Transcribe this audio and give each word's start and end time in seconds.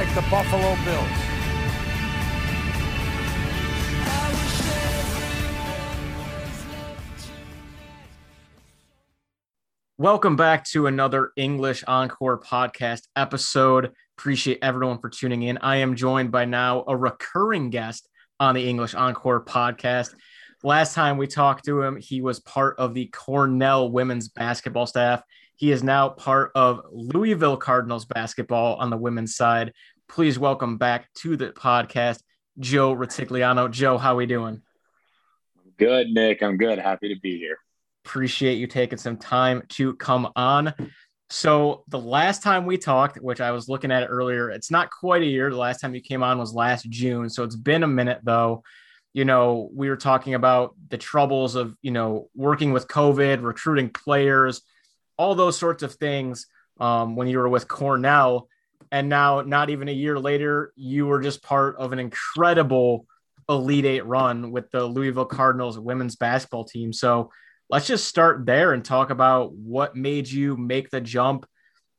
like 0.00 0.14
the 0.14 0.30
Buffalo 0.30 0.74
Bills. 0.82 1.06
Welcome 9.98 10.36
back 10.36 10.64
to 10.68 10.86
another 10.86 11.32
English 11.36 11.84
Encore 11.86 12.40
podcast 12.40 13.02
episode. 13.14 13.92
Appreciate 14.16 14.60
everyone 14.62 15.00
for 15.00 15.10
tuning 15.10 15.42
in. 15.42 15.58
I 15.58 15.76
am 15.76 15.94
joined 15.94 16.32
by 16.32 16.46
now 16.46 16.82
a 16.88 16.96
recurring 16.96 17.68
guest 17.68 18.08
on 18.38 18.54
the 18.54 18.66
English 18.66 18.94
Encore 18.94 19.44
podcast. 19.44 20.14
Last 20.62 20.94
time 20.94 21.18
we 21.18 21.26
talked 21.26 21.66
to 21.66 21.82
him, 21.82 21.98
he 21.98 22.22
was 22.22 22.40
part 22.40 22.78
of 22.78 22.94
the 22.94 23.08
Cornell 23.08 23.90
women's 23.90 24.28
basketball 24.28 24.86
staff. 24.86 25.22
He 25.60 25.72
is 25.72 25.82
now 25.82 26.08
part 26.08 26.52
of 26.54 26.80
Louisville 26.90 27.58
Cardinals 27.58 28.06
basketball 28.06 28.76
on 28.76 28.88
the 28.88 28.96
women's 28.96 29.36
side. 29.36 29.74
Please 30.08 30.38
welcome 30.38 30.78
back 30.78 31.12
to 31.16 31.36
the 31.36 31.50
podcast, 31.50 32.22
Joe 32.58 32.96
Retigliano. 32.96 33.70
Joe, 33.70 33.98
how 33.98 34.14
are 34.14 34.16
we 34.16 34.24
doing? 34.24 34.62
Good, 35.76 36.08
Nick. 36.08 36.42
I'm 36.42 36.56
good. 36.56 36.78
Happy 36.78 37.14
to 37.14 37.20
be 37.20 37.36
here. 37.36 37.58
Appreciate 38.06 38.54
you 38.54 38.66
taking 38.68 38.96
some 38.96 39.18
time 39.18 39.62
to 39.72 39.94
come 39.96 40.32
on. 40.34 40.72
So, 41.28 41.84
the 41.88 42.00
last 42.00 42.42
time 42.42 42.64
we 42.64 42.78
talked, 42.78 43.18
which 43.18 43.42
I 43.42 43.50
was 43.50 43.68
looking 43.68 43.92
at 43.92 44.06
earlier, 44.08 44.48
it's 44.48 44.70
not 44.70 44.88
quite 44.90 45.20
a 45.20 45.26
year. 45.26 45.50
The 45.50 45.58
last 45.58 45.80
time 45.80 45.94
you 45.94 46.00
came 46.00 46.22
on 46.22 46.38
was 46.38 46.54
last 46.54 46.88
June. 46.88 47.28
So, 47.28 47.44
it's 47.44 47.54
been 47.54 47.82
a 47.82 47.86
minute 47.86 48.20
though. 48.22 48.62
You 49.12 49.26
know, 49.26 49.68
we 49.74 49.90
were 49.90 49.96
talking 49.98 50.32
about 50.32 50.74
the 50.88 50.96
troubles 50.96 51.54
of, 51.54 51.76
you 51.82 51.90
know, 51.90 52.30
working 52.34 52.72
with 52.72 52.88
COVID, 52.88 53.42
recruiting 53.42 53.90
players, 53.90 54.62
all 55.20 55.34
those 55.34 55.58
sorts 55.58 55.82
of 55.82 55.92
things 55.96 56.46
um, 56.80 57.14
when 57.14 57.28
you 57.28 57.36
were 57.36 57.48
with 57.48 57.68
Cornell. 57.68 58.48
And 58.90 59.10
now, 59.10 59.42
not 59.42 59.68
even 59.68 59.86
a 59.90 59.92
year 59.92 60.18
later, 60.18 60.72
you 60.76 61.06
were 61.06 61.20
just 61.20 61.42
part 61.42 61.76
of 61.76 61.92
an 61.92 61.98
incredible 61.98 63.04
Elite 63.46 63.84
Eight 63.84 64.06
run 64.06 64.50
with 64.50 64.70
the 64.70 64.82
Louisville 64.82 65.26
Cardinals 65.26 65.78
women's 65.78 66.16
basketball 66.16 66.64
team. 66.64 66.94
So, 66.94 67.30
let's 67.68 67.86
just 67.86 68.06
start 68.06 68.46
there 68.46 68.72
and 68.72 68.82
talk 68.82 69.10
about 69.10 69.52
what 69.52 69.94
made 69.94 70.26
you 70.26 70.56
make 70.56 70.88
the 70.88 71.02
jump, 71.02 71.44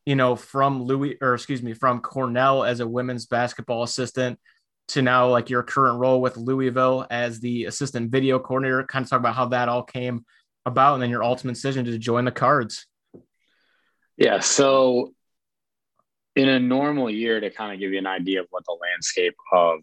you 0.03 0.15
know, 0.15 0.35
from 0.35 0.81
Louis 0.81 1.17
or 1.21 1.35
excuse 1.35 1.61
me, 1.61 1.73
from 1.73 2.01
Cornell 2.01 2.63
as 2.63 2.79
a 2.79 2.87
women's 2.87 3.27
basketball 3.27 3.83
assistant 3.83 4.39
to 4.89 5.03
now 5.03 5.29
like 5.29 5.51
your 5.51 5.61
current 5.61 5.99
role 5.99 6.21
with 6.21 6.37
Louisville 6.37 7.05
as 7.11 7.39
the 7.39 7.65
assistant 7.65 8.09
video 8.11 8.39
coordinator. 8.39 8.83
Kind 8.83 9.03
of 9.03 9.11
talk 9.11 9.19
about 9.19 9.35
how 9.35 9.45
that 9.49 9.69
all 9.69 9.83
came 9.83 10.25
about 10.65 10.95
and 10.95 11.03
then 11.03 11.11
your 11.11 11.23
ultimate 11.23 11.53
decision 11.53 11.85
to 11.85 11.99
join 11.99 12.25
the 12.25 12.31
cards. 12.31 12.87
Yeah. 14.21 14.39
So 14.39 15.15
in 16.35 16.47
a 16.47 16.59
normal 16.59 17.09
year, 17.09 17.39
to 17.39 17.49
kind 17.49 17.73
of 17.73 17.79
give 17.79 17.91
you 17.91 17.97
an 17.97 18.05
idea 18.05 18.41
of 18.41 18.47
what 18.51 18.63
the 18.65 18.77
landscape 18.79 19.33
of 19.51 19.79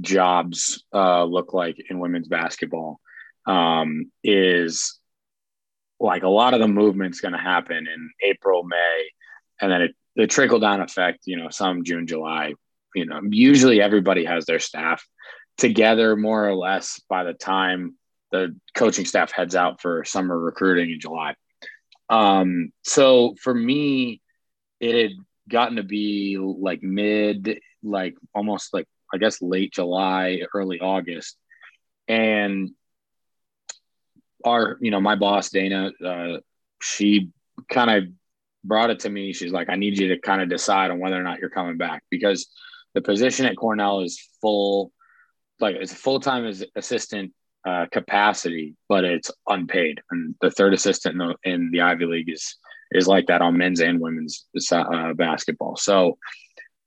jobs 0.00 0.82
uh, 0.94 1.24
look 1.24 1.52
like 1.52 1.76
in 1.90 1.98
women's 1.98 2.26
basketball 2.26 2.98
um, 3.46 4.10
is 4.22 4.98
like 6.00 6.22
a 6.22 6.28
lot 6.28 6.54
of 6.54 6.60
the 6.60 6.66
movement's 6.66 7.20
going 7.20 7.32
to 7.32 7.38
happen 7.38 7.76
in 7.76 8.10
April, 8.22 8.64
May, 8.64 9.10
and 9.60 9.70
then 9.70 9.82
it, 9.82 9.94
the 10.16 10.26
trickle 10.26 10.60
down 10.60 10.80
effect, 10.80 11.18
you 11.26 11.36
know, 11.36 11.50
some 11.50 11.84
June, 11.84 12.06
July, 12.06 12.54
you 12.94 13.04
know, 13.04 13.20
usually 13.28 13.82
everybody 13.82 14.24
has 14.24 14.46
their 14.46 14.60
staff 14.60 15.06
together 15.58 16.16
more 16.16 16.48
or 16.48 16.54
less 16.54 17.02
by 17.10 17.22
the 17.24 17.34
time 17.34 17.96
the 18.32 18.58
coaching 18.74 19.04
staff 19.04 19.30
heads 19.30 19.54
out 19.54 19.82
for 19.82 20.06
summer 20.06 20.38
recruiting 20.38 20.90
in 20.90 21.00
July. 21.00 21.34
Um, 22.08 22.72
so 22.82 23.34
for 23.40 23.54
me, 23.54 24.20
it 24.80 25.02
had 25.02 25.12
gotten 25.48 25.76
to 25.76 25.82
be 25.82 26.38
like 26.38 26.82
mid, 26.82 27.60
like 27.82 28.14
almost 28.34 28.74
like 28.74 28.86
I 29.12 29.18
guess 29.18 29.40
late 29.40 29.72
July, 29.72 30.42
early 30.54 30.80
August. 30.80 31.36
And 32.08 32.70
our, 34.44 34.76
you 34.80 34.90
know, 34.90 35.00
my 35.00 35.14
boss, 35.14 35.50
Dana, 35.50 35.92
uh, 36.04 36.38
she 36.82 37.30
kind 37.70 37.90
of 37.90 38.04
brought 38.62 38.90
it 38.90 39.00
to 39.00 39.10
me. 39.10 39.32
She's 39.32 39.52
like, 39.52 39.70
I 39.70 39.76
need 39.76 39.98
you 39.98 40.08
to 40.08 40.18
kind 40.18 40.42
of 40.42 40.48
decide 40.48 40.90
on 40.90 40.98
whether 40.98 41.18
or 41.18 41.22
not 41.22 41.38
you're 41.38 41.50
coming 41.50 41.76
back 41.76 42.02
because 42.10 42.48
the 42.94 43.00
position 43.00 43.46
at 43.46 43.56
Cornell 43.56 44.00
is 44.00 44.20
full, 44.40 44.92
like 45.60 45.76
it's 45.76 45.92
a 45.92 45.96
full 45.96 46.20
time 46.20 46.44
as 46.44 46.64
assistant 46.74 47.32
uh, 47.64 47.86
capacity, 47.90 48.76
but 48.88 49.04
it's 49.04 49.30
unpaid. 49.48 50.00
And 50.10 50.34
the 50.40 50.50
third 50.50 50.74
assistant 50.74 51.20
in 51.20 51.28
the, 51.28 51.50
in 51.50 51.70
the 51.70 51.80
Ivy 51.82 52.06
League 52.06 52.30
is 52.30 52.56
is 52.92 53.08
like 53.08 53.26
that 53.26 53.42
on 53.42 53.56
men's 53.56 53.80
and 53.80 54.00
women's 54.00 54.46
uh, 54.70 55.14
basketball. 55.14 55.76
So 55.76 56.18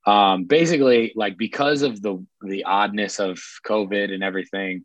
um, 0.06 0.44
basically, 0.44 1.12
like 1.16 1.36
because 1.36 1.82
of 1.82 2.00
the 2.00 2.24
the 2.42 2.64
oddness 2.64 3.18
of 3.18 3.38
COVID 3.66 4.12
and 4.12 4.22
everything, 4.22 4.84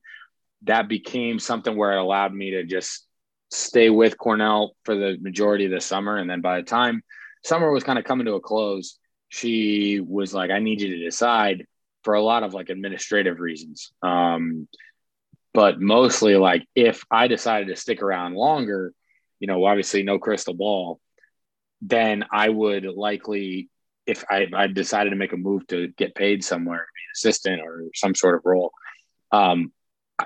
that 0.64 0.90
became 0.90 1.40
something 1.40 1.76
where 1.78 1.94
it 1.94 2.02
allowed 2.02 2.34
me 2.34 2.52
to 2.52 2.64
just 2.64 3.08
stay 3.52 3.90
with 3.90 4.18
Cornell 4.18 4.76
for 4.84 4.96
the 4.96 5.18
majority 5.22 5.66
of 5.66 5.72
the 5.72 5.80
summer. 5.80 6.18
And 6.18 6.30
then 6.30 6.42
by 6.42 6.58
the 6.58 6.64
time 6.64 7.04
summer 7.44 7.72
was 7.72 7.84
kind 7.84 8.00
of 8.00 8.06
coming 8.06 8.26
to 8.26 8.34
a 8.34 8.42
close, 8.42 8.98
she 9.30 10.00
was 10.00 10.34
like, 10.34 10.52
I 10.52 10.60
need 10.60 10.82
you 10.82 10.90
to 10.98 11.04
decide 11.04 11.66
for 12.04 12.16
a 12.16 12.22
lot 12.22 12.44
of 12.44 12.54
like 12.54 12.70
administrative 12.70 13.40
reasons. 13.40 13.94
Um, 14.02 14.68
but 15.54 15.80
mostly 15.80 16.36
like 16.36 16.66
if 16.76 17.04
I 17.12 17.28
decided 17.28 17.68
to 17.68 17.76
stick 17.76 18.02
around 18.02 18.36
longer, 18.36 18.94
you 19.40 19.48
know, 19.48 19.66
obviously 19.66 20.04
no 20.04 20.20
crystal 20.20 20.54
ball, 20.54 21.00
then 21.82 22.26
I 22.32 22.50
would 22.50 22.86
likely, 22.86 23.70
if 24.06 24.24
I, 24.30 24.48
I 24.54 24.68
decided 24.68 25.12
to 25.12 25.16
make 25.16 25.34
a 25.34 25.38
move 25.38 25.68
to 25.68 25.90
get 25.90 26.16
paid 26.16 26.44
somewhere, 26.44 26.78
be 26.78 27.02
an 27.02 27.12
assistant 27.16 27.62
or 27.62 27.84
some 27.94 28.16
sort 28.16 28.36
of 28.36 28.42
role, 28.46 28.72
um, 29.32 29.72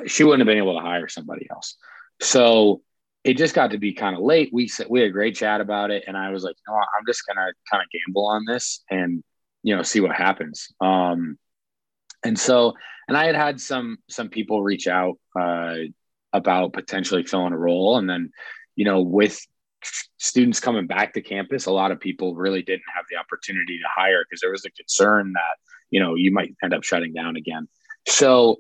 she 0.05 0.23
wouldn't 0.23 0.41
have 0.41 0.47
been 0.47 0.63
able 0.63 0.75
to 0.75 0.85
hire 0.85 1.07
somebody 1.07 1.47
else. 1.49 1.75
So 2.21 2.81
it 3.23 3.37
just 3.37 3.55
got 3.55 3.71
to 3.71 3.77
be 3.77 3.93
kind 3.93 4.16
of 4.16 4.21
late. 4.21 4.49
We 4.53 4.67
said 4.67 4.87
we 4.89 5.01
had 5.01 5.09
a 5.09 5.13
great 5.13 5.35
chat 5.35 5.61
about 5.61 5.91
it, 5.91 6.03
and 6.07 6.16
I 6.16 6.31
was 6.31 6.43
like, 6.43 6.55
no, 6.67 6.75
I'm 6.75 7.05
just 7.05 7.23
gonna 7.27 7.51
kind 7.69 7.83
of 7.83 7.89
gamble 7.91 8.27
on 8.27 8.45
this 8.45 8.83
and 8.89 9.23
you 9.63 9.75
know 9.75 9.83
see 9.83 9.99
what 9.99 10.16
happens. 10.16 10.69
Um, 10.79 11.37
and 12.27 12.38
so, 12.38 12.73
and 13.07 13.15
I 13.15 13.25
had 13.25 13.35
had 13.35 13.61
some 13.61 13.97
some 14.09 14.29
people 14.29 14.61
reach 14.61 14.88
out 14.88 15.15
uh, 15.39 15.75
about 16.33 16.73
potentially 16.73 17.23
filling 17.23 17.53
a 17.53 17.57
role, 17.57 17.97
and 17.97 18.09
then 18.09 18.31
you 18.75 18.85
know 18.85 19.01
with 19.01 19.39
students 20.17 20.59
coming 20.59 20.87
back 20.87 21.13
to 21.13 21.21
campus, 21.21 21.66
a 21.66 21.71
lot 21.71 21.91
of 21.91 21.99
people 22.01 22.35
really 22.35 22.61
didn't 22.61 22.83
have 22.93 23.05
the 23.09 23.17
opportunity 23.17 23.77
to 23.77 23.87
hire 23.95 24.25
because 24.27 24.41
there 24.41 24.51
was 24.51 24.66
a 24.66 24.71
concern 24.71 25.31
that 25.33 25.55
you 25.89 26.01
know 26.01 26.16
you 26.16 26.31
might 26.31 26.53
end 26.61 26.73
up 26.73 26.83
shutting 26.83 27.13
down 27.13 27.37
again. 27.37 27.69
So 28.07 28.57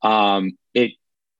um, 0.00 0.52
it 0.72 0.92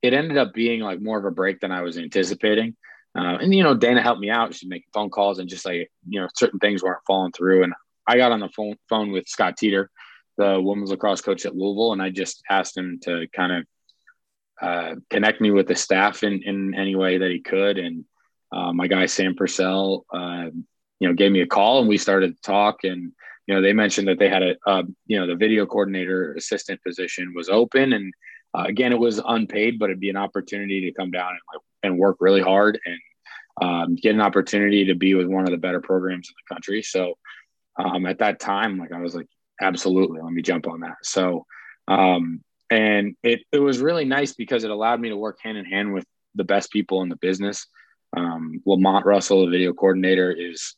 it 0.02 0.12
ended 0.12 0.36
up 0.36 0.52
being 0.52 0.80
like 0.80 1.00
more 1.00 1.18
of 1.18 1.24
a 1.24 1.30
break 1.30 1.60
than 1.60 1.72
I 1.72 1.80
was 1.80 1.96
anticipating. 1.96 2.76
Uh, 3.16 3.38
and 3.40 3.54
you 3.54 3.62
know, 3.62 3.74
Dana 3.74 4.02
helped 4.02 4.20
me 4.20 4.28
out. 4.28 4.54
She's 4.54 4.68
making 4.68 4.88
phone 4.92 5.10
calls 5.10 5.38
and 5.38 5.48
just 5.48 5.64
like 5.64 5.90
you 6.06 6.20
know, 6.20 6.28
certain 6.36 6.58
things 6.58 6.82
weren't 6.82 7.06
falling 7.06 7.32
through. 7.32 7.62
And 7.64 7.72
I 8.06 8.18
got 8.18 8.32
on 8.32 8.40
the 8.40 8.50
phone 8.50 8.76
phone 8.90 9.10
with 9.10 9.26
Scott 9.26 9.56
Teeter, 9.56 9.90
the 10.38 10.60
women's 10.60 10.90
lacrosse 10.90 11.20
coach 11.20 11.46
at 11.46 11.54
Louisville, 11.54 11.92
and 11.92 12.02
I 12.02 12.10
just 12.10 12.42
asked 12.48 12.76
him 12.76 12.98
to 13.02 13.26
kind 13.34 13.52
of 13.52 13.66
uh, 14.60 14.94
connect 15.10 15.40
me 15.40 15.50
with 15.50 15.66
the 15.66 15.74
staff 15.74 16.22
in 16.22 16.42
in 16.42 16.74
any 16.74 16.94
way 16.94 17.18
that 17.18 17.30
he 17.30 17.40
could. 17.40 17.78
And 17.78 18.04
uh, 18.52 18.72
my 18.72 18.86
guy 18.86 19.06
Sam 19.06 19.34
Purcell, 19.34 20.04
uh, 20.12 20.46
you 21.00 21.08
know, 21.08 21.14
gave 21.14 21.32
me 21.32 21.40
a 21.40 21.46
call 21.46 21.80
and 21.80 21.88
we 21.88 21.98
started 21.98 22.36
to 22.36 22.42
talk. 22.42 22.84
And 22.84 23.12
you 23.46 23.54
know, 23.54 23.60
they 23.60 23.72
mentioned 23.72 24.06
that 24.08 24.18
they 24.18 24.28
had 24.28 24.42
a, 24.42 24.84
you 25.06 25.18
know, 25.18 25.26
the 25.26 25.34
video 25.34 25.66
coordinator 25.66 26.34
assistant 26.34 26.80
position 26.82 27.32
was 27.34 27.48
open 27.48 27.92
and 27.92 28.12
uh, 28.54 28.64
again, 28.66 28.92
it 28.92 28.98
was 28.98 29.20
unpaid, 29.26 29.78
but 29.78 29.86
it'd 29.86 30.00
be 30.00 30.10
an 30.10 30.16
opportunity 30.16 30.82
to 30.82 30.92
come 30.92 31.10
down 31.10 31.30
and, 31.30 31.62
and 31.82 31.98
work 31.98 32.18
really 32.20 32.42
hard 32.42 32.78
and 32.84 32.98
um, 33.62 33.96
get 33.96 34.14
an 34.14 34.20
opportunity 34.20 34.84
to 34.86 34.94
be 34.94 35.14
with 35.14 35.26
one 35.26 35.44
of 35.44 35.50
the 35.50 35.56
better 35.56 35.80
programs 35.80 36.28
in 36.28 36.34
the 36.36 36.54
country. 36.54 36.82
So 36.82 37.14
um, 37.78 38.06
at 38.06 38.18
that 38.18 38.40
time, 38.40 38.78
like 38.78 38.92
I 38.92 39.00
was 39.00 39.14
like, 39.14 39.28
absolutely, 39.60 40.20
let 40.20 40.32
me 40.32 40.42
jump 40.42 40.66
on 40.66 40.80
that. 40.80 40.96
So, 41.02 41.46
um, 41.88 42.42
and 42.70 43.16
it, 43.22 43.40
it 43.52 43.58
was 43.58 43.80
really 43.80 44.04
nice 44.04 44.32
because 44.32 44.64
it 44.64 44.70
allowed 44.70 45.00
me 45.00 45.10
to 45.10 45.16
work 45.16 45.38
hand 45.42 45.58
in 45.58 45.64
hand 45.64 45.92
with 45.92 46.04
the 46.34 46.44
best 46.44 46.70
people 46.70 47.02
in 47.02 47.08
the 47.08 47.16
business. 47.16 47.66
Um, 48.16 48.62
Lamont 48.66 49.04
Russell, 49.04 49.44
the 49.44 49.50
video 49.50 49.72
coordinator, 49.72 50.32
is 50.32 50.74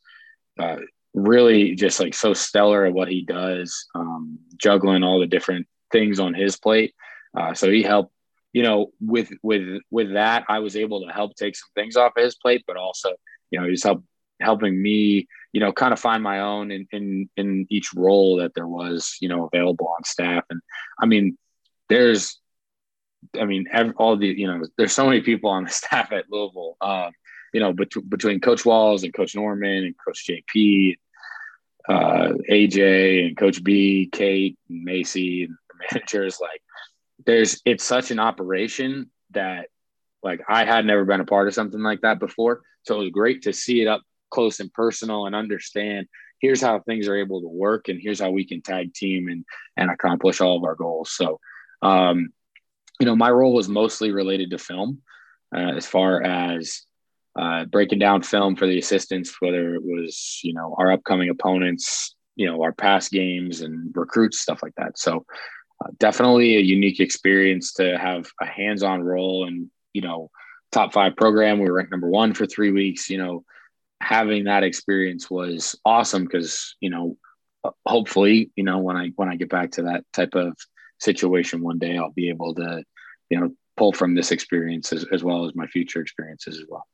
uh, 0.58 0.76
really 1.14 1.74
just 1.74 2.00
like 2.00 2.14
so 2.14 2.34
stellar 2.34 2.84
at 2.84 2.92
what 2.92 3.08
he 3.08 3.24
does, 3.24 3.86
um, 3.94 4.38
juggling 4.56 5.02
all 5.02 5.20
the 5.20 5.26
different 5.26 5.66
things 5.92 6.18
on 6.18 6.34
his 6.34 6.56
plate. 6.56 6.94
Uh, 7.36 7.54
so 7.54 7.70
he 7.70 7.82
helped, 7.82 8.12
you 8.52 8.62
know, 8.62 8.92
with 9.00 9.30
with 9.42 9.80
with 9.90 10.14
that, 10.14 10.44
I 10.48 10.60
was 10.60 10.76
able 10.76 11.04
to 11.04 11.12
help 11.12 11.34
take 11.34 11.56
some 11.56 11.68
things 11.74 11.96
off 11.96 12.12
of 12.16 12.22
his 12.22 12.36
plate, 12.36 12.64
but 12.66 12.76
also, 12.76 13.10
you 13.50 13.60
know, 13.60 13.68
he's 13.68 13.82
help 13.82 14.04
helping 14.40 14.80
me, 14.80 15.28
you 15.52 15.60
know, 15.60 15.72
kind 15.72 15.92
of 15.92 16.00
find 16.00 16.22
my 16.22 16.40
own 16.40 16.70
in 16.70 16.86
in 16.92 17.28
in 17.36 17.66
each 17.70 17.94
role 17.94 18.36
that 18.36 18.54
there 18.54 18.66
was, 18.66 19.16
you 19.20 19.28
know, 19.28 19.48
available 19.52 19.88
on 19.96 20.04
staff. 20.04 20.44
And 20.50 20.60
I 21.00 21.06
mean, 21.06 21.38
there's, 21.88 22.38
I 23.40 23.44
mean, 23.44 23.66
every, 23.72 23.92
all 23.96 24.16
the, 24.16 24.26
you 24.26 24.46
know, 24.46 24.64
there's 24.76 24.92
so 24.92 25.06
many 25.06 25.20
people 25.20 25.50
on 25.50 25.64
the 25.64 25.70
staff 25.82 26.12
at 26.12 26.30
Louisville. 26.30 26.76
Um, 26.80 27.12
you 27.52 27.60
know, 27.60 27.72
bet- 27.72 28.08
between 28.08 28.40
Coach 28.40 28.64
Walz 28.64 29.04
and 29.04 29.14
Coach 29.14 29.36
Norman 29.36 29.84
and 29.84 29.94
Coach 30.04 30.26
JP, 30.28 30.96
uh, 31.88 32.32
AJ 32.50 33.26
and 33.26 33.36
Coach 33.36 33.62
B, 33.62 34.08
Kate, 34.10 34.58
and 34.68 34.82
Macy, 34.82 35.44
and 35.44 35.56
the 35.68 35.74
managers. 35.92 36.38
Like, 36.40 36.60
there's 37.26 37.62
it's 37.64 37.84
such 37.84 38.10
an 38.10 38.18
operation 38.18 39.10
that 39.30 39.68
like 40.22 40.40
I 40.48 40.64
had 40.64 40.86
never 40.86 41.04
been 41.04 41.20
a 41.20 41.26
part 41.26 41.46
of 41.46 41.54
something 41.54 41.80
like 41.80 42.00
that 42.00 42.18
before. 42.18 42.62
So 42.82 42.96
it 42.96 43.04
was 43.04 43.10
great 43.10 43.42
to 43.42 43.52
see 43.52 43.82
it 43.82 43.86
up 43.86 44.02
close 44.34 44.60
and 44.60 44.72
personal 44.72 45.26
and 45.26 45.34
understand 45.34 46.06
here's 46.40 46.60
how 46.60 46.80
things 46.80 47.08
are 47.08 47.16
able 47.24 47.40
to 47.40 47.48
work 47.48 47.88
and 47.88 47.98
here's 48.02 48.20
how 48.20 48.30
we 48.30 48.44
can 48.44 48.60
tag 48.60 48.92
team 48.92 49.28
and 49.28 49.44
and 49.78 49.90
accomplish 49.90 50.40
all 50.40 50.56
of 50.56 50.64
our 50.64 50.74
goals. 50.74 51.10
So 51.12 51.40
um, 51.82 52.32
you 53.00 53.06
know, 53.06 53.16
my 53.16 53.30
role 53.30 53.54
was 53.54 53.68
mostly 53.68 54.10
related 54.12 54.50
to 54.50 54.58
film 54.58 55.02
uh, 55.54 55.72
as 55.76 55.86
far 55.86 56.22
as 56.22 56.82
uh, 57.38 57.64
breaking 57.64 57.98
down 57.98 58.22
film 58.22 58.56
for 58.56 58.66
the 58.66 58.78
assistants, 58.78 59.34
whether 59.40 59.74
it 59.74 59.82
was, 59.82 60.40
you 60.42 60.54
know, 60.54 60.74
our 60.78 60.92
upcoming 60.92 61.30
opponents, 61.30 62.14
you 62.36 62.46
know, 62.46 62.62
our 62.62 62.72
past 62.72 63.10
games 63.10 63.60
and 63.60 63.92
recruits, 63.94 64.40
stuff 64.40 64.62
like 64.62 64.74
that. 64.76 64.98
So 64.98 65.24
uh, 65.84 65.90
definitely 65.98 66.56
a 66.56 66.60
unique 66.60 67.00
experience 67.00 67.72
to 67.74 67.98
have 67.98 68.30
a 68.40 68.46
hands-on 68.46 69.02
role 69.02 69.46
and, 69.46 69.70
you 69.92 70.02
know, 70.02 70.30
top 70.70 70.92
five 70.92 71.16
program. 71.16 71.58
We 71.58 71.68
were 71.68 71.74
ranked 71.74 71.90
number 71.90 72.08
one 72.08 72.34
for 72.34 72.46
three 72.46 72.70
weeks, 72.70 73.10
you 73.10 73.18
know, 73.18 73.44
having 74.04 74.44
that 74.44 74.62
experience 74.62 75.30
was 75.30 75.74
awesome 75.84 76.24
because, 76.24 76.76
you 76.80 76.90
know, 76.90 77.16
hopefully, 77.86 78.50
you 78.54 78.64
know, 78.64 78.78
when 78.78 78.96
I, 78.96 79.10
when 79.16 79.28
I 79.28 79.36
get 79.36 79.48
back 79.48 79.72
to 79.72 79.82
that 79.84 80.04
type 80.12 80.34
of 80.34 80.56
situation 81.00 81.62
one 81.62 81.78
day, 81.78 81.96
I'll 81.96 82.12
be 82.12 82.28
able 82.28 82.54
to, 82.56 82.84
you 83.30 83.40
know, 83.40 83.50
pull 83.76 83.92
from 83.92 84.14
this 84.14 84.30
experience 84.30 84.92
as, 84.92 85.04
as 85.10 85.24
well 85.24 85.46
as 85.46 85.54
my 85.54 85.66
future 85.66 86.00
experiences 86.00 86.58
as 86.58 86.64
well. 86.68 86.86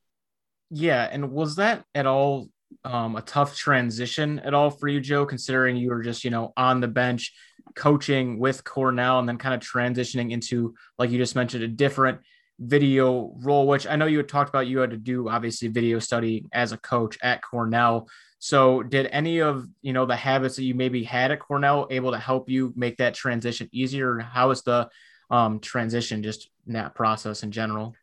Yeah. 0.69 1.07
And 1.11 1.31
was 1.31 1.57
that 1.57 1.83
at 1.93 2.07
all 2.07 2.47
um, 2.85 3.17
a 3.17 3.21
tough 3.21 3.55
transition 3.55 4.39
at 4.39 4.53
all 4.53 4.69
for 4.69 4.87
you, 4.87 5.01
Joe, 5.01 5.25
considering 5.25 5.75
you 5.75 5.89
were 5.89 6.01
just, 6.01 6.23
you 6.23 6.31
know, 6.31 6.53
on 6.55 6.79
the 6.79 6.87
bench 6.87 7.33
coaching 7.75 8.39
with 8.39 8.63
Cornell 8.63 9.19
and 9.19 9.27
then 9.27 9.37
kind 9.37 9.53
of 9.53 9.59
transitioning 9.59 10.31
into, 10.31 10.73
like 10.97 11.11
you 11.11 11.17
just 11.17 11.35
mentioned, 11.35 11.63
a 11.63 11.67
different 11.67 12.19
video 12.61 13.33
role, 13.41 13.67
which 13.67 13.87
I 13.87 13.95
know 13.95 14.05
you 14.05 14.17
had 14.17 14.29
talked 14.29 14.49
about 14.49 14.67
you 14.67 14.79
had 14.79 14.91
to 14.91 14.97
do 14.97 15.27
obviously 15.27 15.67
video 15.67 15.99
study 15.99 16.45
as 16.53 16.71
a 16.71 16.77
coach 16.77 17.17
at 17.23 17.41
Cornell. 17.41 18.07
So 18.37 18.83
did 18.83 19.07
any 19.11 19.41
of, 19.41 19.67
you 19.81 19.93
know, 19.93 20.05
the 20.05 20.15
habits 20.15 20.55
that 20.55 20.63
you 20.63 20.75
maybe 20.75 21.03
had 21.03 21.31
at 21.31 21.39
Cornell 21.39 21.87
able 21.89 22.11
to 22.11 22.19
help 22.19 22.49
you 22.49 22.71
make 22.75 22.97
that 22.97 23.15
transition 23.15 23.67
easier? 23.71 24.19
How 24.19 24.51
is 24.51 24.61
the 24.61 24.89
um, 25.29 25.59
transition 25.59 26.21
just 26.23 26.49
in 26.67 26.73
that 26.73 26.93
process 26.93 27.43
in 27.43 27.51
general? 27.51 27.95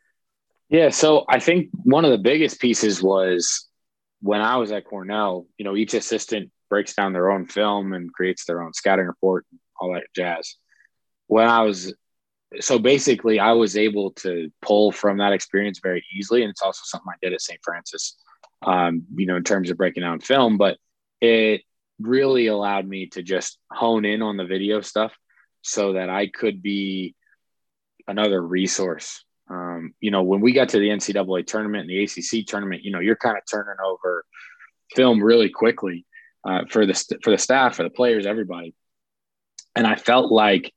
Yeah, 0.68 0.90
so 0.90 1.24
I 1.28 1.38
think 1.38 1.70
one 1.84 2.04
of 2.04 2.10
the 2.10 2.18
biggest 2.18 2.60
pieces 2.60 3.02
was 3.02 3.68
when 4.20 4.40
I 4.40 4.56
was 4.56 4.72
at 4.72 4.84
Cornell, 4.84 5.46
you 5.56 5.64
know, 5.64 5.76
each 5.76 5.94
assistant 5.94 6.50
breaks 6.68 6.94
down 6.94 7.12
their 7.12 7.30
own 7.30 7.46
film 7.46 7.92
and 7.92 8.12
creates 8.12 8.44
their 8.44 8.62
own 8.62 8.74
scouting 8.74 9.06
report, 9.06 9.46
all 9.80 9.94
that 9.94 10.04
jazz. 10.14 10.56
When 11.26 11.46
I 11.48 11.62
was 11.62 11.94
so 12.60 12.78
basically, 12.78 13.38
I 13.38 13.52
was 13.52 13.76
able 13.76 14.12
to 14.12 14.50
pull 14.62 14.92
from 14.92 15.18
that 15.18 15.32
experience 15.32 15.80
very 15.82 16.04
easily, 16.16 16.42
and 16.42 16.50
it's 16.50 16.62
also 16.62 16.80
something 16.84 17.10
I 17.10 17.16
did 17.20 17.32
at 17.32 17.40
St. 17.40 17.60
Francis, 17.62 18.16
um, 18.62 19.02
you 19.14 19.26
know, 19.26 19.36
in 19.36 19.44
terms 19.44 19.70
of 19.70 19.76
breaking 19.76 20.02
down 20.02 20.20
film. 20.20 20.56
But 20.56 20.78
it 21.20 21.62
really 22.00 22.46
allowed 22.46 22.86
me 22.86 23.06
to 23.08 23.22
just 23.22 23.58
hone 23.70 24.04
in 24.04 24.22
on 24.22 24.36
the 24.36 24.46
video 24.46 24.80
stuff 24.80 25.12
so 25.62 25.94
that 25.94 26.08
I 26.08 26.28
could 26.28 26.62
be 26.62 27.14
another 28.06 28.40
resource 28.40 29.24
um, 29.50 29.94
you 30.00 30.10
know, 30.10 30.22
when 30.22 30.40
we 30.40 30.52
got 30.52 30.70
to 30.70 30.78
the 30.78 30.88
NCAA 30.88 31.46
tournament 31.46 31.88
and 31.88 31.90
the 31.90 32.02
ACC 32.04 32.46
tournament, 32.46 32.82
you 32.82 32.90
know, 32.90 33.00
you're 33.00 33.16
kind 33.16 33.36
of 33.36 33.44
turning 33.50 33.76
over 33.84 34.24
film 34.94 35.22
really 35.22 35.48
quickly 35.48 36.06
uh, 36.46 36.64
for 36.68 36.86
the 36.86 36.94
for 37.22 37.30
the 37.30 37.38
staff, 37.38 37.76
for 37.76 37.82
the 37.82 37.90
players, 37.90 38.26
everybody. 38.26 38.74
And 39.74 39.86
I 39.86 39.96
felt 39.96 40.30
like 40.30 40.72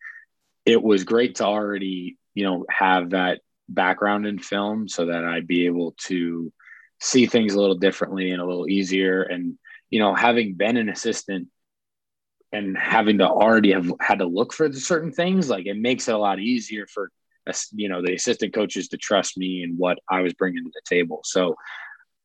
it 0.66 0.82
was 0.82 1.04
great 1.04 1.36
to 1.36 1.46
already, 1.46 2.18
you 2.34 2.44
know, 2.44 2.66
have 2.70 3.12
that 3.12 3.42
background 3.68 4.28
in 4.28 4.40
film 4.40 4.88
so 4.88 5.06
that 5.06 5.24
I'd 5.24 5.48
be 5.48 5.66
able 5.66 5.96
to 6.06 6.52
see 7.00 7.26
things 7.26 7.54
a 7.54 7.60
little 7.60 7.78
differently 7.78 8.32
and 8.32 8.42
a 8.42 8.46
little 8.46 8.70
easier. 8.70 9.24
And 9.24 9.58
you 9.90 10.00
know, 10.00 10.16
having 10.16 10.54
been 10.54 10.78
an 10.78 10.90
assistant 10.90 11.50
and 12.52 12.78
having 12.78 13.20
to 13.20 13.28
already 13.28 13.72
have 13.74 13.92
had 14.00 14.20
to 14.20 14.26
look 14.26 14.54
for 14.54 14.72
certain 14.74 15.12
things, 15.12 15.50
like 15.50 15.66
it 15.66 15.78
makes 15.78 16.08
it 16.08 16.16
a 16.16 16.18
lot 16.18 16.40
easier 16.40 16.86
for 16.88 17.12
you 17.74 17.90
know 17.90 18.02
the 18.02 18.14
assistant 18.14 18.54
coaches 18.54 18.90
to 18.90 18.98
trust 18.98 19.38
me 19.38 19.64
and 19.64 19.78
what 19.78 19.98
I 20.10 20.22
was 20.22 20.34
bringing 20.34 20.64
to 20.64 20.72
the 20.74 20.82
table. 20.88 21.22
So, 21.24 21.56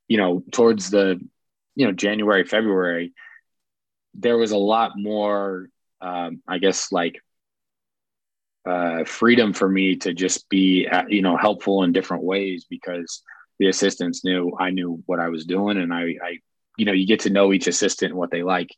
you 0.08 0.18
know, 0.18 0.42
towards 0.52 0.90
the 0.90 1.20
you 1.74 1.86
know 1.86 1.92
January 1.92 2.44
February, 2.44 3.12
there 4.14 4.36
was 4.36 4.50
a 4.50 4.58
lot 4.58 4.92
more, 4.96 5.68
um, 6.00 6.42
I 6.46 6.58
guess, 6.58 6.92
like 6.92 7.20
uh, 8.66 9.04
freedom 9.04 9.52
for 9.52 9.68
me 9.68 9.96
to 9.96 10.12
just 10.12 10.48
be 10.48 10.88
uh, 10.90 11.04
you 11.08 11.22
know 11.22 11.36
helpful 11.36 11.82
in 11.82 11.92
different 11.92 12.24
ways 12.24 12.66
because 12.68 13.22
the 13.58 13.68
assistants 13.68 14.24
knew 14.24 14.56
I 14.58 14.70
knew 14.70 15.02
what 15.06 15.20
I 15.20 15.28
was 15.28 15.44
doing 15.44 15.78
and 15.78 15.92
I, 15.92 16.16
I 16.22 16.38
you 16.76 16.84
know 16.84 16.92
you 16.92 17.06
get 17.06 17.20
to 17.20 17.30
know 17.30 17.52
each 17.52 17.66
assistant 17.66 18.10
and 18.10 18.18
what 18.18 18.30
they 18.30 18.42
like, 18.42 18.70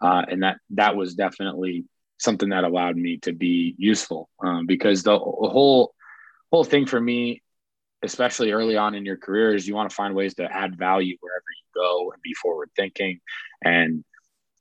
uh, 0.00 0.22
and 0.28 0.42
that 0.42 0.58
that 0.70 0.96
was 0.96 1.14
definitely 1.14 1.84
something 2.18 2.50
that 2.50 2.64
allowed 2.64 2.96
me 2.96 3.18
to 3.18 3.32
be 3.32 3.74
useful 3.78 4.28
um, 4.44 4.66
because 4.66 5.02
the, 5.02 5.12
the 5.12 5.18
whole 5.18 5.92
whole 6.50 6.64
thing 6.64 6.86
for 6.86 7.00
me 7.00 7.42
especially 8.02 8.52
early 8.52 8.76
on 8.76 8.94
in 8.94 9.04
your 9.04 9.16
career 9.16 9.54
is 9.54 9.66
you 9.66 9.74
want 9.74 9.88
to 9.88 9.94
find 9.94 10.14
ways 10.14 10.34
to 10.34 10.44
add 10.44 10.76
value 10.76 11.16
wherever 11.20 11.44
you 11.48 11.80
go 11.80 12.10
and 12.12 12.20
be 12.22 12.34
forward 12.34 12.70
thinking. 12.76 13.20
And 13.64 14.04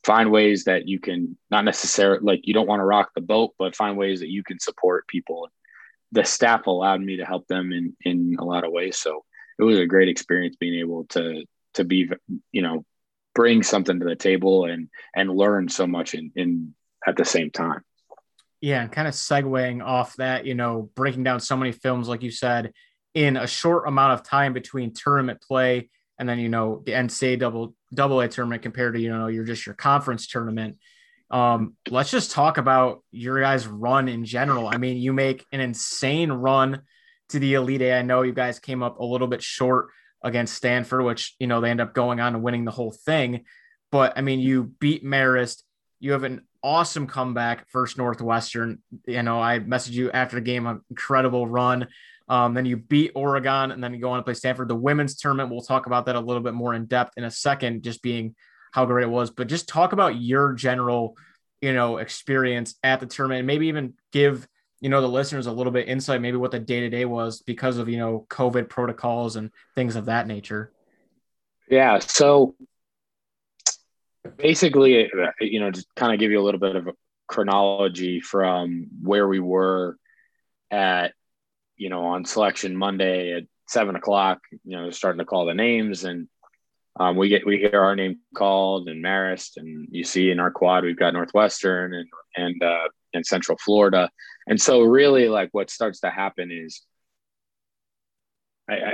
find 0.04 0.32
ways 0.32 0.64
that 0.64 0.88
you 0.88 1.00
can 1.00 1.38
not 1.50 1.64
necessarily 1.64 2.22
like 2.24 2.42
you 2.44 2.54
don't 2.54 2.68
want 2.68 2.80
to 2.80 2.86
rock 2.86 3.12
the 3.16 3.22
boat 3.22 3.54
but 3.60 3.76
find 3.76 3.98
ways 3.98 4.20
that 4.20 4.30
you 4.30 4.44
can 4.44 4.60
support 4.60 5.08
people 5.08 5.48
the 6.12 6.24
staff 6.24 6.68
allowed 6.68 7.02
me 7.02 7.18
to 7.18 7.26
help 7.26 7.48
them 7.48 7.72
in 7.72 7.96
in 8.04 8.36
a 8.40 8.44
lot 8.44 8.64
of 8.64 8.72
ways 8.72 8.98
so 8.98 9.24
it 9.60 9.64
was 9.64 9.78
a 9.78 9.86
great 9.86 10.10
experience 10.10 10.56
being 10.60 10.80
able 10.80 11.06
to 11.06 11.44
to 11.74 11.84
be 11.84 12.10
you 12.52 12.62
know 12.62 12.84
bring 13.34 13.64
something 13.64 14.00
to 14.00 14.06
the 14.06 14.16
table 14.16 14.66
and 14.66 14.90
and 15.16 15.30
learn 15.30 15.70
so 15.70 15.88
much 15.88 16.14
in 16.14 16.32
in 16.36 16.74
at 17.08 17.16
the 17.16 17.26
same 17.26 17.50
time. 17.52 17.82
Yeah, 18.60 18.84
and 18.84 18.92
kind 18.92 19.08
of 19.08 19.16
segueing 19.16 19.84
off 19.84 20.16
that, 20.18 20.46
you 20.46 20.54
know, 20.54 20.92
breaking 20.96 21.24
down 21.24 21.40
so 21.40 21.58
many 21.58 21.72
films, 21.72 22.08
like 22.08 22.22
you 22.22 22.30
said, 22.30 22.74
in 23.16 23.36
a 23.36 23.48
short 23.48 23.88
amount 23.88 24.14
of 24.14 24.24
time 24.24 24.54
between 24.54 24.94
tournament 24.94 25.42
play 25.42 25.90
and 26.22 26.30
then, 26.30 26.38
you 26.38 26.50
know, 26.50 26.84
the 26.86 26.92
NCAA 26.92 27.40
double 27.40 27.74
double 27.92 28.22
A 28.22 28.28
tournament 28.28 28.62
compared 28.62 28.94
to, 28.94 29.02
you 29.02 29.10
know, 29.10 29.26
you're 29.26 29.44
just 29.44 29.66
your 29.66 29.74
conference 29.74 30.28
tournament. 30.28 30.78
Um, 31.32 31.74
let's 31.90 32.12
just 32.12 32.30
talk 32.30 32.60
about 32.60 33.04
your 33.10 33.42
guys' 33.42 33.66
run 33.66 34.08
in 34.08 34.24
general. 34.24 34.68
I 34.68 34.78
mean, 34.78 34.98
you 34.98 35.14
make 35.14 35.44
an 35.52 35.62
insane 35.62 36.32
run 36.32 36.84
to 37.30 37.40
the 37.40 37.56
Elite 37.56 37.82
Eight. 37.82 37.98
I 37.98 38.04
know 38.04 38.22
you 38.22 38.34
guys 38.34 38.60
came 38.60 38.84
up 38.84 39.00
a 39.00 39.04
little 39.04 39.26
bit 39.26 39.42
short 39.42 39.88
against 40.22 40.54
Stanford, 40.54 41.04
which, 41.04 41.36
you 41.40 41.48
know, 41.48 41.60
they 41.60 41.72
end 41.72 41.82
up 41.82 41.96
going 41.96 42.20
on 42.20 42.36
and 42.36 42.44
winning 42.44 42.66
the 42.66 42.72
whole 42.72 42.92
thing. 42.92 43.46
But 43.92 44.14
I 44.16 44.22
mean, 44.22 44.42
you 44.42 44.66
beat 44.80 45.04
Marist. 45.04 45.64
You 46.00 46.12
have 46.12 46.24
an 46.24 46.42
awesome 46.62 47.08
comeback, 47.08 47.68
First 47.72 47.98
Northwestern. 47.98 48.84
You 49.08 49.24
know, 49.24 49.42
I 49.42 49.58
messaged 49.58 49.94
you 49.94 50.12
after 50.12 50.36
the 50.36 50.42
game, 50.42 50.68
an 50.68 50.82
incredible 50.92 51.48
run. 51.48 51.88
Um, 52.32 52.54
then 52.54 52.66
you 52.66 52.78
beat 52.78 53.12
Oregon, 53.14 53.72
and 53.72 53.84
then 53.84 53.94
you 53.94 54.00
go 54.00 54.12
on 54.12 54.18
to 54.18 54.24
play 54.24 54.36
Stanford. 54.36 54.70
The 54.70 54.76
women's 54.76 55.16
tournament, 55.18 55.50
we'll 55.50 55.62
talk 55.62 55.86
about 55.86 56.06
that 56.06 56.16
a 56.16 56.20
little 56.22 56.42
bit 56.42 56.54
more 56.54 56.74
in 56.74 56.86
depth 56.86 57.18
in 57.18 57.26
a 57.26 57.30
second, 57.30 57.84
just 57.84 58.02
being 58.02 58.36
how 58.72 58.86
great 58.86 59.04
it 59.04 59.10
was. 59.10 59.32
But 59.32 59.48
just 59.48 59.68
talk 59.68 59.92
about 59.92 60.16
your 60.16 60.54
general, 60.54 61.18
you 61.60 61.74
know, 61.74 61.98
experience 61.98 62.76
at 62.84 63.02
the 63.02 63.06
tournament, 63.06 63.40
and 63.40 63.48
maybe 63.48 63.68
even 63.68 63.96
give 64.14 64.48
you 64.80 64.88
know 64.88 65.02
the 65.02 65.10
listeners 65.10 65.46
a 65.46 65.52
little 65.52 65.74
bit 65.74 65.90
insight, 65.90 66.22
maybe 66.22 66.38
what 66.38 66.52
the 66.52 66.60
day 66.60 66.80
to 66.80 66.90
day 66.90 67.04
was 67.04 67.42
because 67.42 67.78
of 67.78 67.90
you 67.90 67.98
know 67.98 68.26
COVID 68.30 68.70
protocols 68.70 69.36
and 69.36 69.52
things 69.76 69.98
of 69.98 70.06
that 70.06 70.26
nature. 70.26 70.72
Yeah. 71.70 72.00
So 72.00 72.56
basically, 74.38 75.10
you 75.42 75.60
know, 75.60 75.70
just 75.70 75.94
kind 75.96 76.14
of 76.14 76.20
give 76.20 76.32
you 76.32 76.40
a 76.40 76.44
little 76.44 76.62
bit 76.62 76.78
of 76.78 76.88
a 76.88 76.94
chronology 77.28 78.22
from 78.22 78.88
where 79.02 79.28
we 79.28 79.40
were 79.40 79.98
at, 80.70 81.14
you 81.82 81.90
know, 81.90 82.04
on 82.04 82.24
selection 82.26 82.78
Monday 82.78 83.34
at 83.34 83.44
seven 83.68 83.96
o'clock. 83.96 84.38
You 84.64 84.78
know, 84.78 84.92
starting 84.92 85.18
to 85.18 85.26
call 85.26 85.48
the 85.48 85.56
names, 85.56 86.04
and 86.04 86.28
um, 87.00 87.18
we 87.18 87.28
get 87.28 87.44
we 87.44 87.58
hear 87.58 87.82
our 87.82 87.96
name 87.96 88.20
called 88.36 88.88
and 88.88 89.04
Marist, 89.04 89.58
and 89.58 89.88
you 89.90 90.04
see 90.04 90.30
in 90.30 90.40
our 90.40 90.52
quad 90.52 90.84
we've 90.84 90.96
got 90.96 91.14
Northwestern 91.14 91.96
and 91.96 92.08
and 92.36 92.64
uh, 92.64 92.88
and 93.16 93.26
Central 93.26 93.58
Florida, 93.58 94.12
and 94.46 94.62
so 94.62 94.82
really 94.82 95.28
like 95.28 95.50
what 95.54 95.72
starts 95.72 96.02
to 96.02 96.12
happen 96.12 96.52
is. 96.52 96.84
I, 98.70 98.76
I 98.76 98.94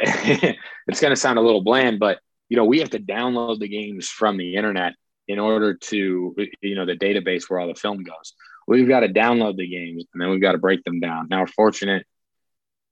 it's 0.87 1.01
going 1.01 1.11
to 1.11 1.19
sound 1.19 1.37
a 1.37 1.41
little 1.41 1.61
bland, 1.61 1.99
but 1.99 2.19
you 2.47 2.55
know 2.55 2.63
we 2.63 2.79
have 2.79 2.91
to 2.91 2.99
download 2.99 3.59
the 3.59 3.67
games 3.67 4.07
from 4.07 4.37
the 4.37 4.55
internet 4.55 4.93
in 5.27 5.39
order 5.39 5.73
to 5.73 6.33
you 6.61 6.75
know 6.75 6.85
the 6.85 6.95
database 6.95 7.49
where 7.49 7.59
all 7.59 7.67
the 7.67 7.75
film 7.75 8.01
goes 8.01 8.33
we've 8.65 8.87
got 8.87 9.01
to 9.01 9.09
download 9.09 9.57
the 9.57 9.67
games 9.67 10.05
and 10.13 10.21
then 10.21 10.29
we've 10.29 10.41
got 10.41 10.53
to 10.53 10.57
break 10.57 10.81
them 10.85 11.01
down 11.01 11.27
now 11.29 11.45
fortunate 11.45 12.05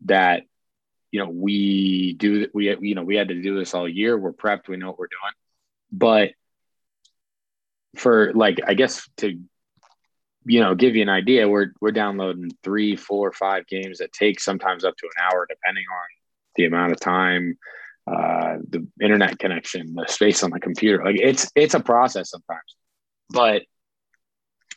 that 0.05 0.43
you 1.11 1.19
know 1.19 1.29
we 1.29 2.13
do 2.13 2.47
we 2.53 2.75
you 2.79 2.95
know 2.95 3.03
we 3.03 3.15
had 3.15 3.29
to 3.29 3.41
do 3.41 3.57
this 3.57 3.73
all 3.73 3.87
year. 3.87 4.17
We're 4.17 4.33
prepped. 4.33 4.67
We 4.67 4.77
know 4.77 4.87
what 4.87 4.99
we're 4.99 5.07
doing. 5.07 5.33
But 5.91 6.31
for 7.95 8.33
like 8.33 8.59
I 8.65 8.73
guess 8.73 9.07
to 9.17 9.39
you 10.45 10.61
know 10.61 10.75
give 10.75 10.95
you 10.95 11.01
an 11.01 11.09
idea, 11.09 11.47
we're 11.47 11.71
we're 11.81 11.91
downloading 11.91 12.51
three, 12.63 12.95
four, 12.95 13.31
five 13.31 13.67
games 13.67 13.99
that 13.99 14.11
take 14.11 14.39
sometimes 14.39 14.83
up 14.83 14.95
to 14.97 15.05
an 15.05 15.23
hour, 15.25 15.47
depending 15.49 15.85
on 15.91 16.07
the 16.55 16.65
amount 16.65 16.91
of 16.91 16.99
time, 16.99 17.57
uh, 18.07 18.57
the 18.69 18.87
internet 19.01 19.39
connection, 19.39 19.93
the 19.95 20.05
space 20.07 20.43
on 20.43 20.51
the 20.51 20.59
computer. 20.59 21.03
Like 21.03 21.19
it's 21.19 21.51
it's 21.55 21.73
a 21.73 21.79
process 21.79 22.29
sometimes, 22.29 22.75
but 23.29 23.63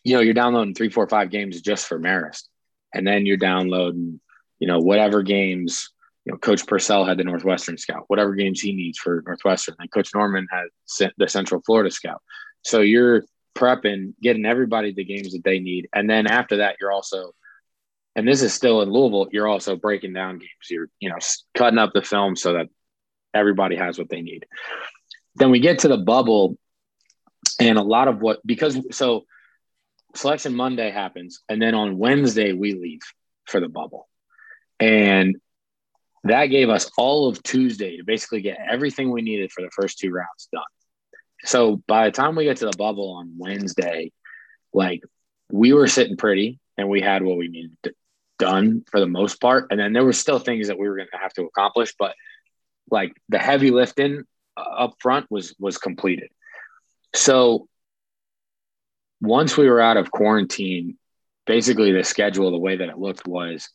you 0.04 0.14
know 0.14 0.20
you're 0.20 0.34
downloading 0.34 0.74
three, 0.74 0.88
four, 0.90 1.08
five 1.08 1.30
games 1.30 1.60
just 1.60 1.86
for 1.86 1.98
Marist, 1.98 2.44
and 2.94 3.06
then 3.06 3.26
you're 3.26 3.36
downloading 3.36 4.20
you 4.58 4.66
know 4.66 4.78
whatever 4.78 5.22
games 5.22 5.90
you 6.28 6.32
know, 6.32 6.38
Coach 6.38 6.66
Purcell 6.66 7.06
had 7.06 7.16
the 7.16 7.24
Northwestern 7.24 7.78
scout, 7.78 8.04
whatever 8.08 8.34
games 8.34 8.60
he 8.60 8.74
needs 8.74 8.98
for 8.98 9.22
Northwestern. 9.26 9.76
And 9.78 9.90
Coach 9.90 10.10
Norman 10.14 10.46
had 10.50 10.66
the 11.16 11.26
Central 11.26 11.62
Florida 11.64 11.90
scout. 11.90 12.20
So 12.60 12.80
you're 12.80 13.24
prepping, 13.56 14.12
getting 14.20 14.44
everybody 14.44 14.92
the 14.92 15.04
games 15.04 15.32
that 15.32 15.42
they 15.42 15.58
need. 15.58 15.88
And 15.94 16.08
then 16.08 16.26
after 16.26 16.58
that, 16.58 16.76
you're 16.78 16.92
also, 16.92 17.32
and 18.14 18.28
this 18.28 18.42
is 18.42 18.52
still 18.52 18.82
in 18.82 18.90
Louisville, 18.90 19.28
you're 19.32 19.48
also 19.48 19.74
breaking 19.74 20.12
down 20.12 20.38
games. 20.38 20.50
You're, 20.68 20.90
you 21.00 21.08
know, 21.08 21.16
cutting 21.54 21.78
up 21.78 21.92
the 21.94 22.02
film 22.02 22.36
so 22.36 22.52
that 22.52 22.66
everybody 23.32 23.76
has 23.76 23.98
what 23.98 24.10
they 24.10 24.20
need. 24.20 24.44
Then 25.36 25.50
we 25.50 25.60
get 25.60 25.78
to 25.78 25.88
the 25.88 25.96
bubble, 25.96 26.58
and 27.58 27.78
a 27.78 27.82
lot 27.82 28.08
of 28.08 28.20
what, 28.20 28.46
because 28.46 28.78
so 28.90 29.24
selection 30.14 30.54
Monday 30.54 30.90
happens, 30.90 31.40
and 31.48 31.62
then 31.62 31.74
on 31.74 31.96
Wednesday, 31.96 32.52
we 32.52 32.74
leave 32.74 33.00
for 33.46 33.60
the 33.60 33.68
bubble. 33.68 34.08
And 34.80 35.36
that 36.24 36.46
gave 36.46 36.68
us 36.68 36.90
all 36.96 37.28
of 37.28 37.42
Tuesday 37.42 37.96
to 37.96 38.04
basically 38.04 38.42
get 38.42 38.58
everything 38.68 39.10
we 39.10 39.22
needed 39.22 39.52
for 39.52 39.62
the 39.62 39.70
first 39.70 39.98
two 39.98 40.10
rounds 40.10 40.48
done. 40.52 40.62
So 41.44 41.82
by 41.86 42.06
the 42.06 42.12
time 42.12 42.34
we 42.34 42.44
get 42.44 42.58
to 42.58 42.66
the 42.66 42.76
bubble 42.76 43.12
on 43.12 43.34
Wednesday, 43.38 44.12
like 44.72 45.02
we 45.50 45.72
were 45.72 45.86
sitting 45.86 46.16
pretty 46.16 46.58
and 46.76 46.88
we 46.88 47.00
had 47.00 47.22
what 47.22 47.38
we 47.38 47.48
needed 47.48 47.76
done 48.38 48.84
for 48.90 49.00
the 49.00 49.06
most 49.06 49.40
part. 49.40 49.68
And 49.70 49.78
then 49.78 49.92
there 49.92 50.04
were 50.04 50.12
still 50.12 50.38
things 50.38 50.68
that 50.68 50.78
we 50.78 50.88
were 50.88 50.96
going 50.96 51.08
to 51.12 51.18
have 51.18 51.32
to 51.34 51.44
accomplish, 51.44 51.94
but 51.98 52.14
like 52.90 53.12
the 53.28 53.38
heavy 53.38 53.70
lifting 53.70 54.24
uh, 54.56 54.60
up 54.60 54.94
front 55.00 55.26
was 55.30 55.54
was 55.58 55.78
completed. 55.78 56.30
So 57.14 57.68
once 59.20 59.56
we 59.56 59.68
were 59.68 59.80
out 59.80 59.96
of 59.96 60.10
quarantine, 60.10 60.96
basically 61.46 61.92
the 61.92 62.04
schedule, 62.04 62.50
the 62.50 62.58
way 62.58 62.76
that 62.76 62.88
it 62.88 62.98
looked 62.98 63.26
was 63.26 63.68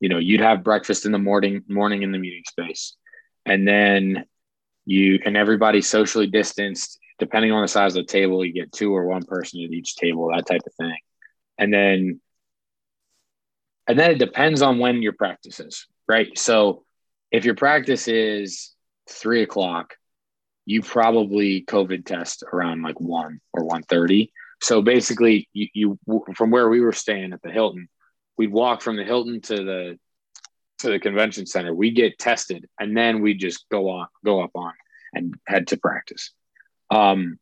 you 0.00 0.08
know 0.08 0.18
you'd 0.18 0.40
have 0.40 0.64
breakfast 0.64 1.06
in 1.06 1.12
the 1.12 1.18
morning 1.18 1.62
morning 1.68 2.02
in 2.02 2.12
the 2.12 2.18
meeting 2.18 2.44
space. 2.46 2.94
And 3.46 3.66
then 3.66 4.24
you 4.84 5.20
and 5.24 5.36
everybody 5.36 5.80
socially 5.80 6.26
distanced 6.26 6.98
depending 7.18 7.50
on 7.50 7.62
the 7.62 7.68
size 7.68 7.96
of 7.96 8.06
the 8.06 8.12
table 8.12 8.44
you 8.44 8.52
get 8.52 8.72
two 8.72 8.94
or 8.94 9.06
one 9.06 9.24
person 9.24 9.62
at 9.64 9.70
each 9.70 9.96
table 9.96 10.30
that 10.30 10.46
type 10.46 10.62
of 10.66 10.74
thing. 10.74 10.98
And 11.58 11.72
then 11.72 12.20
and 13.86 13.98
then 13.98 14.10
it 14.10 14.18
depends 14.18 14.62
on 14.62 14.78
when 14.78 15.02
your 15.02 15.14
practice 15.14 15.60
is 15.60 15.86
right? 16.06 16.36
So 16.38 16.84
if 17.30 17.44
your 17.44 17.54
practice 17.54 18.08
is 18.08 18.74
three 19.08 19.42
o'clock 19.42 19.94
you 20.68 20.82
probably 20.82 21.64
covid 21.64 22.04
test 22.04 22.44
around 22.52 22.82
like 22.82 23.00
1 23.00 23.40
or 23.54 23.62
1.30 23.66 24.30
so 24.60 24.82
basically 24.82 25.48
you, 25.54 25.68
you 25.72 25.98
from 26.34 26.50
where 26.50 26.68
we 26.68 26.80
were 26.80 26.92
staying 26.92 27.32
at 27.32 27.40
the 27.42 27.50
hilton 27.50 27.88
we'd 28.38 28.52
walk 28.52 28.80
from 28.80 28.96
the 28.96 29.04
Hilton 29.04 29.40
to 29.42 29.56
the 29.56 29.98
to 30.78 30.90
the 30.90 31.00
convention 31.00 31.44
center. 31.44 31.74
We 31.74 31.90
get 31.90 32.18
tested, 32.18 32.66
and 32.78 32.96
then 32.96 33.20
we 33.20 33.34
just 33.34 33.68
go 33.68 33.90
on, 33.90 34.06
go 34.24 34.40
up 34.40 34.52
on, 34.54 34.72
and 35.12 35.34
head 35.46 35.66
to 35.68 35.76
practice. 35.76 36.30
Um, 36.90 37.38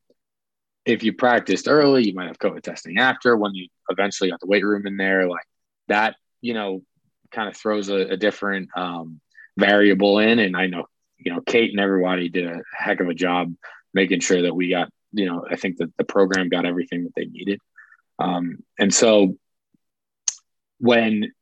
if 0.86 1.02
you 1.02 1.12
practiced 1.12 1.68
early, 1.68 2.06
you 2.06 2.14
might 2.14 2.28
have 2.28 2.38
COVID 2.38 2.62
testing 2.62 2.98
after. 2.98 3.36
When 3.36 3.54
you 3.54 3.68
eventually 3.90 4.30
got 4.30 4.40
the 4.40 4.46
weight 4.46 4.64
room 4.64 4.86
in 4.86 4.96
there, 4.96 5.28
like 5.28 5.46
that, 5.88 6.16
you 6.40 6.54
know, 6.54 6.82
kind 7.30 7.48
of 7.48 7.56
throws 7.56 7.88
a, 7.88 8.12
a 8.12 8.16
different 8.16 8.70
um, 8.76 9.20
variable 9.58 10.18
in. 10.18 10.38
And 10.38 10.56
I 10.56 10.66
know, 10.66 10.86
you 11.18 11.32
know, 11.32 11.40
Kate 11.40 11.70
and 11.70 11.80
everybody 11.80 12.28
did 12.28 12.46
a 12.46 12.62
heck 12.74 13.00
of 13.00 13.08
a 13.08 13.14
job 13.14 13.52
making 13.92 14.20
sure 14.20 14.42
that 14.42 14.54
we 14.54 14.70
got, 14.70 14.88
you 15.12 15.26
know, 15.26 15.44
I 15.50 15.56
think 15.56 15.78
that 15.78 15.94
the 15.96 16.04
program 16.04 16.48
got 16.48 16.66
everything 16.66 17.04
that 17.04 17.14
they 17.16 17.26
needed. 17.26 17.60
Um, 18.18 18.58
and 18.78 18.94
so 18.94 19.36
when 20.78 21.32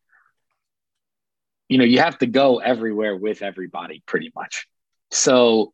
you 1.69 1.79
know 1.79 1.85
you 1.85 1.99
have 1.99 2.19
to 2.19 2.27
go 2.27 2.59
everywhere 2.59 3.17
with 3.17 3.43
everybody 3.43 4.03
pretty 4.07 4.33
much. 4.35 4.67
So 5.11 5.73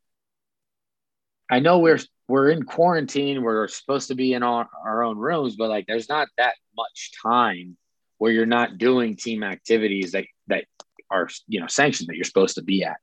i 1.50 1.59
know 1.59 1.81
we're 1.81 1.99
we're 2.29 2.50
in 2.50 2.62
quarantine 2.62 3.43
we're 3.43 3.67
supposed 3.67 4.09
to 4.09 4.14
be 4.14 4.33
in 4.35 4.43
our, 4.43 4.69
our 4.85 5.02
own 5.02 5.19
rooms 5.19 5.57
but 5.57 5.69
like 5.69 5.85
there's 5.87 6.09
not 6.09 6.29
that 6.38 6.55
much 6.76 7.11
time 7.21 7.76
where 8.21 8.31
you're 8.31 8.45
not 8.45 8.76
doing 8.76 9.17
team 9.17 9.43
activities 9.43 10.12
that 10.12 10.26
that 10.47 10.64
are 11.11 11.29
you 11.49 11.59
know 11.59 11.67
sanctioned 11.67 12.09
that 12.09 12.17
you're 12.17 12.25
supposed 12.25 12.57
to 12.57 12.62
be 12.62 12.85
at. 12.85 12.99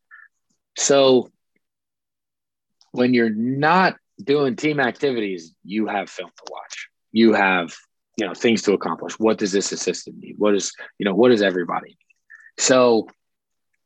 So 0.77 1.31
when 2.91 3.15
you're 3.15 3.31
not 3.31 3.95
doing 4.23 4.55
team 4.55 4.79
activities 4.79 5.55
you 5.63 5.87
have 5.87 6.09
film 6.09 6.29
to 6.29 6.51
watch. 6.51 6.89
You 7.11 7.33
have 7.33 7.75
you 8.17 8.25
know 8.25 8.33
things 8.33 8.63
to 8.63 8.73
accomplish. 8.73 9.17
What 9.19 9.37
does 9.37 9.51
this 9.51 9.71
assistant 9.71 10.17
need? 10.19 10.35
What 10.37 10.55
is 10.55 10.73
you 10.97 11.05
know 11.05 11.13
what 11.13 11.29
does 11.29 11.41
everybody 11.41 11.89
need? 11.89 11.97
So 12.57 13.07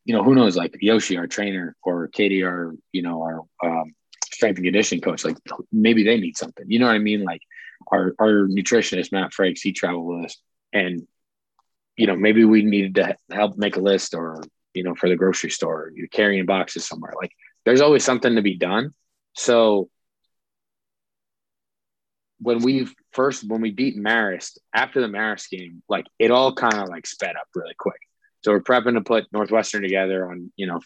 you 0.06 0.16
know 0.16 0.24
who 0.24 0.34
knows 0.34 0.56
like 0.56 0.76
yoshi 0.82 1.18
our 1.18 1.28
trainer 1.28 1.76
or 1.84 2.08
katie 2.08 2.44
our 2.44 2.74
you 2.92 3.02
know 3.04 3.22
our 3.22 3.42
um, 3.64 3.94
strength 4.34 4.58
and 4.58 4.66
conditioning 4.66 5.02
coach 5.02 5.24
like 5.24 5.38
maybe 5.72 6.04
they 6.04 6.18
need 6.18 6.38
something. 6.38 6.66
You 6.68 6.80
know 6.80 6.88
what 6.88 6.96
i 6.96 7.00
mean? 7.00 7.24
Like 7.24 7.42
our 7.92 8.16
our 8.20 8.48
nutritionist 8.48 9.12
matt 9.12 9.32
frakes 9.32 9.60
he 9.62 9.74
traveled 9.74 10.08
with 10.08 10.26
us 10.26 10.38
and 10.74 11.06
you 11.98 12.08
know 12.08 12.16
maybe 12.16 12.46
we 12.46 12.64
needed 12.64 12.96
to 12.96 13.16
help 13.32 13.58
make 13.58 13.76
a 13.76 13.82
list 13.82 14.14
or 14.14 14.42
you 14.74 14.84
know 14.84 14.96
for 14.96 15.10
the 15.10 15.16
grocery 15.16 15.50
store 15.50 15.92
you're 15.94 16.08
carrying 16.08 16.46
boxes 16.46 16.88
somewhere. 16.88 17.14
Like 17.22 17.32
there's 17.66 17.82
always 17.82 18.04
something 18.04 18.36
to 18.36 18.42
be 18.42 18.58
done. 18.58 18.94
So 19.34 19.90
when 22.42 22.60
we 22.62 22.88
first 23.14 23.48
when 23.48 23.62
we 23.62 23.72
beat 23.72 23.98
Marist 23.98 24.58
after 24.74 25.00
the 25.00 25.08
Marist 25.08 25.50
game, 25.50 25.84
like 25.88 26.06
it 26.20 26.32
all 26.32 26.54
kind 26.54 26.74
of 26.74 26.90
like 26.90 27.06
sped 27.06 27.36
up 27.36 27.48
really 27.56 27.76
quick. 27.78 28.00
So 28.44 28.52
we're 28.52 28.62
prepping 28.62 28.96
to 28.96 29.02
put 29.02 29.32
Northwestern 29.32 29.84
together 29.84 30.30
on 30.30 30.52
you 30.56 30.68
know 30.68 30.80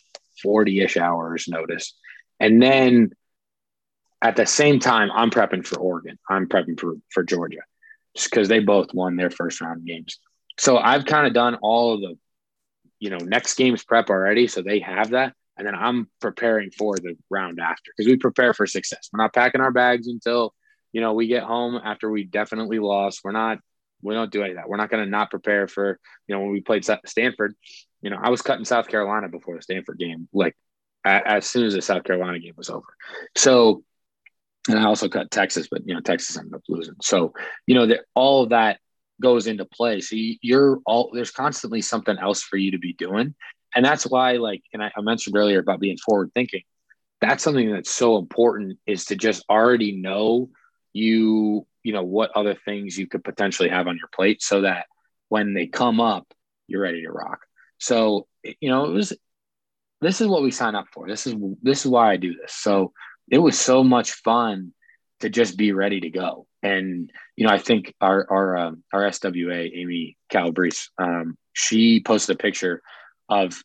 forty 0.44 0.82
ish 0.82 0.98
hours 0.98 1.48
notice, 1.48 1.96
and 2.40 2.62
then 2.62 3.12
at 4.22 4.36
the 4.36 4.46
same 4.46 4.80
time 4.80 5.10
I'm 5.12 5.32
prepping 5.32 5.66
for 5.66 5.80
Oregon. 5.80 6.20
I'm 6.30 6.48
prepping 6.48 6.80
for 6.80 6.96
for 7.10 7.24
Georgia, 7.24 7.62
just 8.16 8.30
because 8.30 8.50
they 8.50 8.60
both 8.60 8.94
won 8.94 9.16
their 9.16 9.30
first 9.30 9.62
round 9.62 9.86
games. 9.86 10.20
So 10.60 10.78
I've 10.78 11.06
kind 11.06 11.26
of 11.26 11.34
done 11.34 11.56
all 11.62 11.94
of 11.94 12.02
the 12.02 12.18
you 13.00 13.10
know 13.10 13.18
next 13.18 13.56
game's 13.56 13.84
prep 13.84 14.10
already, 14.10 14.48
so 14.48 14.62
they 14.62 14.80
have 14.80 15.12
that. 15.12 15.34
And 15.58 15.66
then 15.66 15.76
I'm 15.76 16.10
preparing 16.20 16.70
for 16.72 16.98
the 16.98 17.16
round 17.30 17.62
after 17.62 17.94
because 17.96 18.10
we 18.10 18.18
prepare 18.18 18.54
for 18.54 18.68
success. 18.68 19.08
We're 19.14 19.24
not 19.24 19.34
packing 19.34 19.62
our 19.62 19.72
bags 19.72 20.08
until 20.08 20.54
you 20.96 21.02
know, 21.02 21.12
we 21.12 21.28
get 21.28 21.44
home 21.44 21.78
after 21.84 22.10
we 22.10 22.24
definitely 22.24 22.80
lost. 22.80 23.20
We're 23.22 23.34
not, 23.34 23.58
we 24.02 24.14
don't 24.14 24.32
do 24.32 24.44
any 24.44 24.52
of 24.52 24.56
that. 24.56 24.70
We're 24.70 24.78
not 24.78 24.90
going 24.90 25.04
to 25.04 25.10
not 25.10 25.30
prepare 25.30 25.68
for, 25.68 26.00
you 26.26 26.34
know, 26.34 26.40
when 26.40 26.52
we 26.52 26.62
played 26.62 26.86
Stanford, 27.06 27.54
you 28.02 28.10
know, 28.10 28.18
I 28.18 28.30
was 28.30 28.42
cutting 28.42 28.64
South 28.64 28.88
Carolina 28.88 29.28
before 29.28 29.58
the 29.58 29.62
Stanford 29.62 30.00
game, 30.00 30.30
like 30.32 30.56
as 31.04 31.46
soon 31.48 31.66
as 31.66 31.74
the 31.74 31.82
South 31.82 32.06
Carolina 32.06 32.40
game 32.40 32.54
was 32.56 32.70
over. 32.70 32.86
So, 33.36 33.84
and 34.70 34.80
I 34.80 34.86
also 34.86 35.10
cut 35.10 35.32
Texas, 35.32 35.68
but, 35.70 35.82
you 35.86 35.94
know, 35.94 36.00
Texas 36.00 36.38
ended 36.38 36.54
up 36.54 36.62
losing. 36.70 36.96
So, 37.02 37.34
you 37.68 37.76
know, 37.76 37.88
that 37.88 38.06
all 38.14 38.44
of 38.44 38.52
that 38.52 38.80
goes 39.22 39.48
into 39.48 39.66
play. 39.66 40.00
So 40.00 40.16
you're 40.16 40.80
all, 40.86 41.12
there's 41.14 41.32
constantly 41.32 41.82
something 41.82 42.18
else 42.18 42.42
for 42.42 42.56
you 42.56 42.72
to 42.72 42.80
be 42.80 42.94
doing. 42.94 43.36
And 43.76 43.84
that's 43.84 44.06
why, 44.06 44.38
like, 44.38 44.62
and 44.72 44.82
I, 44.82 44.94
I 44.96 45.02
mentioned 45.02 45.36
earlier 45.36 45.60
about 45.60 45.82
being 45.82 45.98
forward 45.98 46.32
thinking. 46.34 46.62
That's 47.20 47.44
something 47.44 47.70
that's 47.70 47.92
so 47.92 48.18
important 48.18 48.80
is 48.88 49.04
to 49.06 49.18
just 49.18 49.44
already 49.50 49.92
know 49.92 50.52
you 50.96 51.68
you 51.84 51.94
know 51.94 52.04
what 52.04 52.32
other 52.36 52.56
things 52.56 52.98
you 52.98 53.08
could 53.08 53.24
potentially 53.24 53.70
have 53.70 53.88
on 53.88 53.98
your 53.98 54.10
plate 54.16 54.42
so 54.42 54.62
that 54.62 54.86
when 55.30 55.54
they 55.54 55.68
come 55.68 56.00
up 56.00 56.34
you're 56.68 56.82
ready 56.82 57.02
to 57.04 57.12
rock. 57.12 57.40
So 57.78 58.28
you 58.44 58.70
know 58.70 58.86
it 58.86 58.92
was 58.92 59.14
this 60.02 60.22
is 60.22 60.28
what 60.28 60.44
we 60.44 60.52
sign 60.52 60.76
up 60.76 60.88
for. 60.94 61.08
This 61.08 61.28
is 61.28 61.36
this 61.62 61.86
is 61.86 61.92
why 61.92 62.12
i 62.12 62.18
do 62.18 62.36
this. 62.36 62.54
So 62.54 62.94
it 63.30 63.40
was 63.40 63.60
so 63.60 63.84
much 63.84 64.12
fun 64.12 64.74
to 65.22 65.30
just 65.30 65.58
be 65.58 65.72
ready 65.72 66.00
to 66.02 66.10
go. 66.10 66.48
And 66.64 67.12
you 67.36 67.46
know 67.46 67.54
i 67.54 67.60
think 67.60 67.94
our 68.02 68.26
our 68.30 68.58
um, 68.58 68.84
our 68.94 69.04
swa 69.04 69.70
amy 69.74 70.18
calabrese 70.30 70.88
um, 70.98 71.38
she 71.54 72.02
posted 72.02 72.36
a 72.36 72.40
picture 72.40 72.82
of 73.30 73.62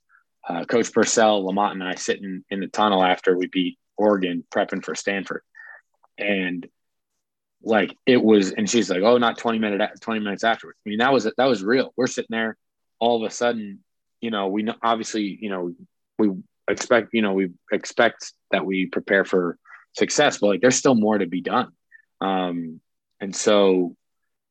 uh, 0.48 0.64
coach 0.64 0.92
purcell 0.92 1.44
lamont 1.44 1.74
and 1.74 1.84
i 1.84 1.94
sitting 1.94 2.44
in 2.50 2.60
the 2.60 2.66
tunnel 2.66 3.04
after 3.04 3.36
we 3.36 3.46
beat 3.46 3.78
oregon 3.96 4.44
prepping 4.52 4.84
for 4.84 4.94
stanford. 4.94 5.42
And 6.18 6.68
like 7.62 7.94
it 8.06 8.22
was 8.22 8.52
and 8.52 8.68
she's 8.70 8.88
like 8.90 9.02
oh 9.02 9.18
not 9.18 9.38
20 9.38 9.58
minutes 9.58 10.00
20 10.00 10.20
minutes 10.20 10.44
afterwards 10.44 10.78
i 10.86 10.88
mean 10.88 10.98
that 10.98 11.12
was 11.12 11.24
that 11.24 11.44
was 11.44 11.62
real 11.62 11.92
we're 11.96 12.06
sitting 12.06 12.28
there 12.30 12.56
all 12.98 13.22
of 13.22 13.30
a 13.30 13.34
sudden 13.34 13.80
you 14.20 14.30
know 14.30 14.48
we 14.48 14.62
know 14.62 14.74
obviously 14.82 15.38
you 15.40 15.50
know 15.50 15.74
we 16.18 16.30
expect 16.68 17.10
you 17.12 17.22
know 17.22 17.32
we 17.34 17.50
expect 17.72 18.32
that 18.50 18.64
we 18.64 18.86
prepare 18.86 19.24
for 19.24 19.58
success 19.94 20.38
but 20.38 20.46
like 20.48 20.60
there's 20.60 20.76
still 20.76 20.94
more 20.94 21.18
to 21.18 21.26
be 21.26 21.40
done 21.42 21.70
Um, 22.20 22.80
and 23.20 23.34
so, 23.34 23.96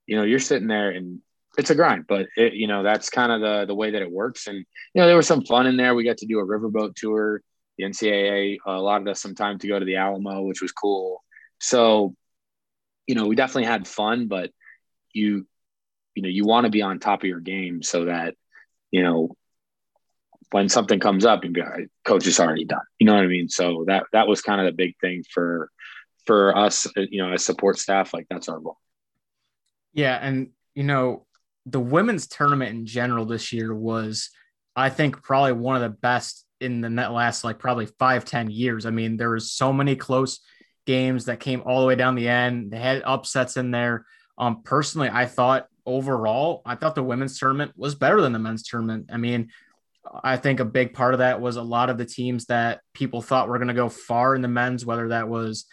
you 0.05 0.15
know, 0.15 0.23
you're 0.23 0.39
sitting 0.39 0.67
there 0.67 0.91
and 0.91 1.19
it's 1.57 1.69
a 1.71 1.75
grind, 1.75 2.05
but 2.07 2.27
it, 2.37 2.53
you 2.53 2.67
know, 2.67 2.83
that's 2.83 3.09
kind 3.09 3.31
of 3.31 3.41
the, 3.41 3.65
the 3.65 3.75
way 3.75 3.91
that 3.91 4.01
it 4.01 4.11
works. 4.11 4.47
And, 4.47 4.57
you 4.57 4.65
know, 5.01 5.07
there 5.07 5.15
was 5.15 5.27
some 5.27 5.43
fun 5.43 5.67
in 5.67 5.77
there. 5.77 5.95
We 5.95 6.03
got 6.03 6.17
to 6.17 6.25
do 6.27 6.39
a 6.39 6.45
riverboat 6.45 6.95
tour. 6.95 7.41
The 7.77 7.85
NCAA 7.85 8.57
allotted 8.65 9.07
us 9.07 9.21
some 9.21 9.35
time 9.35 9.57
to 9.59 9.67
go 9.67 9.79
to 9.79 9.85
the 9.85 9.95
Alamo, 9.95 10.43
which 10.43 10.61
was 10.61 10.71
cool. 10.71 11.23
So, 11.59 12.15
you 13.09 13.15
know, 13.15 13.25
we 13.25 13.35
definitely 13.35 13.65
had 13.65 13.87
fun, 13.87 14.27
but 14.27 14.51
you, 15.13 15.47
you 16.13 16.21
know, 16.21 16.29
you 16.29 16.45
want 16.45 16.65
to 16.65 16.69
be 16.69 16.83
on 16.83 16.99
top 16.99 17.23
of 17.23 17.27
your 17.27 17.39
game 17.39 17.81
so 17.81 18.05
that, 18.05 18.35
you 18.91 19.01
know, 19.01 19.35
when 20.51 20.69
something 20.69 20.99
comes 20.99 21.25
up 21.25 21.43
and 21.43 21.57
coach 22.05 22.27
is 22.27 22.39
already 22.39 22.65
done. 22.65 22.85
You 22.99 23.07
know 23.07 23.15
what 23.15 23.23
I 23.23 23.27
mean? 23.27 23.49
So 23.49 23.83
that 23.87 24.03
that 24.13 24.27
was 24.27 24.43
kind 24.43 24.61
of 24.61 24.67
the 24.67 24.73
big 24.73 24.93
thing 25.01 25.23
for 25.33 25.71
for 26.27 26.55
us, 26.55 26.85
uh, 26.85 27.01
you 27.09 27.23
know, 27.23 27.33
as 27.33 27.43
support 27.43 27.79
staff. 27.79 28.13
Like 28.13 28.27
that's 28.29 28.47
our 28.47 28.59
goal. 28.59 28.77
Yeah, 29.91 30.19
and 30.21 30.49
you 30.75 30.83
know, 30.83 31.25
the 31.65 31.79
women's 31.79 32.27
tournament 32.27 32.75
in 32.75 32.85
general 32.85 33.25
this 33.25 33.51
year 33.51 33.73
was, 33.73 34.29
I 34.75 34.91
think, 34.91 35.23
probably 35.23 35.53
one 35.53 35.75
of 35.75 35.81
the 35.81 35.97
best 35.97 36.45
in 36.61 36.81
the 36.81 36.91
net 36.91 37.11
last 37.11 37.43
like 37.43 37.57
probably 37.57 37.87
five 37.97 38.23
ten 38.23 38.51
years. 38.51 38.85
I 38.85 38.91
mean, 38.91 39.17
there 39.17 39.31
was 39.31 39.51
so 39.51 39.73
many 39.73 39.95
close 39.95 40.41
games 40.89 41.25
that 41.25 41.39
came 41.39 41.61
all 41.67 41.81
the 41.81 41.85
way 41.85 41.95
down 41.95 42.15
the 42.15 42.27
end. 42.27 42.71
They 42.71 42.79
had 42.79 43.03
upsets 43.05 43.57
in 43.57 43.69
there. 43.69 44.07
Um, 44.39 44.63
personally, 44.63 45.07
I 45.07 45.27
thought 45.27 45.67
overall, 45.85 46.63
I 46.65 46.73
thought 46.73 46.95
the 46.95 47.03
women's 47.03 47.37
tournament 47.37 47.73
was 47.77 47.93
better 47.93 48.19
than 48.21 48.33
the 48.33 48.39
men's 48.39 48.63
tournament. 48.63 49.11
I 49.13 49.17
mean, 49.17 49.49
I 50.23 50.35
think 50.37 50.59
a 50.59 50.65
big 50.65 50.95
part 50.95 51.13
of 51.13 51.19
that 51.19 51.41
was 51.41 51.57
a 51.57 51.61
lot 51.61 51.91
of 51.91 51.99
the 51.99 52.05
teams 52.05 52.45
that 52.45 52.81
people 52.95 53.21
thought 53.21 53.49
were 53.49 53.59
going 53.59 53.67
to 53.67 53.75
go 53.75 53.87
far 53.87 54.33
in 54.33 54.41
the 54.41 54.47
men's, 54.47 54.83
whether 54.83 55.09
that 55.09 55.29
was, 55.29 55.65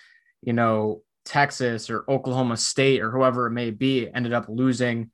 you 0.43 0.53
know, 0.53 1.01
Texas 1.25 1.89
or 1.89 2.05
Oklahoma 2.11 2.59
State 2.59 3.01
or 3.01 3.11
whoever 3.11 3.47
it 3.47 3.53
may 3.53 3.71
be, 3.71 4.11
ended 4.13 4.35
up 4.35 4.51
losing 4.51 5.11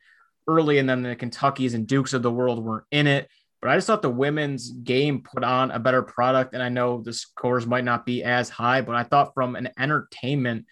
early. 0.49 0.78
And 0.78 0.88
then 0.88 1.04
the 1.04 1.14
Kentuckies 1.14 1.75
and 1.75 1.87
Dukes 1.87 2.12
of 2.12 2.25
the 2.25 2.32
world 2.32 2.64
weren't 2.64 2.87
in 2.90 3.06
it. 3.06 3.28
But 3.62 3.71
I 3.71 3.76
just 3.76 3.87
thought 3.87 4.02
the 4.02 4.11
women's 4.11 4.71
game 4.71 5.23
put 5.23 5.45
on 5.45 5.71
a 5.71 5.78
better 5.78 6.02
product. 6.02 6.52
And 6.52 6.62
I 6.62 6.69
know 6.69 7.00
the 7.00 7.12
scores 7.12 7.64
might 7.64 7.85
not 7.85 8.04
be 8.04 8.25
as 8.25 8.50
high, 8.50 8.81
but 8.81 8.97
I 8.97 9.04
thought 9.04 9.35
from 9.35 9.54
an 9.54 9.71
entertainment 9.78 10.66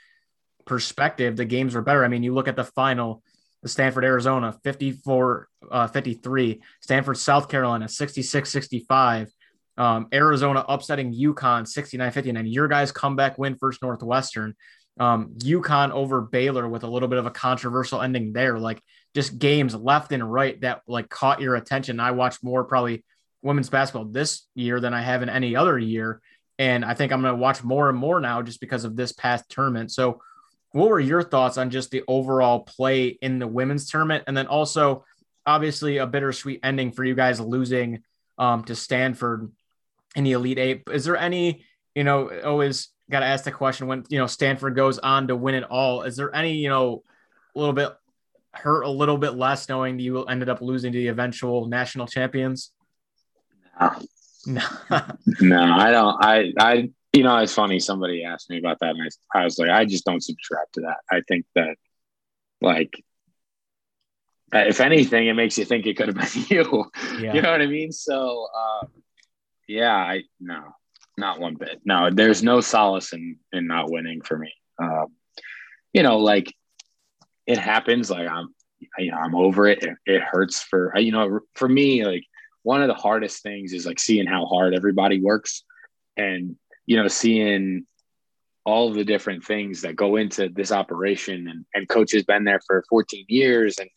perspective, 0.67 1.37
the 1.37 1.45
games 1.45 1.77
were 1.77 1.83
better. 1.83 2.05
I 2.05 2.09
mean, 2.09 2.25
you 2.25 2.35
look 2.35 2.49
at 2.49 2.57
the 2.57 2.65
final, 2.65 3.23
the 3.63 3.69
Stanford, 3.69 4.05
Arizona, 4.05 4.59
54 4.65 5.49
uh, 5.71 5.87
53, 5.87 6.63
Stanford, 6.81 7.17
South 7.17 7.49
Carolina, 7.49 7.89
66 7.89 8.51
65. 8.51 9.29
Um, 9.77 10.09
Arizona 10.13 10.65
upsetting 10.69 11.15
UConn 11.15 11.67
69 11.67 12.11
59. 12.11 12.47
Your 12.47 12.69
guys' 12.69 12.91
comeback 12.91 13.39
win 13.39 13.57
First 13.57 13.83
Northwestern. 13.83 14.55
Um, 14.99 15.35
UConn 15.39 15.93
over 15.93 16.21
Baylor 16.21 16.69
with 16.69 16.83
a 16.83 16.89
little 16.89 17.09
bit 17.09 17.19
of 17.19 17.27
a 17.27 17.31
controversial 17.31 18.03
ending 18.03 18.33
there. 18.33 18.59
Like 18.59 18.83
just 19.15 19.39
games 19.39 19.75
left 19.75 20.13
and 20.13 20.31
right 20.33 20.61
that 20.61 20.83
like 20.87 21.09
caught 21.09 21.41
your 21.41 21.57
attention. 21.57 22.01
I 22.01 22.13
watched 22.13 22.45
more 22.45 22.65
probably 22.65 23.05
women's 23.43 23.69
basketball 23.69 24.07
this 24.07 24.47
year 24.55 24.81
than 24.81 24.95
I 24.95 25.03
have 25.03 25.23
in 25.23 25.29
any 25.29 25.57
other 25.57 25.79
year. 25.79 26.21
And 26.59 26.85
I 26.85 26.95
think 26.95 27.13
I'm 27.13 27.23
going 27.23 27.35
to 27.35 27.41
watch 27.41 27.65
more 27.65 27.89
and 27.89 27.97
more 27.97 28.21
now 28.21 28.43
just 28.43 28.61
because 28.61 28.85
of 28.85 28.95
this 28.95 29.13
past 29.13 29.49
tournament. 29.49 29.91
So, 29.91 30.21
what 30.73 30.89
were 30.89 31.01
your 31.01 31.23
thoughts 31.23 31.59
on 31.59 31.71
just 31.71 31.91
the 31.91 32.05
overall 32.07 32.61
play 32.61 33.09
in 33.09 33.41
the 33.41 33.47
women's 33.47 33.91
tournament? 33.91 34.25
And 34.29 34.37
then 34.37 34.47
also, 34.47 35.05
obviously, 35.45 35.97
a 35.97 36.07
bittersweet 36.07 36.61
ending 36.63 36.93
for 36.93 37.03
you 37.03 37.17
guys 37.17 37.41
losing 37.41 38.05
um, 38.39 38.63
to 38.65 38.77
Stanford 38.77 39.51
in 40.15 40.23
the 40.23 40.33
Elite 40.33 40.59
Eight. 40.59 40.83
Is 40.93 41.07
there 41.07 41.17
any, 41.17 41.65
you 41.97 42.05
know, 42.05 42.31
always 42.45 42.89
got 43.11 43.21
to 43.21 43.27
ask 43.27 43.45
the 43.45 43.51
question 43.51 43.89
when, 43.89 44.05
you 44.11 44.19
know, 44.19 44.29
Stanford 44.29 44.77
goes 44.77 44.99
on 45.01 45.27
to 45.29 45.35
win 45.35 45.57
it 45.57 45.65
all? 45.65 46.03
Is 46.03 46.17
there 46.17 46.33
any, 46.33 46.55
you 46.55 46.69
know, 46.69 47.03
a 47.57 47.59
little 47.59 47.75
bit 47.75 47.91
hurt 48.53 48.83
a 48.83 48.91
little 48.91 49.17
bit 49.17 49.35
less 49.35 49.69
knowing 49.69 49.99
you 49.99 50.25
ended 50.25 50.49
up 50.49 50.61
losing 50.61 50.93
to 50.93 50.99
the 50.99 51.09
eventual 51.09 51.67
national 51.67 52.07
champions? 52.07 52.73
No. 53.81 53.93
No, 54.47 54.63
no 55.41 55.63
I 55.63 55.91
don't. 55.91 56.25
I, 56.25 56.53
I, 56.59 56.91
you 57.13 57.23
know, 57.23 57.37
it's 57.39 57.55
funny. 57.55 57.79
Somebody 57.79 58.25
asked 58.25 58.51
me 58.51 58.59
about 58.59 58.79
that, 58.81 58.95
and 58.95 59.11
I, 59.35 59.41
I 59.41 59.45
was 59.45 59.59
like, 59.59 59.71
I 59.71 59.85
just 59.85 60.05
don't 60.05 60.23
subscribe 60.23 60.67
to 60.75 60.83
that. 60.83 60.99
I 61.11 61.21
think 61.29 61.45
that, 61.55 61.77
like, 62.61 63.03
if 64.53 64.81
anything, 64.81 65.27
it 65.27 65.35
makes 65.35 65.59
you 65.59 65.65
think 65.65 65.87
it 65.87 65.97
could 65.97 66.09
have 66.09 66.17
been 66.17 66.45
you. 66.49 66.91
Yeah. 67.19 67.35
You 67.35 67.43
know 67.43 67.51
what 67.51 67.63
I 67.63 67.67
mean? 67.67 67.93
So, 67.93 68.49
uh, 68.57 68.87
yeah, 69.69 69.95
I 69.95 70.23
no, 70.41 70.75
not 71.17 71.39
one 71.41 71.55
bit. 71.55 71.81
No, 71.85 72.11
there's 72.11 72.43
no 72.43 72.61
solace 72.61 73.13
in 73.13 73.37
in 73.53 73.67
not 73.67 73.91
winning 73.91 74.23
for 74.23 74.37
me. 74.37 74.53
Um, 74.83 75.07
you 75.93 76.03
know, 76.03 76.19
like 76.19 76.53
it 77.47 77.59
happens. 77.59 78.11
Like 78.11 78.29
I'm, 78.29 78.55
you 78.99 79.11
know, 79.11 79.19
I'm 79.19 79.35
over 79.35 79.67
it. 79.67 79.83
it. 79.83 79.97
It 80.07 80.23
hurts 80.23 80.63
for 80.63 80.97
you 80.99 81.13
know, 81.13 81.41
for 81.55 81.69
me, 81.69 82.05
like 82.05 82.25
one 82.63 82.83
of 82.83 82.89
the 82.89 82.95
hardest 82.95 83.43
things 83.43 83.73
is 83.73 83.87
like 83.87 83.99
seeing 83.99 84.27
how 84.27 84.47
hard 84.47 84.75
everybody 84.75 85.21
works, 85.21 85.65
and 86.17 86.57
you 86.87 86.97
know, 86.97 87.09
seeing 87.09 87.87
all 88.65 88.93
the 88.93 89.05
different 89.05 89.45
things 89.45 89.83
that 89.83 89.97
go 89.97 90.17
into 90.17 90.49
this 90.49 90.71
operation 90.71 91.49
and, 91.49 91.65
and 91.75 91.89
coach 91.89 92.13
has 92.13 92.25
been 92.25 92.45
there 92.45 92.61
for 92.67 92.85
14 92.91 93.25
years 93.29 93.79
and 93.79 93.89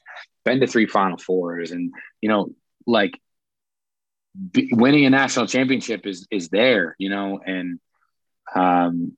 been 0.45 0.59
to 0.59 0.67
three 0.67 0.85
final 0.85 1.17
fours 1.17 1.71
and 1.71 1.91
you 2.21 2.29
know 2.29 2.49
like 2.87 3.19
b- 4.51 4.69
winning 4.71 5.05
a 5.05 5.09
national 5.09 5.47
championship 5.47 6.05
is 6.05 6.27
is 6.31 6.49
there 6.49 6.95
you 6.97 7.09
know 7.09 7.39
and 7.45 7.79
um 8.55 9.15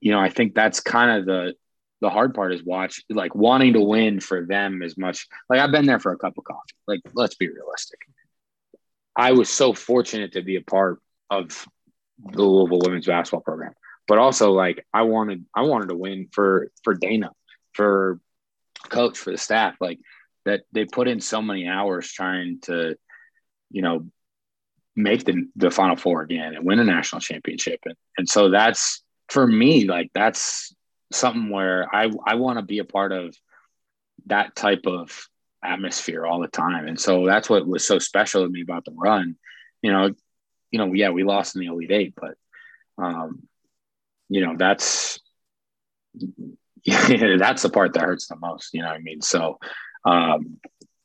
you 0.00 0.12
know 0.12 0.20
i 0.20 0.28
think 0.28 0.54
that's 0.54 0.80
kind 0.80 1.18
of 1.18 1.26
the 1.26 1.54
the 2.00 2.10
hard 2.10 2.34
part 2.34 2.52
is 2.52 2.62
watch 2.64 3.02
like 3.08 3.34
wanting 3.34 3.72
to 3.72 3.80
win 3.80 4.20
for 4.20 4.44
them 4.46 4.82
as 4.82 4.96
much 4.98 5.26
like 5.48 5.60
i've 5.60 5.72
been 5.72 5.86
there 5.86 6.00
for 6.00 6.12
a 6.12 6.18
cup 6.18 6.36
of 6.36 6.44
coffee 6.44 6.74
like 6.86 7.00
let's 7.14 7.34
be 7.36 7.48
realistic 7.48 8.00
i 9.14 9.32
was 9.32 9.48
so 9.48 9.72
fortunate 9.72 10.32
to 10.32 10.42
be 10.42 10.56
a 10.56 10.62
part 10.62 11.00
of 11.30 11.66
the 12.18 12.42
Louisville 12.42 12.80
women's 12.82 13.06
basketball 13.06 13.40
program. 13.40 13.72
But 14.08 14.18
also 14.18 14.52
like 14.52 14.86
I 14.94 15.02
wanted 15.02 15.44
I 15.54 15.62
wanted 15.62 15.88
to 15.88 15.96
win 15.96 16.28
for 16.32 16.70
for 16.84 16.94
Dana, 16.94 17.30
for 17.72 18.20
coach, 18.88 19.18
for 19.18 19.32
the 19.32 19.38
staff. 19.38 19.76
Like 19.80 19.98
that 20.44 20.62
they 20.72 20.84
put 20.84 21.08
in 21.08 21.20
so 21.20 21.42
many 21.42 21.66
hours 21.66 22.10
trying 22.12 22.60
to, 22.62 22.96
you 23.70 23.82
know, 23.82 24.06
make 24.94 25.24
the 25.24 25.48
the 25.56 25.70
final 25.70 25.96
four 25.96 26.22
again 26.22 26.54
and 26.54 26.64
win 26.64 26.78
a 26.78 26.84
national 26.84 27.20
championship. 27.20 27.80
And 27.84 27.96
and 28.16 28.28
so 28.28 28.50
that's 28.50 29.02
for 29.28 29.44
me, 29.44 29.86
like 29.86 30.10
that's 30.14 30.74
something 31.12 31.50
where 31.50 31.94
I 31.94 32.10
I 32.24 32.34
want 32.36 32.58
to 32.58 32.64
be 32.64 32.78
a 32.78 32.84
part 32.84 33.12
of 33.12 33.36
that 34.26 34.56
type 34.56 34.86
of 34.86 35.28
atmosphere 35.62 36.24
all 36.24 36.40
the 36.40 36.48
time. 36.48 36.86
And 36.86 36.98
so 36.98 37.26
that's 37.26 37.48
what 37.48 37.66
was 37.66 37.86
so 37.86 37.98
special 37.98 38.44
to 38.44 38.48
me 38.48 38.62
about 38.62 38.84
the 38.84 38.92
run. 38.92 39.36
You 39.82 39.92
know, 39.92 40.14
you 40.70 40.78
know, 40.78 40.92
yeah, 40.92 41.10
we 41.10 41.24
lost 41.24 41.54
in 41.54 41.60
the 41.60 41.66
Elite 41.66 41.90
Eight, 41.90 42.14
but 42.20 42.34
um, 42.98 43.46
you 44.28 44.44
know, 44.44 44.56
that's 44.56 45.20
that's 46.86 47.62
the 47.62 47.70
part 47.70 47.94
that 47.94 48.02
hurts 48.02 48.28
the 48.28 48.36
most. 48.36 48.74
You 48.74 48.82
know 48.82 48.88
what 48.88 48.96
I 48.96 49.00
mean? 49.00 49.20
So, 49.20 49.58
um, 50.04 50.58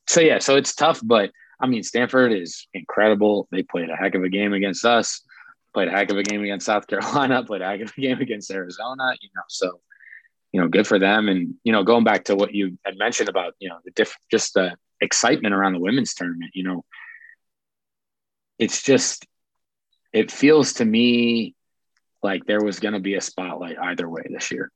so 0.07 0.21
yeah, 0.21 0.39
so 0.39 0.55
it's 0.55 0.75
tough, 0.75 1.01
but 1.03 1.31
I 1.59 1.67
mean, 1.67 1.83
Stanford 1.83 2.33
is 2.33 2.67
incredible. 2.73 3.47
They 3.51 3.63
played 3.63 3.89
a 3.89 3.95
heck 3.95 4.15
of 4.15 4.23
a 4.23 4.29
game 4.29 4.53
against 4.53 4.83
us, 4.83 5.21
played 5.73 5.89
a 5.89 5.91
heck 5.91 6.11
of 6.11 6.17
a 6.17 6.23
game 6.23 6.41
against 6.43 6.65
South 6.65 6.87
Carolina, 6.87 7.43
played 7.47 7.61
a 7.61 7.67
heck 7.67 7.81
of 7.81 7.93
a 7.95 8.01
game 8.01 8.19
against 8.19 8.49
Arizona. 8.51 9.15
You 9.21 9.29
know, 9.35 9.43
so 9.47 9.79
you 10.51 10.59
know, 10.59 10.67
good 10.67 10.87
for 10.87 10.99
them. 10.99 11.29
And 11.29 11.55
you 11.63 11.71
know, 11.71 11.83
going 11.83 12.03
back 12.03 12.25
to 12.25 12.35
what 12.35 12.53
you 12.53 12.77
had 12.85 12.97
mentioned 12.97 13.29
about 13.29 13.53
you 13.59 13.69
know 13.69 13.77
the 13.85 13.91
diff, 13.91 14.15
just 14.29 14.53
the 14.53 14.75
excitement 14.99 15.53
around 15.53 15.73
the 15.73 15.79
women's 15.79 16.13
tournament. 16.13 16.51
You 16.53 16.63
know, 16.63 16.85
it's 18.59 18.83
just 18.83 19.25
it 20.13 20.31
feels 20.31 20.73
to 20.73 20.85
me 20.85 21.55
like 22.23 22.45
there 22.45 22.63
was 22.63 22.79
going 22.79 22.93
to 22.93 22.99
be 22.99 23.15
a 23.15 23.21
spotlight 23.21 23.77
either 23.79 24.07
way 24.07 24.23
this 24.29 24.51
year. 24.51 24.71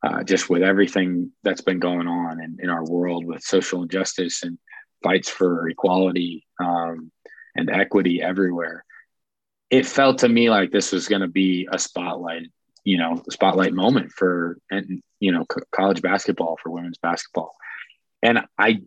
Uh, 0.00 0.22
just 0.22 0.48
with 0.48 0.62
everything 0.62 1.32
that's 1.42 1.60
been 1.60 1.80
going 1.80 2.06
on 2.06 2.40
in, 2.40 2.58
in 2.62 2.70
our 2.70 2.84
world 2.84 3.24
with 3.24 3.42
social 3.42 3.82
injustice 3.82 4.44
and 4.44 4.56
fights 5.02 5.28
for 5.28 5.68
equality 5.68 6.46
um, 6.60 7.10
and 7.56 7.68
equity 7.68 8.22
everywhere. 8.22 8.84
It 9.70 9.86
felt 9.86 10.18
to 10.18 10.28
me 10.28 10.50
like 10.50 10.70
this 10.70 10.92
was 10.92 11.08
going 11.08 11.22
to 11.22 11.28
be 11.28 11.68
a 11.70 11.80
spotlight, 11.80 12.46
you 12.88 12.96
know, 12.96 13.22
spotlight 13.28 13.74
moment 13.74 14.12
for, 14.12 14.56
and 14.70 15.02
you 15.20 15.30
know, 15.30 15.44
college 15.70 16.00
basketball 16.00 16.56
for 16.62 16.70
women's 16.70 16.96
basketball. 16.96 17.54
And 18.22 18.40
I, 18.56 18.80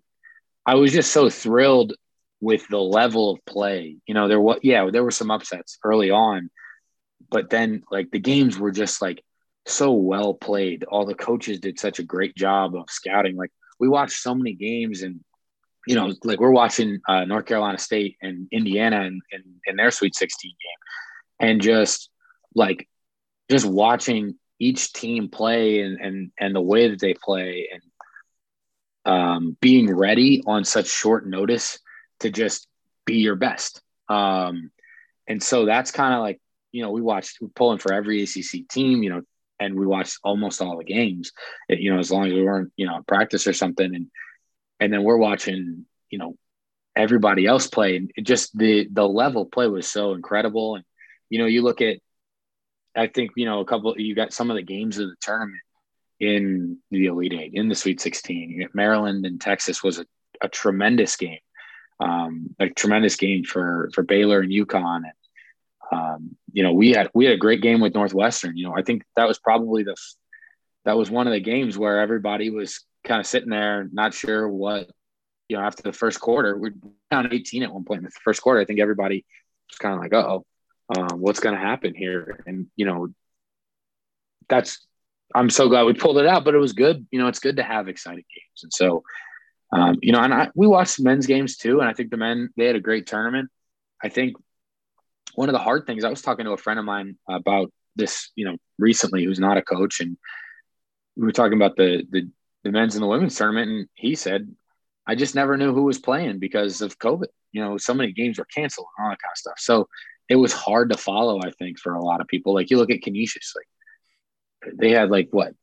I 0.66 0.74
was 0.74 0.92
just 0.92 1.12
so 1.12 1.30
thrilled 1.30 1.94
with 2.40 2.68
the 2.68 2.80
level 2.80 3.30
of 3.30 3.46
play. 3.46 3.98
You 4.08 4.16
know, 4.16 4.28
there 4.28 4.42
was 4.42 4.58
yeah, 4.64 4.90
there 4.92 5.04
were 5.04 5.12
some 5.12 5.30
upsets 5.30 5.78
early 5.84 6.10
on, 6.10 6.50
but 7.30 7.52
then 7.52 7.84
like 7.92 8.10
the 8.10 8.18
games 8.18 8.58
were 8.58 8.72
just 8.72 9.04
like 9.04 9.24
so 9.68 9.92
well 9.92 10.34
played. 10.34 10.84
All 10.84 11.06
the 11.06 11.14
coaches 11.14 11.60
did 11.60 11.80
such 11.80 12.00
a 12.00 12.04
great 12.04 12.36
job 12.36 12.76
of 12.76 12.90
scouting. 12.90 13.36
Like 13.36 13.52
we 13.80 13.88
watched 13.88 14.18
so 14.18 14.34
many 14.34 14.54
games 14.54 15.04
and 15.04 15.20
you 15.86 15.94
know, 15.94 16.12
like 16.24 16.40
we're 16.40 16.50
watching 16.50 17.02
uh, 17.08 17.26
North 17.26 17.46
Carolina 17.46 17.78
State 17.78 18.18
and 18.20 18.48
Indiana 18.52 19.02
in, 19.02 19.22
in, 19.32 19.44
in 19.68 19.76
their 19.76 19.92
Sweet 19.92 20.16
16 20.16 20.50
game, 20.50 21.48
and 21.50 21.62
just 21.62 22.10
like 22.56 22.88
just 23.52 23.66
watching 23.66 24.36
each 24.60 24.94
team 24.94 25.30
play 25.30 25.82
and 25.82 26.00
and 26.00 26.32
and 26.40 26.56
the 26.56 26.62
way 26.62 26.90
that 26.90 27.00
they 27.00 27.14
play 27.14 27.70
and 27.74 27.84
um, 29.04 29.58
being 29.60 29.94
ready 29.94 30.42
on 30.46 30.64
such 30.64 30.88
short 30.88 31.28
notice 31.28 31.80
to 32.20 32.30
just 32.30 32.68
be 33.06 33.16
your 33.16 33.36
best. 33.36 33.82
Um, 34.08 34.72
and 35.28 35.42
so 35.42 35.66
that's 35.66 35.92
kind 35.92 36.14
of 36.14 36.22
like 36.22 36.40
you 36.72 36.82
know 36.82 36.92
we 36.92 37.02
watched 37.02 37.40
we're 37.42 37.50
pulling 37.50 37.80
for 37.80 37.94
every 37.94 38.24
ACC 38.24 38.68
team, 38.70 39.04
you 39.04 39.10
know, 39.10 39.22
and 39.60 39.78
we 39.78 39.86
watched 39.86 40.20
almost 40.24 40.62
all 40.62 40.78
the 40.78 40.84
games. 40.84 41.32
You 41.68 41.94
know, 41.94 42.00
as 42.00 42.12
long 42.12 42.28
as 42.28 42.34
we 42.34 42.44
weren't 42.44 42.72
you 42.78 42.88
know 42.88 43.02
practice 43.08 43.48
or 43.48 43.54
something, 43.54 43.94
and 43.94 44.08
and 44.80 44.94
then 44.94 45.04
we're 45.04 45.18
watching 45.18 45.86
you 46.10 46.20
know 46.20 46.36
everybody 46.96 47.46
else 47.46 47.68
play, 47.68 47.98
and 47.98 48.12
just 48.24 48.58
the 48.58 48.88
the 48.92 49.08
level 49.08 49.46
play 49.46 49.68
was 49.68 49.88
so 49.88 50.14
incredible. 50.14 50.76
And 50.76 50.86
you 51.30 51.40
know, 51.40 51.48
you 51.48 51.64
look 51.64 51.82
at 51.82 51.98
I 52.96 53.08
think 53.08 53.32
you 53.36 53.46
know 53.46 53.60
a 53.60 53.66
couple. 53.66 53.98
You 53.98 54.16
got 54.16 54.34
some 54.34 54.50
of 54.50 54.56
the 54.56 54.64
games 54.64 54.98
of 54.98 55.10
the 55.10 55.16
tournament 55.22 55.62
in 56.20 56.78
the 56.92 57.08
Elite 57.08 57.34
Eight, 57.34 57.54
in 57.54 57.68
the 57.68 57.76
Sweet 57.76 58.00
16. 58.00 58.70
Maryland 58.74 59.26
and 59.26 59.42
Texas 59.42 59.84
was 59.84 60.00
a, 60.00 60.06
a 60.42 60.48
tremendous 60.48 61.16
game, 61.16 61.40
um, 62.00 62.56
a 62.60 62.70
tremendous 62.70 63.16
game 63.16 63.44
for 63.44 63.90
for 63.94 64.04
Baylor 64.04 64.42
and 64.42 64.52
UConn. 64.52 65.02
And 65.04 65.14
um, 65.92 66.36
you 66.54 66.64
know, 66.64 66.74
we 66.74 66.92
had 66.92 67.10
we 67.14 67.26
had 67.26 67.34
a 67.34 67.38
great 67.38 67.62
game 67.62 67.82
with 67.82 67.96
Northwestern. 67.96 68.58
You 68.58 68.66
know, 68.68 68.76
I 68.76 68.84
think 68.84 69.04
that 69.16 69.28
was 69.28 69.40
probably 69.40 69.84
the 69.84 69.96
that 70.86 70.98
was 70.98 71.10
one 71.10 71.28
of 71.28 71.34
the 71.34 71.40
games 71.40 71.78
where 71.78 72.00
everybody 72.00 72.50
was 72.50 72.84
kind 73.04 73.20
of 73.20 73.28
sitting 73.28 73.50
there, 73.50 73.90
not 73.92 74.14
sure 74.14 74.48
what. 74.48 74.90
You 75.50 75.58
know, 75.58 75.64
after 75.64 75.84
the 75.84 75.92
first 75.92 76.22
quarter, 76.22 76.58
we're 76.58 76.74
down 77.10 77.28
18 77.30 77.64
at 77.64 77.74
one 77.74 77.84
point 77.84 77.98
in 77.98 78.04
the 78.06 78.12
first 78.24 78.42
quarter. 78.42 78.62
I 78.62 78.66
think 78.66 78.80
everybody 78.80 79.26
was 79.70 79.78
kind 79.80 79.94
of 79.94 80.00
like, 80.00 80.14
"Oh, 80.14 80.46
um, 80.96 81.20
what's 81.20 81.40
going 81.40 81.56
to 81.56 81.62
happen 81.62 81.94
here?" 81.96 82.40
And 82.46 82.68
you 82.76 82.86
know, 82.86 83.10
that's 84.48 84.86
I'm 85.34 85.50
so 85.50 85.70
glad 85.70 85.84
we 85.84 85.94
pulled 85.94 86.18
it 86.18 86.28
out, 86.28 86.44
but 86.44 86.56
it 86.56 86.60
was 86.60 86.74
good. 86.74 87.06
You 87.12 87.20
know, 87.20 87.28
it's 87.28 87.40
good 87.40 87.58
to 87.58 87.64
have 87.64 87.88
exciting 87.88 88.26
games. 88.36 88.64
And 88.64 88.74
so, 88.74 89.04
um, 89.72 89.98
you 90.02 90.12
know, 90.12 90.20
and 90.20 90.34
I, 90.34 90.50
we 90.56 90.68
watched 90.68 91.00
men's 91.00 91.28
games 91.28 91.58
too. 91.58 91.80
And 91.80 91.90
I 91.90 91.94
think 91.94 92.12
the 92.12 92.18
men, 92.18 92.50
they 92.58 92.66
had 92.66 92.76
a 92.76 92.82
great 92.82 93.08
tournament. 93.08 93.50
I 94.04 94.10
think 94.10 94.36
one 95.36 95.50
of 95.50 95.54
the 95.54 95.60
hard 95.60 95.86
things, 95.86 96.04
I 96.04 96.10
was 96.10 96.22
talking 96.22 96.46
to 96.46 96.52
a 96.52 96.58
friend 96.58 96.80
of 96.80 96.86
mine 96.86 97.18
about 97.30 97.72
this, 97.96 98.32
you 98.36 98.46
know, 98.46 98.58
recently 98.78 99.24
who's 99.24 99.40
not 99.40 99.58
a 99.58 99.62
coach. 99.62 100.02
And 100.02 100.18
we 101.16 101.26
were 101.26 101.32
talking 101.32 101.58
about 101.58 101.78
the, 101.78 102.06
the, 102.10 102.30
the 102.64 102.72
men's 102.72 102.96
and 102.96 103.04
the 103.04 103.08
women's 103.08 103.36
tournament. 103.36 103.72
And 103.72 103.88
he 103.94 104.16
said, 104.16 104.54
I 105.08 105.16
just 105.16 105.36
never 105.36 105.58
knew 105.58 105.74
who 105.74 105.84
was 105.84 106.00
playing 106.00 106.40
because 106.40 106.82
of 106.82 107.00
COVID. 107.00 107.28
You 107.52 107.64
know, 107.64 107.78
so 107.78 107.94
many 107.94 108.12
games 108.12 108.38
were 108.38 108.46
canceled 108.46 108.88
and 108.98 109.06
all 109.06 109.12
that 109.12 109.22
kind 109.22 109.32
of 109.32 109.38
stuff. 109.38 109.60
So 109.60 109.88
it 110.32 110.38
was 110.38 110.54
hard 110.54 110.92
to 110.92 110.98
follow, 110.98 111.42
I 111.44 111.52
think, 111.52 111.78
for 111.78 111.94
a 111.94 112.02
lot 112.02 112.22
of 112.22 112.28
people. 112.28 112.54
Like 112.54 112.72
you 112.72 112.78
look 112.78 112.90
at 112.90 113.02
Canisius, 113.02 113.54
like 113.54 114.76
they 114.78 114.92
had 114.92 115.10
like 115.10 115.28
what 115.32 115.54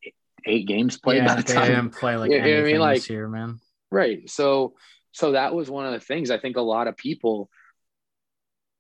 eight 0.45 0.67
games 0.67 0.99
played 0.99 1.23
yeah, 1.23 1.29
by 1.29 1.41
the 1.41 1.43
they 1.43 1.55
time. 1.55 1.67
didn't 1.69 1.91
play 1.95 2.17
like 2.17 2.31
you 2.31 2.39
know 2.39 2.59
I 2.59 2.63
mean? 2.63 2.79
like, 2.79 2.97
this 2.97 3.09
year, 3.09 3.29
man. 3.29 3.61
Right. 3.91 4.29
So 4.29 4.75
so 5.13 5.33
that 5.33 5.55
was 5.55 5.71
one 5.71 5.87
of 5.87 5.93
the 5.93 6.01
things 6.01 6.31
I 6.31 6.39
think 6.39 6.59
a 6.59 6.61
lot 6.61 6.87
of 6.87 6.99
people 6.99 7.49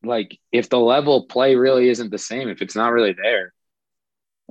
like 0.03 0.38
if 0.53 0.68
the 0.68 0.79
level 0.79 1.24
play 1.24 1.57
really 1.57 1.88
isn't 1.88 2.11
the 2.11 2.18
same, 2.18 2.51
if 2.51 2.61
it's 2.61 2.77
not 2.77 2.92
really 2.92 3.14
there, 3.14 3.55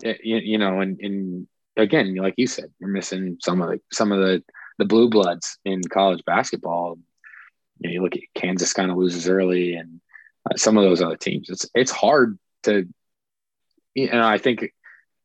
it, 0.02 0.21
you, 0.23 0.38
you 0.38 0.58
know, 0.58 0.82
and, 0.82 1.00
and 1.00 1.47
again, 1.78 2.15
like 2.15 2.34
you 2.38 2.47
said, 2.47 2.71
you're 2.80 2.89
missing 2.89 3.38
some 3.43 3.62
of 3.62 3.69
the 3.69 3.80
some 3.93 4.12
of 4.12 4.17
the 4.17 4.43
the 4.80 4.86
blue 4.86 5.08
bloods 5.08 5.60
in 5.65 5.84
college 5.84 6.23
basketball. 6.26 6.97
You, 7.78 7.89
know, 7.89 7.93
you 7.93 8.02
look 8.02 8.15
at 8.15 8.23
Kansas 8.34 8.73
kind 8.73 8.89
of 8.89 8.97
loses 8.97 9.30
early, 9.30 9.76
and 9.76 10.02
some 10.55 10.77
of 10.77 10.83
those 10.83 11.01
other 11.01 11.17
teams. 11.17 11.49
It's 11.49 11.65
it's 11.73 11.91
hard 11.91 12.38
to, 12.63 12.88
you 13.93 14.12
know, 14.12 14.27
I 14.27 14.38
think 14.38 14.71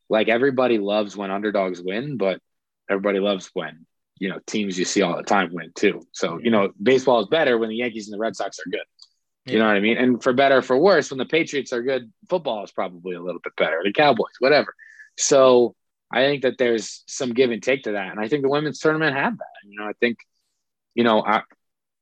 like 0.08 0.28
everybody 0.28 0.78
loves 0.78 1.16
when 1.16 1.30
underdogs 1.30 1.80
win, 1.82 2.16
but 2.16 2.40
everybody 2.88 3.18
loves 3.18 3.50
when 3.54 3.87
you 4.18 4.28
know 4.28 4.38
teams 4.46 4.78
you 4.78 4.85
see 4.85 5.02
all 5.02 5.16
the 5.16 5.22
time 5.22 5.50
win 5.52 5.72
too. 5.74 6.02
So 6.12 6.38
you 6.42 6.50
know 6.50 6.72
baseball 6.80 7.20
is 7.20 7.28
better 7.28 7.58
when 7.58 7.68
the 7.68 7.76
Yankees 7.76 8.08
and 8.08 8.14
the 8.14 8.20
Red 8.20 8.37
Sox 8.37 8.58
are 8.58 8.70
good. 8.70 8.85
You 9.44 9.58
know 9.58 9.66
what 9.66 9.74
I 9.74 9.80
mean? 9.80 9.96
And 9.96 10.22
for 10.22 10.32
better 10.32 10.62
for 10.62 10.78
worse, 10.78 11.11
when 11.11 11.18
the 11.18 11.24
Patriots 11.24 11.72
are 11.72 11.82
good, 11.82 12.12
football 12.28 12.62
is 12.62 12.70
probably 12.70 13.16
a 13.16 13.20
little 13.20 13.40
bit 13.42 13.56
better. 13.56 13.80
The 13.82 13.92
Cowboys, 13.92 14.35
whatever. 14.38 14.72
So 15.18 15.74
I 16.12 16.20
think 16.20 16.42
that 16.42 16.58
there's 16.58 17.02
some 17.08 17.32
give 17.32 17.50
and 17.50 17.62
take 17.62 17.85
to 17.85 17.92
that, 17.92 18.12
and 18.12 18.20
I 18.20 18.28
think 18.28 18.42
the 18.42 18.48
women's 18.48 18.78
tournament 18.78 19.16
had 19.16 19.37
that. 19.37 19.68
You 19.68 19.80
know, 19.80 19.87
I 19.87 19.94
think 19.94 20.18
you 20.94 21.02
know 21.02 21.24
I, 21.24 21.42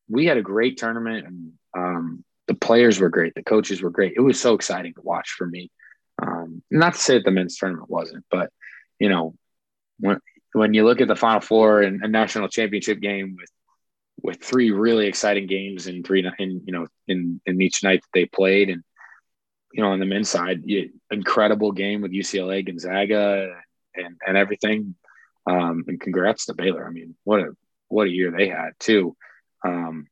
we 0.08 0.26
had 0.26 0.36
a 0.36 0.42
great 0.42 0.76
tournament, 0.76 1.26
and 1.26 1.52
um, 1.74 2.24
the 2.50 2.56
players 2.56 2.98
were 2.98 3.10
great, 3.10 3.32
the 3.36 3.44
coaches 3.44 3.80
were 3.80 3.90
great. 3.90 4.14
It 4.16 4.20
was 4.20 4.40
so 4.40 4.54
exciting 4.54 4.92
to 4.94 5.02
watch 5.02 5.36
for 5.38 5.46
me. 5.46 5.70
Um, 6.20 6.64
not 6.68 6.94
to 6.94 6.98
say 6.98 7.14
that 7.14 7.24
the 7.24 7.30
men's 7.30 7.56
tournament 7.56 7.88
wasn't, 7.88 8.24
but 8.28 8.50
you 8.98 9.08
know, 9.08 9.36
when 10.00 10.18
when 10.52 10.74
you 10.74 10.84
look 10.84 11.00
at 11.00 11.06
the 11.06 11.14
Final 11.14 11.40
Four 11.40 11.82
and 11.82 12.02
a 12.02 12.08
national 12.08 12.48
championship 12.48 12.98
game 12.98 13.36
with 13.38 13.50
with 14.20 14.42
three 14.42 14.72
really 14.72 15.06
exciting 15.06 15.46
games 15.46 15.86
and 15.86 16.04
three 16.04 16.28
in 16.40 16.62
you 16.66 16.72
know 16.72 16.88
in 17.06 17.40
in 17.46 17.62
each 17.62 17.84
night 17.84 18.00
that 18.00 18.18
they 18.18 18.26
played, 18.26 18.68
and 18.68 18.82
you 19.72 19.84
know 19.84 19.90
on 19.90 20.00
the 20.00 20.04
men's 20.04 20.28
side, 20.28 20.62
you, 20.64 20.90
incredible 21.12 21.70
game 21.70 22.00
with 22.00 22.10
UCLA, 22.10 22.66
Gonzaga, 22.66 23.54
and 23.94 24.16
and 24.26 24.36
everything. 24.36 24.96
Um, 25.46 25.84
and 25.86 26.00
congrats 26.00 26.46
to 26.46 26.54
Baylor. 26.54 26.84
I 26.84 26.90
mean, 26.90 27.14
what 27.22 27.38
a 27.38 27.52
what 27.86 28.08
a 28.08 28.10
year 28.10 28.32
they 28.32 28.48
had 28.48 28.70
too. 28.80 29.16
Um, 29.64 30.08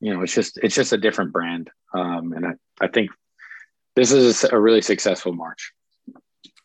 you 0.00 0.12
know, 0.12 0.22
it's 0.22 0.34
just 0.34 0.58
it's 0.62 0.74
just 0.74 0.92
a 0.92 0.98
different 0.98 1.32
brand, 1.32 1.70
um, 1.94 2.32
and 2.32 2.46
I 2.46 2.52
I 2.80 2.88
think 2.88 3.10
this 3.94 4.12
is 4.12 4.44
a 4.44 4.58
really 4.58 4.82
successful 4.82 5.32
March. 5.32 5.72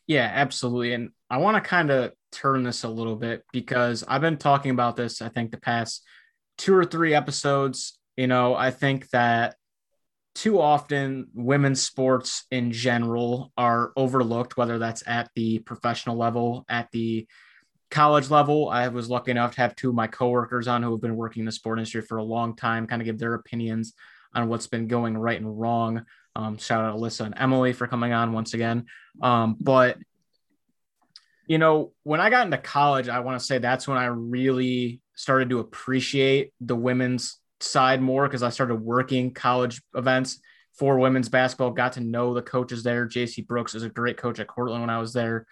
Yeah, 0.08 0.30
absolutely. 0.34 0.94
And 0.94 1.12
I 1.30 1.38
want 1.38 1.56
to 1.56 1.68
kind 1.68 1.90
of 1.90 2.12
turn 2.34 2.64
this 2.64 2.84
a 2.84 2.90
little 2.90 3.16
bit 3.16 3.44
because 3.54 4.04
I've 4.06 4.22
been 4.22 4.38
talking 4.38 4.72
about 4.72 4.98
this, 4.98 5.22
I 5.22 5.30
think, 5.30 5.52
the 5.52 5.58
past 5.58 6.04
two 6.58 6.76
or 6.76 6.84
three 6.84 7.14
episodes. 7.14 7.98
You 8.18 8.28
know, 8.28 8.54
I 8.54 8.72
think 8.72 9.10
that 9.12 9.56
too 10.36 10.60
often 10.60 11.28
women's 11.34 11.82
sports 11.82 12.46
in 12.52 12.72
general 12.72 13.52
are 13.58 13.92
overlooked, 13.96 14.58
whether 14.58 14.78
that's 14.78 15.04
at 15.08 15.30
the 15.36 15.60
professional 15.60 16.18
level, 16.18 16.66
at 16.68 16.90
the 16.92 17.28
college 17.92 18.30
level. 18.30 18.70
I 18.70 18.88
was 18.88 19.10
lucky 19.10 19.32
enough 19.32 19.54
to 19.56 19.62
have 19.62 19.76
two 19.76 19.90
of 19.90 19.96
my 19.96 20.08
coworkers 20.08 20.68
on 20.68 20.82
who 20.82 20.92
have 20.92 21.02
been 21.02 21.16
working 21.16 21.42
in 21.42 21.46
the 21.46 21.52
sport 21.52 21.78
industry 21.78 22.02
for 22.02 22.18
a 22.18 22.24
long 22.24 22.56
time, 22.56 22.88
kind 22.88 23.02
of 23.02 23.06
give 23.06 23.20
their 23.20 23.36
opinions 23.36 23.94
on 24.34 24.48
what's 24.48 24.68
been 24.68 24.88
going 24.88 25.18
right 25.18 25.40
and 25.40 25.60
wrong 25.60 26.06
um, 26.36 26.58
shout 26.58 26.84
out 26.84 26.98
Alyssa 26.98 27.26
and 27.26 27.36
Emily 27.38 27.74
for 27.74 27.88
coming 27.88 28.14
on 28.14 28.34
once 28.34 28.54
again. 28.54 28.86
Um, 29.22 29.58
but 29.60 29.98
you 31.48 31.58
know, 31.58 31.92
when 32.04 32.22
I 32.22 32.30
got 32.30 32.46
into 32.46 32.58
college, 32.58 33.10
I 33.10 33.20
want 33.20 33.40
to 33.40 33.46
say 33.46 33.58
that's 33.58 33.88
when 33.88 33.98
I 33.98 34.06
really 34.06 35.02
started 35.16 35.50
to 35.50 35.60
appreciate 35.60 36.54
the 36.62 36.76
women's 36.76 37.40
side 37.60 38.02
more 38.02 38.28
because 38.28 38.44
I 38.44 38.50
started 38.50 38.76
working 38.76 39.34
college 39.34 39.82
events 39.94 40.40
for 40.74 40.98
women's 40.98 41.30
basketball. 41.30 41.72
Got 41.72 41.94
to 41.94 42.02
know 42.02 42.34
the 42.34 42.42
coaches 42.42 42.84
there. 42.84 43.08
JC 43.08 43.46
Brooks 43.46 43.76
is 43.76 43.84
a 43.84 43.90
great 43.90 44.18
coach 44.18 44.40
at 44.40 44.48
Cortland 44.48 44.82
when 44.82 44.90
I 44.90 45.00
was 45.00 45.12
there. 45.12 45.46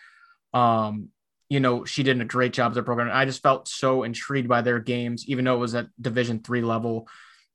Um, 0.54 1.10
you 1.50 1.60
know, 1.60 1.84
she 1.84 2.04
did 2.04 2.22
a 2.22 2.26
great 2.26 2.54
job 2.54 2.72
as 2.72 2.78
a 2.78 2.84
program. 2.84 3.10
I 3.12 3.26
just 3.26 3.42
felt 3.42 3.68
so 3.68 4.04
intrigued 4.04 4.48
by 4.48 4.62
their 4.62 4.80
games, 4.80 5.28
even 5.28 5.46
though 5.46 5.56
it 5.56 5.60
was 5.60 5.76
at 5.76 5.88
Division 6.00 6.40
three 6.40 6.62
level. 6.62 7.08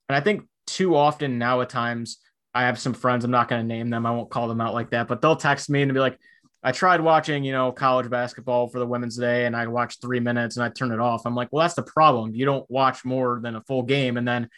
And 0.09 0.17
I 0.17 0.21
think 0.21 0.49
too 0.67 0.97
often 0.97 1.39
now 1.39 1.61
at 1.61 1.71
times 1.71 2.19
I 2.53 2.63
have 2.65 2.79
some 2.79 2.95
friends. 2.95 3.25
I'm 3.25 3.31
not 3.31 3.49
going 3.49 3.63
to 3.63 3.67
name 3.67 3.91
them. 3.91 4.05
I 4.05 4.11
won't 4.11 4.31
call 4.31 4.49
them 4.49 4.61
out 4.61 4.75
like 4.75 4.91
that, 4.91 5.07
but 5.09 5.23
they'll 5.23 5.37
text 5.37 5.71
me 5.71 5.83
and 5.83 5.93
be 5.93 6.01
like, 6.01 6.19
I 6.63 6.73
tried 6.73 7.03
watching, 7.03 7.45
you 7.45 7.53
know, 7.53 7.73
college 7.73 8.09
basketball 8.09 8.69
for 8.69 8.79
the 8.79 8.87
women's 8.87 9.19
day 9.19 9.45
and 9.45 9.55
I 9.55 9.67
watched 9.67 10.01
three 10.01 10.21
minutes 10.21 10.57
and 10.57 10.65
I 10.65 10.71
turned 10.71 10.93
it 10.93 11.01
off. 11.01 11.27
I'm 11.27 11.35
like, 11.35 11.49
well, 11.53 11.63
that's 11.63 11.75
the 11.75 11.83
problem. 11.83 12.35
You 12.35 12.47
don't 12.47 12.69
watch 12.71 13.05
more 13.05 13.39
than 13.43 13.55
a 13.55 13.61
full 13.63 13.83
game. 13.83 14.17
And 14.17 14.27
then, 14.27 14.49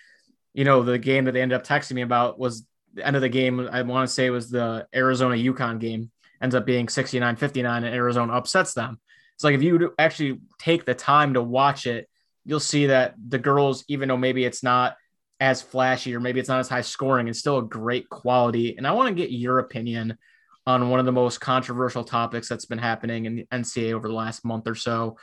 you 0.55 0.64
know, 0.64 0.85
the 0.85 0.99
game 0.99 1.25
that 1.25 1.33
they 1.33 1.42
ended 1.42 1.57
up 1.57 1.66
texting 1.66 1.94
me 1.94 2.03
about 2.03 2.38
was 2.38 2.64
the 2.94 3.05
end 3.05 3.16
of 3.16 3.22
the 3.22 3.29
game. 3.29 3.68
I 3.72 3.83
want 3.83 4.09
to 4.09 4.14
say 4.14 4.27
it 4.27 4.31
was 4.31 4.51
the 4.51 4.87
Arizona 4.94 5.35
UConn 5.35 5.81
game, 5.81 6.12
ends 6.40 6.55
up 6.55 6.64
being 6.64 6.88
69 6.88 7.37
59 7.37 7.85
and 7.85 7.94
Arizona 7.94 8.35
upsets 8.35 8.72
them. 8.72 9.01
It's 9.37 9.44
like 9.44 9.55
if 9.55 9.62
you 9.62 9.94
actually 9.99 10.40
take 10.59 10.85
the 10.85 10.94
time 10.94 11.35
to 11.35 11.42
watch 11.42 11.87
it, 11.87 12.09
you'll 12.44 12.61
see 12.61 12.87
that 12.87 13.14
the 13.29 13.38
girls, 13.38 13.85
even 13.88 14.09
though 14.09 14.16
maybe 14.16 14.44
it's 14.44 14.62
not 14.62 14.96
as 15.40 15.61
flashy 15.61 16.14
or 16.14 16.20
maybe 16.20 16.40
it's 16.40 16.49
not 16.49 16.61
as 16.61 16.68
high 16.68 16.81
scoring. 16.81 17.29
It's 17.29 17.38
still 17.38 17.59
a 17.59 17.62
great 17.62 18.09
quality. 18.09 18.77
And 18.77 18.87
I 18.87 18.92
want 18.92 19.09
to 19.09 19.14
get 19.14 19.31
your 19.31 19.59
opinion 19.59 20.16
on 20.66 20.88
one 20.88 20.99
of 20.99 21.07
the 21.07 21.12
most 21.12 21.40
controversial 21.40 22.03
topics 22.03 22.49
that's 22.49 22.64
been 22.64 22.79
happening 22.79 23.27
in 23.27 23.37
the 23.37 23.46
NCAA 23.53 23.92
over 23.92 24.09
the 24.09 24.14
last 24.14 24.44
month 24.44 24.66
or 24.66 24.75
so. 24.75 25.16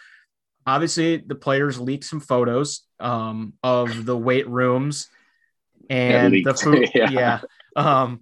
Obviously, 0.66 1.18
the 1.18 1.36
players 1.36 1.80
leaked 1.80 2.06
some 2.06 2.22
photos 2.22 2.84
um, 3.00 3.54
of 3.64 4.06
the 4.06 4.18
weight 4.18 4.48
rooms 4.48 5.10
and 5.90 6.34
the 6.46 6.54
food. 6.54 6.90
yeah. 6.96 7.10
yeah. 7.10 7.40
Um, 7.76 8.22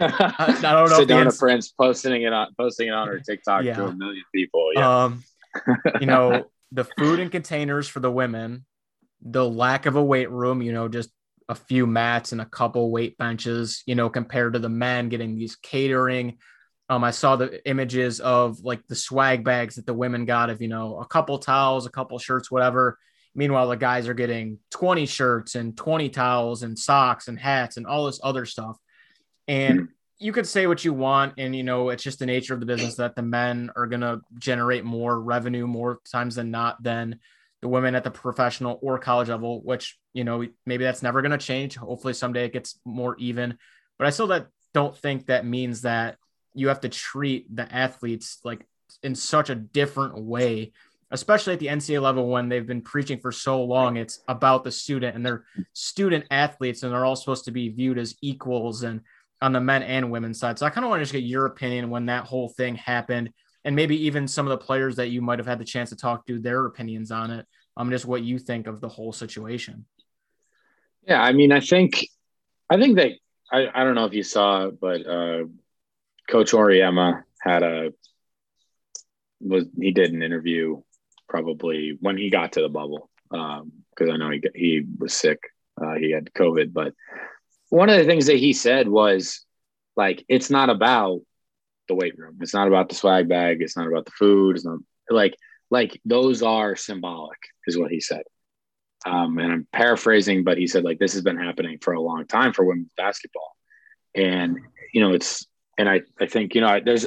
I, 0.00 0.58
don't 0.60 0.90
know. 0.90 1.00
Sedona 1.00 1.26
ins- 1.26 1.38
Prince 1.38 1.72
posting 1.72 2.22
it 2.22 2.32
on 2.32 2.48
posting 2.58 2.88
it 2.88 2.94
on 2.94 3.08
her 3.08 3.20
TikTok 3.20 3.64
yeah. 3.64 3.74
to 3.76 3.86
a 3.86 3.94
million 3.94 4.24
people. 4.34 4.70
Yeah. 4.74 5.04
Um, 5.04 5.24
you 6.00 6.06
know 6.06 6.44
the 6.72 6.84
food 6.84 7.18
and 7.18 7.30
containers 7.30 7.88
for 7.88 8.00
the 8.00 8.10
women 8.10 8.66
the 9.22 9.48
lack 9.48 9.86
of 9.86 9.96
a 9.96 10.02
weight 10.02 10.30
room, 10.30 10.62
you 10.62 10.72
know, 10.72 10.88
just 10.88 11.10
a 11.48 11.54
few 11.54 11.86
mats 11.86 12.32
and 12.32 12.40
a 12.40 12.46
couple 12.46 12.90
weight 12.90 13.16
benches, 13.18 13.82
you 13.86 13.94
know, 13.94 14.08
compared 14.08 14.52
to 14.52 14.58
the 14.58 14.68
men 14.68 15.08
getting 15.08 15.36
these 15.36 15.56
catering, 15.56 16.38
Um, 16.88 17.02
I 17.02 17.10
saw 17.10 17.34
the 17.34 17.68
images 17.68 18.20
of 18.20 18.60
like 18.60 18.86
the 18.86 18.94
swag 18.94 19.44
bags 19.44 19.74
that 19.74 19.86
the 19.86 19.94
women 19.94 20.24
got 20.24 20.50
of, 20.50 20.62
you 20.62 20.68
know, 20.68 21.00
a 21.00 21.06
couple 21.06 21.38
towels, 21.38 21.86
a 21.86 21.90
couple 21.90 22.18
shirts, 22.18 22.50
whatever. 22.50 22.98
Meanwhile, 23.34 23.68
the 23.68 23.76
guys 23.76 24.06
are 24.06 24.14
getting 24.14 24.58
20 24.70 25.06
shirts 25.06 25.56
and 25.56 25.76
20 25.76 26.08
towels 26.10 26.62
and 26.62 26.78
socks 26.78 27.28
and 27.28 27.38
hats 27.38 27.76
and 27.76 27.86
all 27.86 28.06
this 28.06 28.20
other 28.22 28.46
stuff. 28.46 28.78
And 29.48 29.80
mm-hmm. 29.80 29.92
you 30.18 30.32
could 30.32 30.46
say 30.46 30.66
what 30.66 30.84
you 30.84 30.92
want. 30.92 31.34
And, 31.38 31.54
you 31.54 31.62
know, 31.62 31.90
it's 31.90 32.02
just 32.02 32.18
the 32.18 32.26
nature 32.26 32.54
of 32.54 32.60
the 32.60 32.66
business 32.66 32.96
that 32.96 33.16
the 33.16 33.22
men 33.22 33.70
are 33.76 33.86
going 33.86 34.00
to 34.00 34.20
generate 34.38 34.84
more 34.84 35.20
revenue 35.20 35.66
more 35.66 36.00
times 36.10 36.36
than 36.36 36.50
not 36.50 36.82
than 36.82 37.18
the 37.62 37.68
women 37.68 37.94
at 37.94 38.04
the 38.04 38.10
professional 38.10 38.78
or 38.82 38.98
college 38.98 39.28
level, 39.28 39.60
which, 39.62 39.98
you 40.12 40.24
know, 40.24 40.46
maybe 40.66 40.84
that's 40.84 41.02
never 41.02 41.22
going 41.22 41.32
to 41.32 41.38
change. 41.38 41.76
Hopefully 41.76 42.14
someday 42.14 42.44
it 42.44 42.52
gets 42.52 42.78
more 42.84 43.16
even. 43.18 43.58
But 43.98 44.06
I 44.06 44.10
still 44.10 44.26
that 44.28 44.48
don't 44.74 44.96
think 44.96 45.26
that 45.26 45.46
means 45.46 45.82
that 45.82 46.16
you 46.54 46.68
have 46.68 46.80
to 46.80 46.88
treat 46.88 47.54
the 47.54 47.70
athletes 47.72 48.38
like 48.44 48.66
in 49.02 49.14
such 49.14 49.50
a 49.50 49.54
different 49.54 50.18
way 50.18 50.72
especially 51.10 51.52
at 51.52 51.60
the 51.60 51.66
NCAA 51.66 52.02
level 52.02 52.28
when 52.28 52.48
they've 52.48 52.66
been 52.66 52.82
preaching 52.82 53.18
for 53.18 53.30
so 53.30 53.62
long. 53.62 53.96
It's 53.96 54.20
about 54.28 54.64
the 54.64 54.72
student 54.72 55.14
and 55.14 55.24
they're 55.24 55.44
student 55.72 56.24
athletes 56.30 56.82
and 56.82 56.92
they're 56.92 57.04
all 57.04 57.16
supposed 57.16 57.44
to 57.44 57.52
be 57.52 57.68
viewed 57.68 57.98
as 57.98 58.16
equals 58.22 58.82
and 58.82 59.02
on 59.42 59.52
the 59.52 59.60
men 59.60 59.82
and 59.82 60.10
women's 60.10 60.38
side. 60.38 60.58
So 60.58 60.66
I 60.66 60.70
kind 60.70 60.84
of 60.84 60.90
want 60.90 61.00
to 61.00 61.04
just 61.04 61.12
get 61.12 61.22
your 61.22 61.46
opinion 61.46 61.90
when 61.90 62.06
that 62.06 62.24
whole 62.24 62.48
thing 62.48 62.74
happened 62.76 63.30
and 63.64 63.76
maybe 63.76 64.06
even 64.06 64.28
some 64.28 64.46
of 64.46 64.50
the 64.50 64.64
players 64.64 64.96
that 64.96 65.08
you 65.08 65.20
might 65.20 65.38
have 65.38 65.46
had 65.46 65.58
the 65.58 65.64
chance 65.64 65.90
to 65.90 65.96
talk 65.96 66.26
to 66.26 66.38
their 66.38 66.66
opinions 66.66 67.10
on 67.10 67.30
it. 67.30 67.46
Um, 67.76 67.90
just 67.90 68.06
what 68.06 68.22
you 68.22 68.38
think 68.38 68.66
of 68.66 68.80
the 68.80 68.88
whole 68.88 69.12
situation. 69.12 69.84
Yeah, 71.06 71.20
I 71.20 71.32
mean, 71.32 71.52
I 71.52 71.60
think, 71.60 72.08
I 72.70 72.78
think 72.78 72.96
that 72.96 73.12
I, 73.52 73.68
I 73.74 73.84
don't 73.84 73.94
know 73.94 74.06
if 74.06 74.14
you 74.14 74.22
saw, 74.22 74.70
but 74.70 75.06
uh, 75.06 75.44
Coach 76.28 76.52
Auriemma 76.52 77.22
had 77.40 77.62
a 77.62 77.92
was 79.40 79.66
he 79.78 79.92
did 79.92 80.12
an 80.12 80.22
interview 80.22 80.80
probably 81.28 81.96
when 82.00 82.16
he 82.16 82.30
got 82.30 82.52
to 82.52 82.62
the 82.62 82.68
bubble 82.68 83.10
because 83.30 83.60
um, 83.60 84.10
I 84.10 84.16
know 84.16 84.30
he 84.30 84.42
he 84.54 84.86
was 84.98 85.12
sick. 85.12 85.38
Uh, 85.80 85.94
he 85.94 86.10
had 86.10 86.32
COVID, 86.32 86.72
but 86.72 86.94
one 87.68 87.88
of 87.88 87.98
the 87.98 88.04
things 88.04 88.26
that 88.26 88.36
he 88.36 88.52
said 88.52 88.88
was 88.88 89.44
like, 89.96 90.24
it's 90.28 90.50
not 90.50 90.70
about 90.70 91.20
the 91.88 91.94
weight 91.94 92.18
room. 92.18 92.38
It's 92.40 92.54
not 92.54 92.68
about 92.68 92.88
the 92.88 92.94
swag 92.94 93.28
bag. 93.28 93.62
It's 93.62 93.76
not 93.76 93.86
about 93.86 94.04
the 94.04 94.12
food. 94.12 94.56
It's 94.56 94.64
not 94.64 94.78
like 95.10 95.36
like 95.70 96.00
those 96.04 96.42
are 96.42 96.76
symbolic, 96.76 97.38
is 97.66 97.78
what 97.78 97.90
he 97.90 98.00
said. 98.00 98.22
Um, 99.04 99.38
and 99.38 99.52
I'm 99.52 99.68
paraphrasing, 99.72 100.44
but 100.44 100.58
he 100.58 100.66
said 100.66 100.84
like 100.84 100.98
this 100.98 101.12
has 101.12 101.22
been 101.22 101.38
happening 101.38 101.78
for 101.80 101.94
a 101.94 102.00
long 102.00 102.26
time 102.26 102.52
for 102.52 102.64
women's 102.64 102.92
basketball, 102.96 103.56
and 104.14 104.58
you 104.92 105.00
know 105.00 105.12
it's 105.12 105.46
and 105.78 105.88
I 105.88 106.02
I 106.20 106.26
think 106.26 106.54
you 106.54 106.60
know 106.60 106.80
there's 106.84 107.06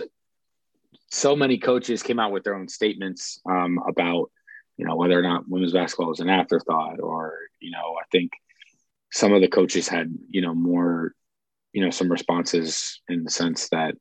so 1.11 1.35
many 1.35 1.57
coaches 1.57 2.03
came 2.03 2.19
out 2.19 2.31
with 2.31 2.43
their 2.43 2.55
own 2.55 2.67
statements 2.67 3.41
um, 3.49 3.79
about 3.87 4.31
you 4.77 4.85
know 4.85 4.95
whether 4.95 5.17
or 5.17 5.23
not 5.23 5.49
women's 5.49 5.73
basketball 5.73 6.09
was 6.09 6.21
an 6.21 6.29
afterthought 6.29 6.99
or 7.01 7.33
you 7.59 7.71
know 7.71 7.95
i 7.99 8.05
think 8.11 8.31
some 9.11 9.33
of 9.33 9.41
the 9.41 9.47
coaches 9.47 9.87
had 9.87 10.13
you 10.29 10.41
know 10.41 10.53
more 10.53 11.13
you 11.73 11.83
know 11.83 11.89
some 11.89 12.11
responses 12.11 13.01
in 13.07 13.23
the 13.23 13.31
sense 13.31 13.69
that 13.69 13.95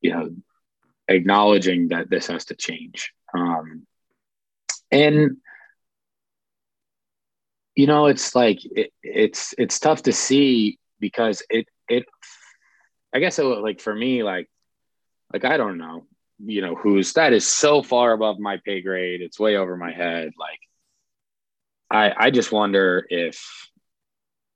you 0.00 0.12
know 0.12 0.30
acknowledging 1.08 1.88
that 1.88 2.10
this 2.10 2.26
has 2.26 2.46
to 2.46 2.54
change 2.54 3.12
um, 3.34 3.86
and 4.90 5.36
you 7.74 7.86
know 7.86 8.06
it's 8.06 8.34
like 8.34 8.58
it, 8.64 8.92
it's 9.02 9.54
it's 9.58 9.78
tough 9.78 10.02
to 10.02 10.12
see 10.12 10.78
because 11.00 11.42
it 11.48 11.66
it 11.88 12.04
i 13.14 13.18
guess 13.18 13.38
it 13.38 13.44
like 13.44 13.80
for 13.80 13.94
me 13.94 14.22
like 14.22 14.48
like 15.32 15.44
I 15.44 15.56
don't 15.56 15.78
know, 15.78 16.06
you 16.38 16.60
know, 16.62 16.74
who's 16.74 17.12
that 17.14 17.32
is 17.32 17.46
so 17.46 17.82
far 17.82 18.12
above 18.12 18.38
my 18.38 18.58
pay 18.64 18.80
grade. 18.80 19.20
It's 19.20 19.38
way 19.38 19.56
over 19.56 19.76
my 19.76 19.92
head. 19.92 20.32
Like 20.38 20.60
I 21.90 22.26
I 22.26 22.30
just 22.30 22.52
wonder 22.52 23.06
if, 23.08 23.68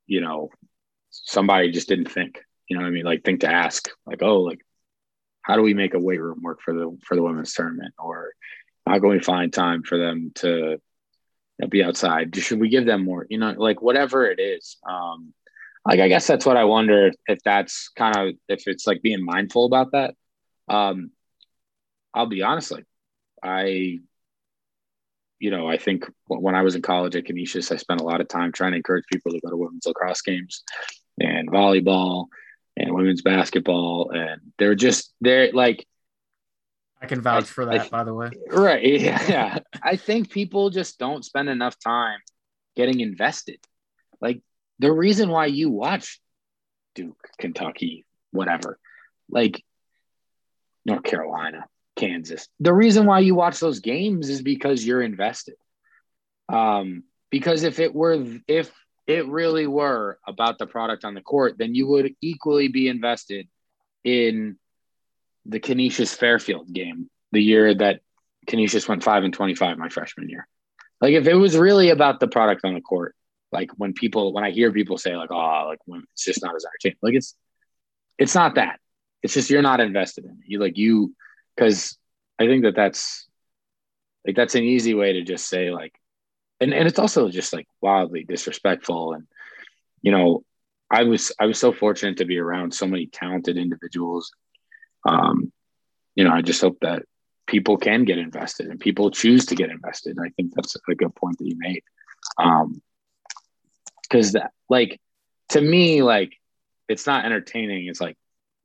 you 0.07 0.21
know, 0.21 0.49
somebody 1.09 1.71
just 1.71 1.87
didn't 1.87 2.11
think, 2.11 2.39
you 2.67 2.77
know 2.77 2.85
I 2.85 2.89
mean? 2.89 3.05
Like 3.05 3.23
think 3.23 3.41
to 3.41 3.51
ask, 3.51 3.89
like, 4.05 4.21
oh, 4.21 4.41
like 4.41 4.59
how 5.41 5.55
do 5.55 5.61
we 5.61 5.73
make 5.73 5.93
a 5.93 5.99
weight 5.99 6.21
room 6.21 6.41
work 6.41 6.61
for 6.61 6.73
the 6.73 6.97
for 7.05 7.15
the 7.15 7.23
women's 7.23 7.53
tournament? 7.53 7.93
Or 7.99 8.31
how 8.85 8.99
can 8.99 9.09
we 9.09 9.19
find 9.19 9.51
time 9.51 9.83
for 9.83 9.97
them 9.97 10.31
to 10.35 10.79
be 11.69 11.83
outside? 11.83 12.35
Should 12.35 12.59
we 12.59 12.69
give 12.69 12.85
them 12.85 13.05
more, 13.05 13.25
you 13.29 13.37
know, 13.37 13.53
like 13.57 13.81
whatever 13.81 14.29
it 14.29 14.39
is. 14.39 14.77
Um 14.89 15.33
like 15.85 15.99
I 15.99 16.07
guess 16.07 16.27
that's 16.27 16.45
what 16.45 16.57
I 16.57 16.63
wonder 16.63 17.11
if 17.27 17.39
that's 17.43 17.89
kind 17.89 18.15
of 18.15 18.35
if 18.47 18.63
it's 18.67 18.87
like 18.87 19.01
being 19.01 19.23
mindful 19.23 19.65
about 19.65 19.91
that 19.91 20.15
um, 20.67 21.11
I'll 22.13 22.27
be 22.27 22.43
honest, 22.43 22.71
like 22.71 22.85
I, 23.43 23.99
you 25.43 25.51
know, 25.51 25.67
I 25.67 25.75
think 25.75 26.05
when 26.27 26.55
I 26.55 26.61
was 26.61 26.75
in 26.75 26.81
college 26.81 27.17
at 27.17 27.25
Canisius, 27.25 27.69
I 27.69 27.75
spent 27.75 27.99
a 27.99 28.05
lot 28.05 28.21
of 28.21 28.29
time 28.29 28.53
trying 28.53 28.71
to 28.71 28.77
encourage 28.77 29.03
people 29.11 29.33
to 29.33 29.41
go 29.41 29.49
to 29.49 29.57
women's 29.57 29.85
lacrosse 29.85 30.21
games 30.21 30.63
and 31.19 31.51
volleyball 31.51 32.27
and 32.77 32.95
women's 32.95 33.23
basketball, 33.23 34.11
and 34.11 34.39
they're 34.57 34.73
just 34.73 35.13
they're 35.19 35.51
like. 35.51 35.85
I 37.01 37.07
can 37.07 37.19
vouch 37.19 37.43
I, 37.43 37.47
for 37.47 37.65
that, 37.65 37.81
I, 37.81 37.89
by 37.89 38.05
the 38.05 38.13
way. 38.13 38.29
Right? 38.49 38.85
Yeah, 39.01 39.21
yeah. 39.27 39.59
I 39.83 39.97
think 39.97 40.31
people 40.31 40.69
just 40.69 40.97
don't 40.97 41.25
spend 41.25 41.49
enough 41.49 41.75
time 41.77 42.19
getting 42.77 43.01
invested. 43.01 43.59
Like 44.21 44.41
the 44.79 44.93
reason 44.93 45.27
why 45.27 45.47
you 45.47 45.69
watch 45.69 46.21
Duke, 46.95 47.27
Kentucky, 47.37 48.05
whatever, 48.31 48.79
like 49.29 49.61
North 50.85 51.03
Carolina, 51.03 51.65
Kansas. 51.95 52.47
The 52.59 52.73
reason 52.73 53.05
why 53.05 53.19
you 53.19 53.35
watch 53.35 53.59
those 53.59 53.79
games 53.79 54.29
is 54.29 54.41
because 54.41 54.85
you're 54.85 55.01
invested. 55.01 55.55
Um, 56.49 57.03
because 57.29 57.63
if 57.63 57.79
it 57.79 57.93
were, 57.93 58.25
if 58.47 58.71
it 59.07 59.27
really 59.27 59.67
were 59.67 60.19
about 60.27 60.57
the 60.57 60.67
product 60.67 61.05
on 61.05 61.13
the 61.13 61.21
court, 61.21 61.57
then 61.57 61.75
you 61.75 61.87
would 61.87 62.15
equally 62.21 62.67
be 62.67 62.87
invested 62.87 63.47
in 64.03 64.57
the 65.45 65.59
Canisius 65.59 66.13
Fairfield 66.15 66.71
game, 66.71 67.09
the 67.31 67.41
year 67.41 67.73
that 67.73 68.01
Canisius 68.47 68.87
went 68.87 69.03
five 69.03 69.23
and 69.23 69.33
25 69.33 69.77
my 69.77 69.89
freshman 69.89 70.29
year. 70.29 70.47
Like 71.01 71.13
if 71.13 71.27
it 71.27 71.35
was 71.35 71.57
really 71.57 71.89
about 71.89 72.19
the 72.19 72.27
product 72.27 72.61
on 72.63 72.73
the 72.73 72.81
court, 72.81 73.15
like 73.51 73.71
when 73.77 73.93
people, 73.93 74.33
when 74.33 74.43
I 74.43 74.51
hear 74.51 74.71
people 74.71 74.97
say 74.97 75.15
like, 75.15 75.31
oh, 75.31 75.65
like 75.67 75.79
when 75.85 76.03
it's 76.13 76.25
just 76.25 76.41
not 76.41 76.55
as 76.55 76.65
entertaining, 76.65 76.97
like 77.01 77.15
it's, 77.15 77.35
it's 78.17 78.35
not 78.35 78.55
that. 78.55 78.79
It's 79.21 79.33
just 79.33 79.49
you're 79.49 79.61
not 79.61 79.79
invested 79.79 80.25
in 80.25 80.31
it. 80.31 80.45
You 80.45 80.59
like 80.59 80.77
you 80.77 81.13
because 81.55 81.97
I 82.39 82.47
think 82.47 82.63
that 82.63 82.75
that's 82.75 83.27
like 84.25 84.35
that's 84.35 84.55
an 84.55 84.63
easy 84.63 84.93
way 84.93 85.13
to 85.13 85.23
just 85.23 85.47
say 85.47 85.71
like, 85.71 85.93
and 86.59 86.73
and 86.73 86.87
it's 86.87 86.99
also 86.99 87.29
just 87.29 87.53
like 87.53 87.67
wildly 87.81 88.23
disrespectful. 88.23 89.13
And 89.13 89.27
you 90.01 90.11
know, 90.11 90.43
I 90.89 91.03
was 91.03 91.31
I 91.39 91.45
was 91.45 91.59
so 91.59 91.71
fortunate 91.71 92.17
to 92.17 92.25
be 92.25 92.37
around 92.37 92.73
so 92.73 92.87
many 92.87 93.07
talented 93.07 93.57
individuals. 93.57 94.31
Um, 95.07 95.51
you 96.15 96.23
know, 96.23 96.31
I 96.31 96.41
just 96.41 96.61
hope 96.61 96.77
that 96.81 97.03
people 97.47 97.77
can 97.77 98.05
get 98.05 98.17
invested 98.17 98.67
and 98.67 98.79
people 98.79 99.11
choose 99.11 99.47
to 99.47 99.55
get 99.55 99.69
invested. 99.69 100.17
I 100.23 100.29
think 100.29 100.53
that's 100.53 100.75
a 100.75 100.95
good 100.95 101.13
point 101.15 101.37
that 101.39 101.47
you 101.47 101.55
made. 101.57 101.83
Um, 102.37 102.81
because 104.03 104.33
that 104.33 104.51
like 104.69 105.01
to 105.49 105.59
me 105.59 106.03
like 106.03 106.33
it's 106.87 107.07
not 107.07 107.25
entertaining. 107.25 107.87
It's 107.87 108.01
like 108.01 108.17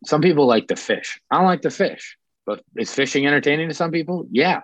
some 0.05 0.21
people 0.21 0.47
like 0.47 0.69
to 0.69 0.77
fish. 0.77 1.21
I 1.31 1.37
don't 1.37 1.47
like 1.47 1.63
to 1.63 1.71
fish, 1.71 2.18
but 2.49 2.63
is 2.79 2.91
fishing 2.91 3.27
entertaining 3.27 3.69
to 3.69 3.75
some 3.75 3.93
people? 3.93 4.27
Yeah. 4.31 4.63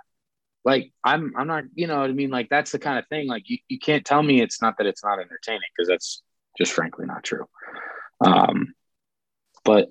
Like 0.64 0.90
I'm, 1.04 1.34
I'm 1.36 1.46
not, 1.46 1.64
you 1.74 1.86
know 1.86 2.00
what 2.00 2.08
I 2.08 2.14
mean? 2.14 2.30
Like 2.30 2.48
that's 2.48 2.72
the 2.72 2.78
kind 2.78 2.98
of 2.98 3.06
thing. 3.08 3.28
Like 3.28 3.42
you, 3.44 3.58
you 3.68 3.78
can't 3.78 4.06
tell 4.06 4.22
me 4.22 4.40
it's 4.40 4.62
not 4.62 4.78
that 4.78 4.86
it's 4.86 5.04
not 5.04 5.18
entertaining 5.18 5.68
because 5.76 5.88
that's 5.88 6.22
just 6.56 6.72
frankly 6.72 7.04
not 7.04 7.22
true. 7.22 7.44
Um, 8.24 8.72
but 9.64 9.90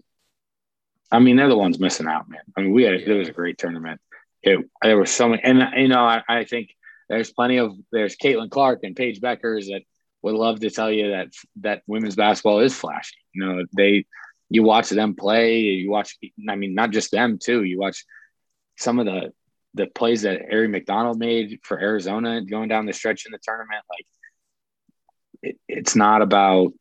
I 1.11 1.19
mean, 1.19 1.35
they're 1.35 1.49
the 1.49 1.55
ones 1.55 1.77
missing 1.77 2.07
out, 2.07 2.27
man. 2.27 2.41
I 2.57 2.61
mean, 2.61 2.73
we 2.73 2.81
had, 2.81 2.95
it 2.95 3.13
was 3.13 3.29
a 3.29 3.33
great 3.33 3.59
tournament. 3.59 4.01
It, 4.41 4.65
there 4.81 4.97
was 4.97 5.11
so 5.11 5.29
many, 5.29 5.43
and 5.43 5.63
you 5.77 5.87
know, 5.87 6.03
I, 6.03 6.23
I 6.27 6.45
think 6.45 6.69
there's 7.09 7.31
plenty 7.31 7.57
of, 7.57 7.73
there's 7.91 8.15
Caitlin 8.15 8.49
Clark 8.49 8.79
and 8.81 8.95
Paige 8.95 9.21
Bueckers 9.21 9.67
that 9.67 9.83
would 10.23 10.33
love 10.33 10.61
to 10.61 10.71
tell 10.71 10.91
you 10.91 11.11
that, 11.11 11.27
that 11.61 11.83
women's 11.85 12.15
basketball 12.15 12.59
is 12.59 12.73
flashy. 12.73 13.17
You 13.35 13.45
know, 13.45 13.65
they, 13.77 14.05
you 14.53 14.61
watch 14.61 14.89
them 14.89 15.15
play. 15.15 15.61
You 15.61 15.89
watch, 15.89 16.15
I 16.47 16.55
mean, 16.55 16.75
not 16.75 16.91
just 16.91 17.09
them 17.09 17.39
too. 17.41 17.63
You 17.63 17.79
watch 17.79 18.05
some 18.77 18.99
of 18.99 19.07
the 19.07 19.33
the 19.73 19.87
plays 19.87 20.21
that 20.21 20.47
Aari 20.51 20.69
McDonald 20.69 21.17
made 21.17 21.59
for 21.63 21.79
Arizona 21.79 22.45
going 22.45 22.69
down 22.69 22.85
the 22.85 22.93
stretch 22.93 23.25
in 23.25 23.31
the 23.31 23.39
tournament. 23.41 23.83
Like, 23.89 24.05
it, 25.41 25.59
it's 25.67 25.95
not 25.95 26.21
about 26.21 26.71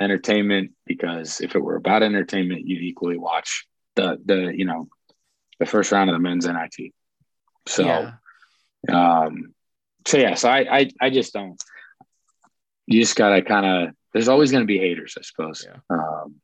entertainment 0.00 0.70
because 0.86 1.42
if 1.42 1.54
it 1.54 1.62
were 1.62 1.76
about 1.76 2.02
entertainment, 2.02 2.66
you'd 2.66 2.82
equally 2.82 3.18
watch 3.18 3.68
the 3.94 4.18
the 4.24 4.54
you 4.56 4.64
know 4.64 4.88
the 5.60 5.66
first 5.66 5.92
round 5.92 6.08
of 6.08 6.14
the 6.14 6.20
men's 6.20 6.46
NIT. 6.46 6.94
So, 7.66 7.84
yeah. 8.88 9.20
um, 9.20 9.54
so 10.06 10.16
yeah, 10.16 10.34
so 10.34 10.48
I 10.48 10.78
I 10.78 10.90
I 10.98 11.10
just 11.10 11.34
don't. 11.34 11.62
You 12.86 13.02
just 13.02 13.16
gotta 13.16 13.42
kind 13.42 13.66
of. 13.66 13.94
There's 14.14 14.28
always 14.28 14.50
going 14.50 14.62
to 14.62 14.66
be 14.66 14.78
haters, 14.78 15.14
I 15.18 15.22
suppose. 15.22 15.66
Yeah. 15.68 15.80
Um, 15.90 16.36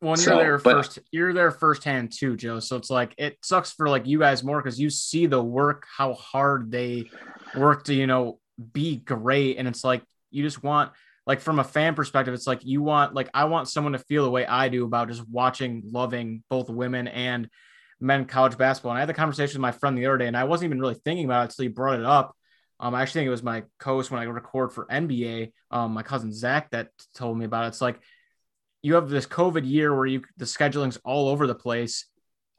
Well, 0.00 0.16
you're 0.18 0.36
there 0.36 0.58
but, 0.58 0.72
first. 0.72 0.98
You're 1.10 1.32
there 1.32 1.50
firsthand 1.50 2.12
too, 2.12 2.36
Joe. 2.36 2.60
So 2.60 2.76
it's 2.76 2.90
like 2.90 3.14
it 3.16 3.38
sucks 3.42 3.72
for 3.72 3.88
like 3.88 4.06
you 4.06 4.18
guys 4.18 4.44
more 4.44 4.62
because 4.62 4.78
you 4.78 4.90
see 4.90 5.26
the 5.26 5.42
work, 5.42 5.86
how 5.96 6.14
hard 6.14 6.70
they 6.70 7.10
work 7.56 7.84
to 7.84 7.94
you 7.94 8.06
know 8.06 8.38
be 8.72 8.96
great, 8.96 9.56
and 9.56 9.66
it's 9.66 9.84
like 9.84 10.02
you 10.30 10.42
just 10.42 10.62
want 10.62 10.92
like 11.26 11.40
from 11.40 11.58
a 11.58 11.64
fan 11.64 11.94
perspective, 11.94 12.34
it's 12.34 12.46
like 12.46 12.64
you 12.64 12.82
want 12.82 13.14
like 13.14 13.30
I 13.32 13.44
want 13.44 13.68
someone 13.68 13.94
to 13.94 13.98
feel 13.98 14.24
the 14.24 14.30
way 14.30 14.46
I 14.46 14.68
do 14.68 14.84
about 14.84 15.08
just 15.08 15.26
watching, 15.28 15.82
loving 15.86 16.42
both 16.50 16.68
women 16.68 17.08
and 17.08 17.48
men 17.98 18.26
college 18.26 18.58
basketball. 18.58 18.92
And 18.92 18.98
I 18.98 19.00
had 19.00 19.08
the 19.08 19.14
conversation 19.14 19.58
with 19.58 19.62
my 19.62 19.72
friend 19.72 19.96
the 19.96 20.06
other 20.06 20.18
day, 20.18 20.26
and 20.26 20.36
I 20.36 20.44
wasn't 20.44 20.68
even 20.68 20.80
really 20.80 20.94
thinking 20.94 21.24
about 21.24 21.40
it 21.40 21.52
until 21.52 21.64
he 21.64 21.68
brought 21.68 21.98
it 21.98 22.04
up. 22.04 22.36
Um, 22.78 22.94
I 22.94 23.02
actually 23.02 23.20
think 23.20 23.28
it 23.28 23.30
was 23.30 23.42
my 23.42 23.64
co-host 23.78 24.10
when 24.10 24.20
I 24.20 24.24
record 24.24 24.72
for 24.72 24.86
NBA, 24.86 25.52
um, 25.70 25.94
my 25.94 26.02
cousin 26.02 26.32
Zach 26.32 26.70
that 26.70 26.90
told 27.14 27.38
me 27.38 27.46
about 27.46 27.64
it. 27.64 27.68
It's 27.68 27.80
like 27.80 27.98
you 28.86 28.94
have 28.94 29.08
this 29.08 29.26
COVID 29.26 29.68
year 29.68 29.92
where 29.92 30.06
you 30.06 30.22
the 30.36 30.46
scheduling's 30.46 30.96
all 30.98 31.28
over 31.28 31.48
the 31.48 31.56
place, 31.56 32.06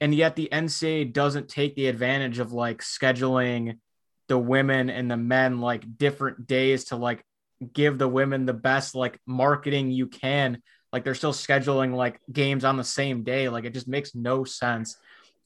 and 0.01 0.13
yet 0.13 0.35
the 0.35 0.49
NCAA 0.51 1.13
doesn't 1.13 1.47
take 1.47 1.73
the 1.75 1.87
advantage 1.87 2.39
of 2.39 2.51
like 2.51 2.81
scheduling 2.81 3.79
the 4.27 4.37
women 4.37 4.89
and 4.89 5.09
the 5.09 5.15
men 5.15 5.61
like 5.61 5.97
different 5.97 6.45
days 6.45 6.83
to 6.85 6.97
like 6.97 7.23
give 7.71 7.97
the 7.97 8.09
women 8.09 8.45
the 8.45 8.51
best 8.51 8.93
like 8.93 9.17
marketing 9.25 9.89
you 9.89 10.07
can. 10.07 10.61
Like 10.91 11.05
they're 11.05 11.15
still 11.15 11.31
scheduling 11.31 11.95
like 11.95 12.19
games 12.29 12.65
on 12.65 12.75
the 12.75 12.83
same 12.83 13.23
day. 13.23 13.47
Like 13.47 13.63
it 13.63 13.73
just 13.73 13.87
makes 13.87 14.13
no 14.13 14.43
sense. 14.43 14.97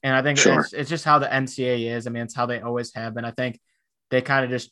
And 0.02 0.15
I 0.15 0.24
think 0.24 0.39
sure. 0.39 0.62
it's, 0.62 0.74
it's 0.74 0.89
just 0.89 1.06
how 1.06 1.20
the 1.20 1.28
NCAA 1.28 1.96
is. 1.96 2.08
I 2.08 2.10
mean, 2.10 2.24
it's 2.24 2.34
how 2.34 2.48
they 2.48 2.60
always 2.60 2.91
have 2.96 3.13
been. 3.13 3.24
I 3.24 3.30
think 3.30 3.60
they 4.10 4.24
kind 4.24 4.44
of 4.46 4.50
just, 4.50 4.72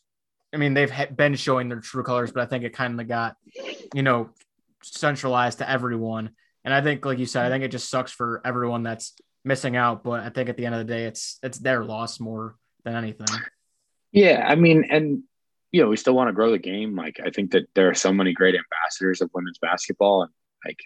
I 0.52 0.58
mean, 0.58 0.74
they've 0.74 0.92
been 1.16 1.36
showing 1.36 1.70
their 1.70 1.82
true 1.82 2.02
colors, 2.02 2.32
but 2.32 2.42
I 2.42 2.48
think 2.48 2.64
it 2.64 2.74
kind 2.74 3.00
of 3.00 3.08
got, 3.08 3.36
you 3.94 4.02
know, 4.02 4.32
centralized 4.82 5.60
to 5.60 5.70
everyone. 5.70 6.32
And 6.64 6.74
I 6.74 6.82
think, 6.82 7.06
like 7.06 7.20
you 7.20 7.26
said, 7.26 7.44
I 7.44 7.48
hmm. 7.48 7.54
think 7.54 7.64
it 7.66 7.72
just 7.72 7.90
sucks 7.90 8.12
for 8.12 8.42
everyone 8.46 8.84
that's 8.84 9.14
missing 9.44 9.76
out. 9.76 10.04
But 10.04 10.22
I 10.22 10.30
think 10.30 10.50
at 10.50 10.58
the 10.58 10.66
end 10.66 10.76
of 10.76 10.86
the 10.86 10.94
day, 10.94 11.06
it's 11.06 11.40
it's 11.44 11.58
their 11.60 11.84
loss 11.84 12.20
more 12.20 12.56
than 12.84 12.96
anything. 12.96 13.28
Yeah, 14.12 14.46
I 14.48 14.56
mean, 14.56 14.86
and 14.90 15.24
you 15.72 15.82
know, 15.82 15.90
we 15.90 15.98
still 15.98 16.16
want 16.16 16.30
to 16.30 16.34
grow 16.34 16.52
the 16.52 16.58
game. 16.58 16.96
Like 16.96 17.20
I 17.24 17.30
think 17.30 17.52
that 17.52 17.68
there 17.76 17.90
are 17.90 17.96
so 17.96 18.12
many 18.12 18.34
great 18.34 18.56
ambassadors 18.56 19.22
of 19.22 19.30
women's 19.34 19.60
basketball, 19.60 20.24
and 20.24 20.32
like 20.66 20.80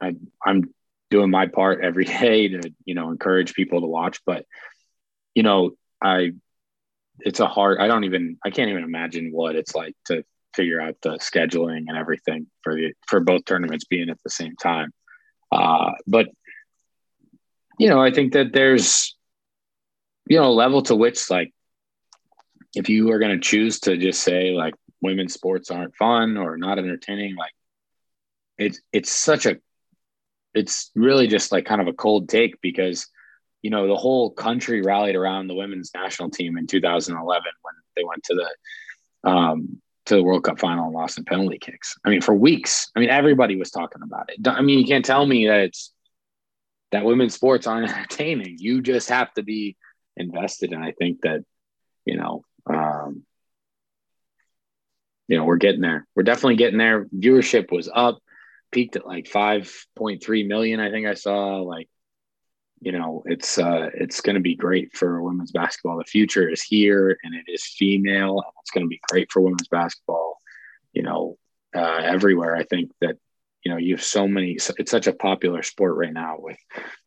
I, 0.00 0.16
I'm 0.44 0.72
doing 1.10 1.30
my 1.30 1.46
part 1.46 1.84
every 1.84 2.04
day 2.20 2.48
to 2.48 2.72
you 2.84 2.94
know 2.94 3.10
encourage 3.10 3.54
people 3.54 3.80
to 3.80 3.86
watch. 3.86 4.20
But 4.24 4.46
you 5.34 5.42
know, 5.42 5.72
I 6.02 6.32
it's 7.20 7.40
a 7.40 7.46
hard. 7.46 7.78
I 7.78 7.86
don't 7.86 8.04
even. 8.04 8.38
I 8.44 8.50
can't 8.50 8.70
even 8.70 8.84
imagine 8.84 9.30
what 9.32 9.56
it's 9.56 9.74
like 9.74 9.94
to 10.06 10.24
figure 10.54 10.80
out 10.80 10.96
the 11.02 11.18
scheduling 11.18 11.84
and 11.88 11.96
everything 11.96 12.46
for 12.62 12.74
the 12.74 12.92
for 13.06 13.20
both 13.20 13.44
tournaments 13.44 13.84
being 13.84 14.10
at 14.10 14.18
the 14.24 14.30
same 14.30 14.56
time. 14.56 14.92
Uh, 15.52 15.92
but 16.06 16.28
you 17.78 17.88
know, 17.88 18.00
I 18.02 18.10
think 18.10 18.32
that 18.34 18.52
there's 18.52 19.16
you 20.26 20.38
know 20.38 20.46
a 20.46 20.52
level 20.52 20.82
to 20.82 20.94
which 20.94 21.30
like 21.30 21.52
if 22.74 22.88
you 22.88 23.10
are 23.10 23.18
going 23.18 23.38
to 23.38 23.48
choose 23.48 23.80
to 23.80 23.96
just 23.96 24.22
say 24.22 24.50
like 24.50 24.74
women's 25.00 25.34
sports 25.34 25.70
aren't 25.70 25.96
fun 25.96 26.36
or 26.36 26.56
not 26.56 26.78
entertaining, 26.78 27.36
like 27.36 27.52
it's 28.58 28.80
it's 28.92 29.10
such 29.10 29.46
a 29.46 29.56
it's 30.54 30.90
really 30.94 31.26
just 31.26 31.52
like 31.52 31.64
kind 31.64 31.80
of 31.80 31.88
a 31.88 31.92
cold 31.92 32.28
take 32.28 32.60
because 32.60 33.06
you 33.62 33.70
know 33.70 33.86
the 33.86 33.96
whole 33.96 34.30
country 34.30 34.82
rallied 34.82 35.16
around 35.16 35.46
the 35.46 35.54
women's 35.54 35.90
national 35.94 36.30
team 36.30 36.56
in 36.58 36.66
2011 36.66 37.44
when 37.62 37.74
they 37.96 38.04
went 38.04 38.22
to 38.24 38.34
the 38.34 39.30
um, 39.30 39.80
to 40.10 40.16
the 40.16 40.22
World 40.22 40.44
Cup 40.44 40.60
final 40.60 40.84
and 40.84 40.94
lost 40.94 41.18
in 41.18 41.24
penalty 41.24 41.58
kicks. 41.58 41.96
I 42.04 42.10
mean, 42.10 42.20
for 42.20 42.34
weeks. 42.34 42.90
I 42.94 43.00
mean, 43.00 43.10
everybody 43.10 43.56
was 43.56 43.70
talking 43.70 44.02
about 44.02 44.30
it. 44.30 44.46
I 44.46 44.60
mean, 44.60 44.78
you 44.78 44.86
can't 44.86 45.04
tell 45.04 45.24
me 45.24 45.46
that 45.48 45.60
it's 45.60 45.92
that 46.92 47.04
women's 47.04 47.34
sports 47.34 47.66
aren't 47.66 47.90
entertaining. 47.96 48.56
You 48.58 48.82
just 48.82 49.08
have 49.08 49.32
to 49.34 49.42
be 49.42 49.76
invested, 50.16 50.72
and 50.72 50.84
I 50.84 50.92
think 50.92 51.22
that 51.22 51.44
you 52.04 52.16
know 52.16 52.44
um, 52.66 53.24
you 55.30 55.36
know, 55.36 55.44
we're 55.44 55.58
getting 55.58 55.80
there. 55.80 56.08
We're 56.16 56.24
definitely 56.24 56.56
getting 56.56 56.78
there. 56.78 57.04
Viewership 57.04 57.70
was 57.70 57.88
up, 57.92 58.18
peaked 58.72 58.96
at 58.96 59.06
like 59.06 59.26
5.3 59.26 60.48
million. 60.48 60.80
I 60.80 60.90
think 60.90 61.06
I 61.06 61.14
saw 61.14 61.58
like, 61.58 61.88
you 62.80 62.92
know, 62.92 63.22
it's 63.26 63.58
uh, 63.58 63.90
it's 63.94 64.20
going 64.20 64.34
to 64.34 64.40
be 64.40 64.54
great 64.54 64.96
for 64.96 65.22
women's 65.22 65.52
basketball. 65.52 65.98
The 65.98 66.04
future 66.04 66.48
is 66.48 66.62
here, 66.62 67.18
and 67.22 67.34
it 67.34 67.44
is 67.46 67.64
female. 67.64 68.42
It's 68.62 68.70
going 68.70 68.84
to 68.84 68.88
be 68.88 69.00
great 69.08 69.30
for 69.30 69.42
women's 69.42 69.68
basketball. 69.68 70.38
You 70.92 71.02
know, 71.02 71.36
uh, 71.74 72.00
everywhere. 72.02 72.56
I 72.56 72.64
think 72.64 72.90
that 73.00 73.16
you 73.64 73.70
know 73.70 73.78
you 73.78 73.96
have 73.96 74.04
so 74.04 74.26
many. 74.26 74.56
It's 74.78 74.90
such 74.90 75.06
a 75.06 75.12
popular 75.12 75.62
sport 75.62 75.96
right 75.96 76.12
now 76.12 76.36
with 76.38 76.58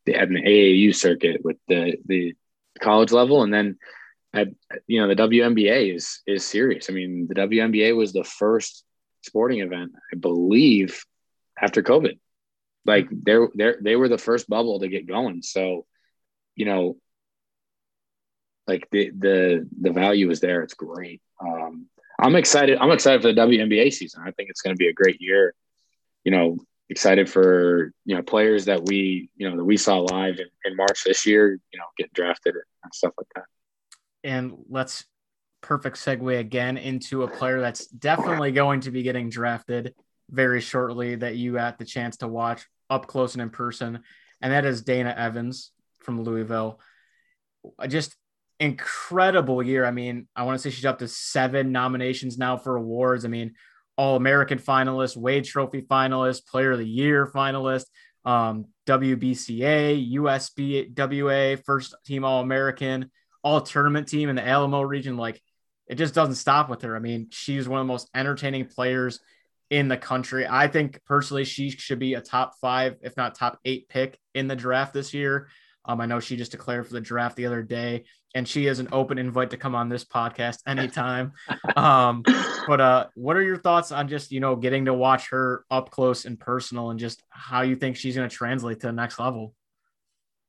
the 0.05 0.13
AAU 0.13 0.95
circuit, 0.95 1.43
with 1.43 1.57
the 1.67 1.97
the 2.05 2.35
college 2.79 3.11
level, 3.11 3.43
and 3.43 3.53
then 3.53 3.77
at 4.33 4.49
you 4.87 4.99
know, 5.01 5.07
the 5.07 5.15
WNBA 5.15 5.95
is 5.95 6.21
is 6.25 6.45
serious. 6.45 6.89
I 6.89 6.93
mean, 6.93 7.27
the 7.27 7.35
WNBA 7.35 7.95
was 7.95 8.13
the 8.13 8.23
first 8.23 8.83
sporting 9.21 9.59
event, 9.59 9.93
I 10.11 10.17
believe, 10.17 11.03
after 11.59 11.81
COVID. 11.81 12.19
Like 12.85 13.07
they're 13.11 13.47
they 13.55 13.73
they 13.81 13.95
were 13.95 14.09
the 14.09 14.17
first 14.17 14.49
bubble 14.49 14.79
to 14.79 14.87
get 14.87 15.07
going. 15.07 15.41
So, 15.41 15.85
you 16.55 16.65
know, 16.65 16.97
like 18.67 18.87
the 18.91 19.11
the 19.17 19.69
the 19.81 19.91
value 19.91 20.29
is 20.29 20.39
there. 20.39 20.63
It's 20.63 20.73
great. 20.73 21.21
Um, 21.39 21.87
I'm 22.19 22.35
excited. 22.35 22.77
I'm 22.79 22.91
excited 22.91 23.21
for 23.21 23.33
the 23.33 23.41
WNBA 23.41 23.91
season. 23.93 24.23
I 24.25 24.31
think 24.31 24.49
it's 24.49 24.61
going 24.61 24.75
to 24.75 24.79
be 24.79 24.87
a 24.87 24.93
great 24.93 25.21
year. 25.21 25.53
You 26.23 26.31
know, 26.31 26.57
excited 26.89 27.29
for 27.29 27.93
you 28.05 28.15
know 28.15 28.21
players 28.21 28.65
that 28.65 28.85
we 28.85 29.29
you 29.35 29.49
know 29.49 29.57
that 29.57 29.65
we 29.65 29.77
saw 29.77 29.99
live 29.99 30.39
in, 30.39 30.47
in 30.65 30.75
March 30.75 31.03
this 31.05 31.25
year. 31.25 31.59
You 31.71 31.79
know, 31.79 31.85
get 31.97 32.13
drafted 32.13 32.55
and 32.83 32.93
stuff 32.93 33.13
like 33.17 33.27
that 33.35 33.45
and 34.23 34.53
let's 34.69 35.05
perfect 35.61 35.97
segue 35.97 36.39
again 36.39 36.77
into 36.77 37.23
a 37.23 37.27
player 37.27 37.61
that's 37.61 37.87
definitely 37.87 38.51
going 38.51 38.81
to 38.81 38.91
be 38.91 39.03
getting 39.03 39.29
drafted 39.29 39.93
very 40.29 40.61
shortly 40.61 41.15
that 41.15 41.35
you 41.35 41.55
had 41.55 41.77
the 41.77 41.85
chance 41.85 42.17
to 42.17 42.27
watch 42.27 42.65
up 42.93 43.07
close 43.07 43.33
and 43.33 43.41
in 43.41 43.49
person, 43.49 43.99
and 44.41 44.53
that 44.53 44.65
is 44.65 44.83
Dana 44.83 45.13
Evans 45.17 45.71
from 45.99 46.23
Louisville. 46.23 46.79
Just 47.87 48.15
incredible 48.59 49.63
year. 49.63 49.85
I 49.85 49.91
mean, 49.91 50.27
I 50.35 50.43
want 50.43 50.59
to 50.59 50.61
say 50.61 50.73
she's 50.73 50.85
up 50.85 50.99
to 50.99 51.07
seven 51.07 51.71
nominations 51.71 52.37
now 52.37 52.57
for 52.57 52.75
awards. 52.75 53.25
I 53.25 53.27
mean, 53.27 53.53
All 53.97 54.15
American 54.15 54.59
finalist, 54.59 55.17
Wade 55.17 55.45
Trophy 55.45 55.81
finalist, 55.81 56.47
Player 56.47 56.71
of 56.71 56.79
the 56.79 56.87
Year 56.87 57.25
finalist, 57.27 57.85
um, 58.25 58.65
WBCA, 58.87 60.13
USBWA, 60.13 61.63
first 61.65 61.95
team 62.05 62.23
All 62.25 62.41
American 62.41 63.09
all 63.43 63.61
tournament 63.61 64.07
team 64.07 64.29
in 64.29 64.35
the 64.35 64.47
Alamo 64.47 64.81
region. 64.81 65.17
Like 65.17 65.41
it 65.87 65.95
just 65.95 66.15
doesn't 66.15 66.35
stop 66.35 66.69
with 66.69 66.81
her. 66.83 66.95
I 66.95 66.99
mean, 66.99 67.27
she's 67.29 67.67
one 67.67 67.79
of 67.79 67.85
the 67.85 67.91
most 67.91 68.09
entertaining 68.15 68.65
players 68.67 69.19
in 69.73 69.87
the 69.87 69.97
country. 69.97 70.45
I 70.47 70.67
think 70.67 71.03
personally 71.03 71.45
she 71.45 71.71
should 71.71 71.97
be 71.97 72.13
a 72.13 72.21
top 72.21 72.53
five, 72.61 72.97
if 73.01 73.17
not 73.17 73.33
top 73.33 73.57
eight 73.65 73.89
pick 73.89 74.19
in 74.35 74.47
the 74.47 74.55
draft 74.55 74.93
this 74.93 75.15
year. 75.15 75.47
Um, 75.83 75.99
I 75.99 76.05
know 76.05 76.19
she 76.19 76.37
just 76.37 76.51
declared 76.51 76.85
for 76.85 76.93
the 76.93 77.01
draft 77.01 77.35
the 77.35 77.47
other 77.47 77.63
day, 77.63 78.03
and 78.35 78.47
she 78.47 78.67
is 78.67 78.77
an 78.77 78.89
open 78.91 79.17
invite 79.17 79.49
to 79.49 79.57
come 79.57 79.73
on 79.73 79.89
this 79.89 80.05
podcast 80.05 80.59
anytime. 80.67 81.31
um, 81.75 82.23
but 82.67 82.79
uh, 82.79 83.07
what 83.15 83.35
are 83.35 83.41
your 83.41 83.57
thoughts 83.57 83.91
on 83.91 84.07
just 84.07 84.31
you 84.31 84.39
know 84.39 84.55
getting 84.55 84.85
to 84.85 84.93
watch 84.93 85.31
her 85.31 85.65
up 85.71 85.89
close 85.89 86.25
and 86.25 86.39
personal, 86.39 86.91
and 86.91 86.99
just 86.99 87.23
how 87.29 87.63
you 87.63 87.75
think 87.75 87.95
she's 87.95 88.15
going 88.15 88.29
to 88.29 88.35
translate 88.35 88.79
to 88.81 88.87
the 88.87 88.93
next 88.93 89.17
level? 89.17 89.55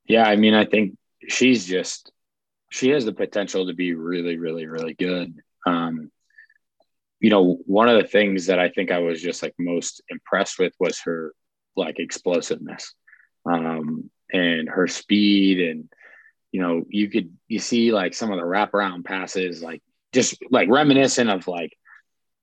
Yeah, 0.06 0.24
I 0.24 0.36
mean, 0.36 0.52
I 0.52 0.66
think 0.66 0.98
she's 1.28 1.64
just 1.64 2.12
she 2.70 2.90
has 2.90 3.06
the 3.06 3.14
potential 3.14 3.68
to 3.68 3.72
be 3.72 3.94
really, 3.94 4.36
really, 4.36 4.66
really 4.66 4.92
good. 4.92 5.40
Um, 5.66 6.10
you 7.24 7.30
know, 7.30 7.56
one 7.64 7.88
of 7.88 7.96
the 7.96 8.06
things 8.06 8.44
that 8.48 8.58
I 8.58 8.68
think 8.68 8.90
I 8.90 8.98
was 8.98 9.22
just 9.22 9.42
like 9.42 9.54
most 9.58 10.02
impressed 10.10 10.58
with 10.58 10.74
was 10.78 11.00
her 11.06 11.32
like 11.74 11.98
explosiveness 11.98 12.92
um, 13.50 14.10
and 14.30 14.68
her 14.68 14.86
speed. 14.86 15.58
And, 15.58 15.88
you 16.52 16.60
know, 16.60 16.84
you 16.86 17.08
could, 17.08 17.34
you 17.48 17.60
see 17.60 17.92
like 17.92 18.12
some 18.12 18.30
of 18.30 18.36
the 18.36 18.44
wraparound 18.44 19.06
passes, 19.06 19.62
like 19.62 19.82
just 20.12 20.36
like 20.50 20.68
reminiscent 20.68 21.30
of 21.30 21.48
like 21.48 21.72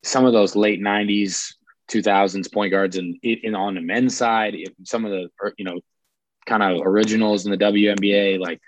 some 0.02 0.26
of 0.26 0.34
those 0.34 0.56
late 0.56 0.82
90s, 0.82 1.54
2000s 1.92 2.52
point 2.52 2.72
guards 2.72 2.96
and 2.98 3.20
in, 3.22 3.54
on 3.54 3.76
the 3.76 3.82
men's 3.82 4.18
side, 4.18 4.56
some 4.84 5.06
of 5.06 5.12
the, 5.12 5.30
you 5.60 5.66
know, 5.66 5.80
kind 6.48 6.64
of 6.64 6.82
originals 6.88 7.46
in 7.46 7.52
the 7.52 7.58
WNBA, 7.60 8.40
like 8.40 8.60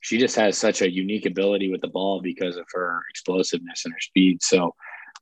she 0.00 0.18
just 0.18 0.34
has 0.34 0.58
such 0.58 0.82
a 0.82 0.90
unique 0.90 1.26
ability 1.26 1.70
with 1.70 1.80
the 1.80 1.86
ball 1.86 2.20
because 2.20 2.56
of 2.56 2.66
her 2.72 3.02
explosiveness 3.08 3.84
and 3.84 3.94
her 3.94 4.00
speed. 4.00 4.42
So, 4.42 4.74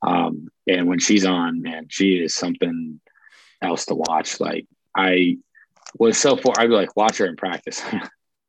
um, 0.07 0.49
and 0.67 0.87
when 0.87 0.99
she's 0.99 1.25
on, 1.25 1.63
man, 1.63 1.87
she 1.89 2.17
is 2.17 2.35
something 2.35 3.01
else 3.61 3.87
to 3.87 3.95
watch. 3.95 4.41
Like 4.41 4.67
I 4.97 5.39
was 5.99 6.19
so 6.19 6.37
far, 6.37 6.55
I'd 6.59 6.69
be 6.69 6.75
like, 6.75 6.97
watch 6.97 7.19
her 7.19 7.27
in 7.27 7.37
practice. 7.37 7.83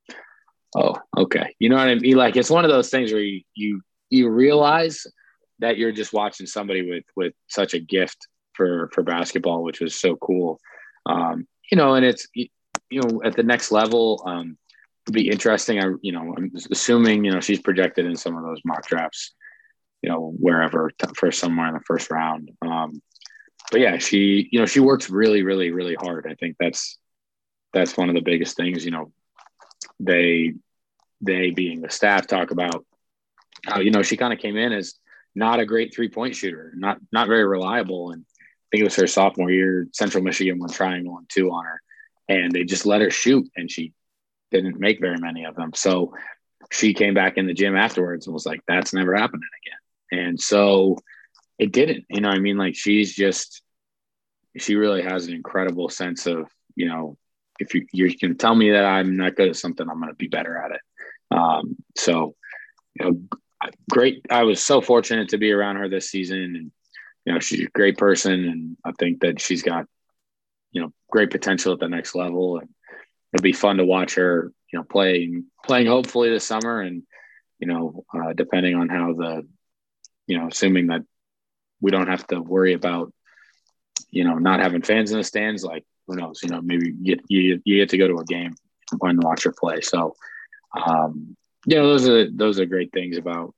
oh, 0.75 0.95
okay. 1.17 1.55
You 1.59 1.69
know 1.69 1.77
what 1.77 1.89
I 1.89 1.95
mean? 1.95 2.15
Like 2.15 2.35
it's 2.35 2.49
one 2.49 2.65
of 2.65 2.71
those 2.71 2.89
things 2.89 3.11
where 3.11 3.21
you 3.21 3.41
you 3.55 3.81
you 4.09 4.29
realize 4.29 5.05
that 5.59 5.77
you're 5.77 5.91
just 5.91 6.13
watching 6.13 6.45
somebody 6.45 6.89
with 6.89 7.05
with 7.15 7.33
such 7.47 7.73
a 7.73 7.79
gift 7.79 8.27
for 8.53 8.89
for 8.93 9.03
basketball, 9.03 9.63
which 9.63 9.79
was 9.79 9.95
so 9.95 10.15
cool. 10.15 10.59
Um, 11.05 11.47
you 11.71 11.77
know, 11.77 11.95
and 11.95 12.05
it's 12.05 12.27
you 12.33 13.01
know, 13.01 13.21
at 13.23 13.35
the 13.35 13.43
next 13.43 13.71
level, 13.71 14.23
um, 14.25 14.57
be 15.11 15.29
interesting. 15.29 15.83
I, 15.83 15.87
you 16.01 16.11
know, 16.11 16.33
I'm 16.37 16.51
assuming, 16.71 17.25
you 17.25 17.31
know, 17.31 17.41
she's 17.41 17.59
projected 17.59 18.05
in 18.05 18.15
some 18.15 18.37
of 18.37 18.43
those 18.43 18.61
mock 18.63 18.85
drafts, 18.87 19.33
you 20.03 20.09
know, 20.09 20.33
wherever 20.37 20.91
for 21.15 21.31
somewhere 21.31 21.67
in 21.67 21.73
the 21.73 21.79
first 21.79 22.11
round. 22.11 22.51
Um, 22.61 23.01
but 23.71 23.79
yeah, 23.79 23.97
she, 23.97 24.49
you 24.51 24.59
know, 24.59 24.65
she 24.65 24.81
works 24.81 25.09
really, 25.09 25.43
really, 25.43 25.71
really 25.71 25.95
hard. 25.95 26.27
I 26.29 26.35
think 26.35 26.57
that's, 26.59 26.99
that's 27.71 27.97
one 27.97 28.09
of 28.09 28.15
the 28.15 28.21
biggest 28.21 28.57
things, 28.57 28.83
you 28.83 28.91
know, 28.91 29.11
they, 29.99 30.53
they 31.21 31.51
being 31.51 31.81
the 31.81 31.89
staff 31.89 32.27
talk 32.27 32.51
about 32.51 32.85
how, 33.65 33.79
you 33.79 33.91
know, 33.91 34.03
she 34.03 34.17
kind 34.17 34.33
of 34.33 34.39
came 34.39 34.57
in 34.57 34.73
as 34.73 34.95
not 35.33 35.61
a 35.61 35.65
great 35.65 35.95
three 35.95 36.09
point 36.09 36.35
shooter, 36.35 36.73
not, 36.75 36.97
not 37.13 37.29
very 37.29 37.45
reliable. 37.45 38.11
And 38.11 38.25
I 38.25 38.65
think 38.71 38.81
it 38.81 38.83
was 38.83 38.95
her 38.97 39.07
sophomore 39.07 39.49
year, 39.49 39.87
Central 39.93 40.23
Michigan 40.23 40.59
went 40.59 40.73
triangle 40.73 41.17
and 41.17 41.29
two 41.29 41.49
on 41.49 41.63
her 41.63 41.81
and 42.27 42.51
they 42.51 42.65
just 42.65 42.85
let 42.85 43.01
her 43.01 43.09
shoot 43.09 43.49
and 43.55 43.71
she 43.71 43.93
didn't 44.51 44.79
make 44.79 44.99
very 44.99 45.17
many 45.17 45.45
of 45.45 45.55
them. 45.55 45.71
So 45.73 46.13
she 46.71 46.93
came 46.93 47.13
back 47.13 47.37
in 47.37 47.47
the 47.47 47.53
gym 47.53 47.75
afterwards 47.75 48.27
and 48.27 48.33
was 48.33 48.45
like, 48.45 48.61
that's 48.67 48.93
never 48.93 49.15
happening 49.15 49.41
again. 49.65 49.79
And 50.13 50.39
so 50.39 50.97
it 51.57 51.71
didn't, 51.71 52.05
you 52.09 52.21
know, 52.21 52.29
I 52.29 52.39
mean, 52.39 52.57
like 52.57 52.75
she's 52.75 53.13
just, 53.15 53.61
she 54.57 54.75
really 54.75 55.01
has 55.01 55.27
an 55.27 55.33
incredible 55.33 55.89
sense 55.89 56.27
of, 56.27 56.47
you 56.75 56.87
know, 56.87 57.17
if 57.59 57.73
you, 57.73 57.85
you 57.91 58.15
can 58.15 58.37
tell 58.37 58.55
me 58.55 58.71
that 58.71 58.85
I'm 58.85 59.17
not 59.17 59.35
good 59.35 59.49
at 59.49 59.55
something, 59.55 59.87
I'm 59.89 59.99
going 59.99 60.11
to 60.11 60.15
be 60.15 60.27
better 60.27 60.57
at 60.57 60.71
it. 60.71 60.81
Um, 61.31 61.75
so, 61.97 62.35
you 62.95 63.05
know, 63.05 63.39
great. 63.89 64.25
I 64.29 64.43
was 64.43 64.61
so 64.61 64.81
fortunate 64.81 65.29
to 65.29 65.37
be 65.37 65.51
around 65.51 65.77
her 65.77 65.89
this 65.89 66.09
season 66.09 66.37
and, 66.37 66.71
you 67.25 67.33
know, 67.33 67.39
she's 67.39 67.65
a 67.65 67.69
great 67.69 67.97
person. 67.97 68.45
And 68.45 68.77
I 68.85 68.91
think 68.99 69.21
that 69.21 69.39
she's 69.41 69.63
got, 69.63 69.85
you 70.71 70.81
know, 70.81 70.91
great 71.09 71.31
potential 71.31 71.73
at 71.73 71.79
the 71.79 71.87
next 71.87 72.15
level. 72.15 72.57
And 72.59 72.69
it'll 73.31 73.43
be 73.43 73.53
fun 73.53 73.77
to 73.77 73.85
watch 73.85 74.15
her, 74.15 74.51
you 74.71 74.79
know, 74.79 74.83
playing 74.83 75.45
playing 75.63 75.87
hopefully 75.87 76.29
this 76.29 76.45
summer, 76.45 76.81
and 76.81 77.03
you 77.59 77.67
know, 77.67 78.03
uh, 78.13 78.33
depending 78.33 78.75
on 78.75 78.89
how 78.89 79.13
the, 79.13 79.47
you 80.27 80.37
know, 80.37 80.47
assuming 80.47 80.87
that 80.87 81.01
we 81.81 81.91
don't 81.91 82.07
have 82.07 82.25
to 82.27 82.41
worry 82.41 82.73
about, 82.73 83.13
you 84.09 84.23
know, 84.23 84.35
not 84.35 84.59
having 84.59 84.81
fans 84.81 85.11
in 85.11 85.17
the 85.17 85.23
stands, 85.23 85.63
like 85.63 85.83
who 86.07 86.15
knows, 86.15 86.41
you 86.43 86.49
know, 86.49 86.61
maybe 86.61 86.87
you 86.87 87.15
get 87.15 87.21
you, 87.27 87.61
you 87.65 87.77
get 87.77 87.89
to 87.89 87.97
go 87.97 88.07
to 88.07 88.17
a 88.17 88.25
game 88.25 88.55
and 89.01 89.23
watch 89.23 89.43
her 89.43 89.53
play. 89.57 89.81
So, 89.81 90.15
um, 90.75 91.35
you 91.65 91.77
know, 91.77 91.87
those 91.87 92.07
are 92.07 92.29
those 92.29 92.59
are 92.59 92.65
great 92.65 92.91
things 92.91 93.17
about 93.17 93.53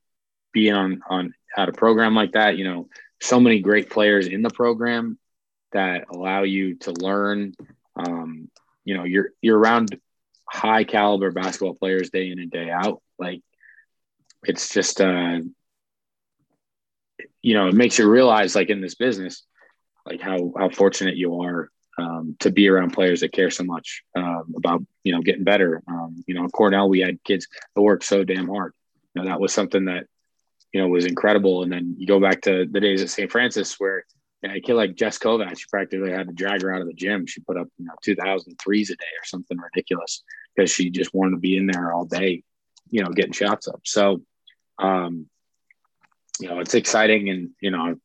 being 0.54 0.74
on 0.74 1.02
on 1.10 1.34
at 1.58 1.70
a 1.70 1.74
program 1.74 2.16
like 2.16 2.34
that. 2.34 2.58
You 2.58 2.66
know, 2.66 2.90
so 3.22 3.40
many 3.40 3.60
great 3.60 3.90
players 3.90 4.28
in 4.28 4.42
the 4.42 4.50
program 4.50 5.18
that 5.72 6.06
allow 6.10 6.44
you 6.44 6.76
to 6.76 6.92
learn 6.92 7.54
um, 7.96 8.50
you 8.86 8.96
know 8.96 9.04
you're 9.04 9.32
you're 9.42 9.58
around 9.58 10.00
high 10.48 10.84
caliber 10.84 11.32
basketball 11.32 11.74
players 11.74 12.10
day 12.12 12.30
in 12.30 12.40
and 12.40 12.52
day 12.52 12.70
out 12.70 13.02
like 13.20 13.42
it's 14.44 14.70
just 14.70 15.02
uh 15.02 15.40
you 17.42 17.54
know 17.54 17.68
it 17.68 17.76
makes 17.76 17.98
you 17.98 18.10
realize 18.10 18.56
like 18.56 18.70
in 18.70 18.82
this 18.82 18.96
business 18.96 19.44
like 20.06 20.22
how 20.22 20.54
how 20.58 20.70
fortunate 20.70 21.16
you 21.16 21.42
are 21.42 21.70
um, 21.98 22.36
to 22.40 22.52
be 22.52 22.68
around 22.68 22.92
players 22.92 23.22
that 23.22 23.32
care 23.32 23.50
so 23.50 23.64
much 23.64 24.04
um, 24.16 24.54
about 24.58 24.84
you 25.04 25.14
know 25.14 25.22
getting 25.22 25.44
better 25.44 25.82
um, 25.88 26.24
you 26.28 26.36
know 26.36 26.48
cornell 26.50 26.90
we 26.90 27.00
had 27.00 27.24
kids 27.24 27.48
that 27.76 27.82
worked 27.82 28.04
so 28.04 28.24
damn 28.24 28.48
hard 28.48 28.74
you 29.14 29.22
know 29.22 29.28
that 29.28 29.40
was 29.40 29.54
something 29.54 29.86
that 29.86 30.06
you 30.74 30.82
know 30.82 30.88
was 30.88 31.06
incredible 31.06 31.64
and 31.64 31.72
then 31.72 31.96
you 31.98 32.06
go 32.06 32.20
back 32.20 32.42
to 32.42 32.66
the 32.66 32.80
days 32.80 33.02
at 33.02 33.10
st 33.10 33.32
francis 33.32 33.80
where 33.80 34.06
yeah, 34.46 34.54
a 34.54 34.62
kid 34.62 34.74
like 34.76 34.96
Jess 34.96 35.18
Kovatch, 35.18 35.60
she 35.60 35.66
practically 35.70 36.12
had 36.12 36.28
to 36.28 36.34
drag 36.34 36.62
her 36.62 36.74
out 36.74 36.82
of 36.82 36.88
the 36.88 36.94
gym. 36.94 37.26
She 37.26 37.42
put 37.42 37.58
up, 37.58 37.68
you 37.78 37.86
know, 37.86 37.94
2000 38.04 38.56
threes 38.60 38.90
a 38.90 38.96
day 38.96 39.06
or 39.20 39.26
something 39.26 39.58
ridiculous 39.58 40.24
because 40.56 40.72
she 40.72 40.90
just 40.90 41.14
wanted 41.14 41.32
to 41.32 41.38
be 41.38 41.58
in 41.58 41.66
there 41.66 41.94
all 41.94 42.06
day, 42.06 42.44
you 42.90 43.04
know, 43.04 43.10
getting 43.10 43.32
shots 43.32 43.68
up. 43.68 43.82
So, 43.86 44.22
um, 44.78 45.28
you 46.40 46.48
know, 46.48 46.60
it's 46.60 46.74
exciting 46.74 47.30
and, 47.30 47.52
you 47.62 47.72
know, 47.72 47.96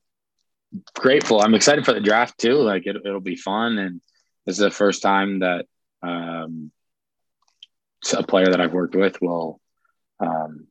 grateful. 0.94 1.40
I'm 1.40 1.54
excited 1.54 1.84
for 1.84 1.92
the 1.92 2.00
draft 2.00 2.38
too. 2.38 2.54
Like 2.54 2.86
it, 2.86 3.04
will 3.04 3.20
be 3.20 3.36
fun. 3.36 3.78
And 3.78 4.00
this 4.46 4.56
is 4.56 4.62
the 4.62 4.70
first 4.70 5.02
time 5.02 5.40
that, 5.40 5.66
um, 6.02 6.70
a 8.16 8.22
player 8.22 8.46
that 8.46 8.60
I've 8.60 8.72
worked 8.72 8.94
with 8.94 9.20
will, 9.20 9.60
um, 10.20 10.66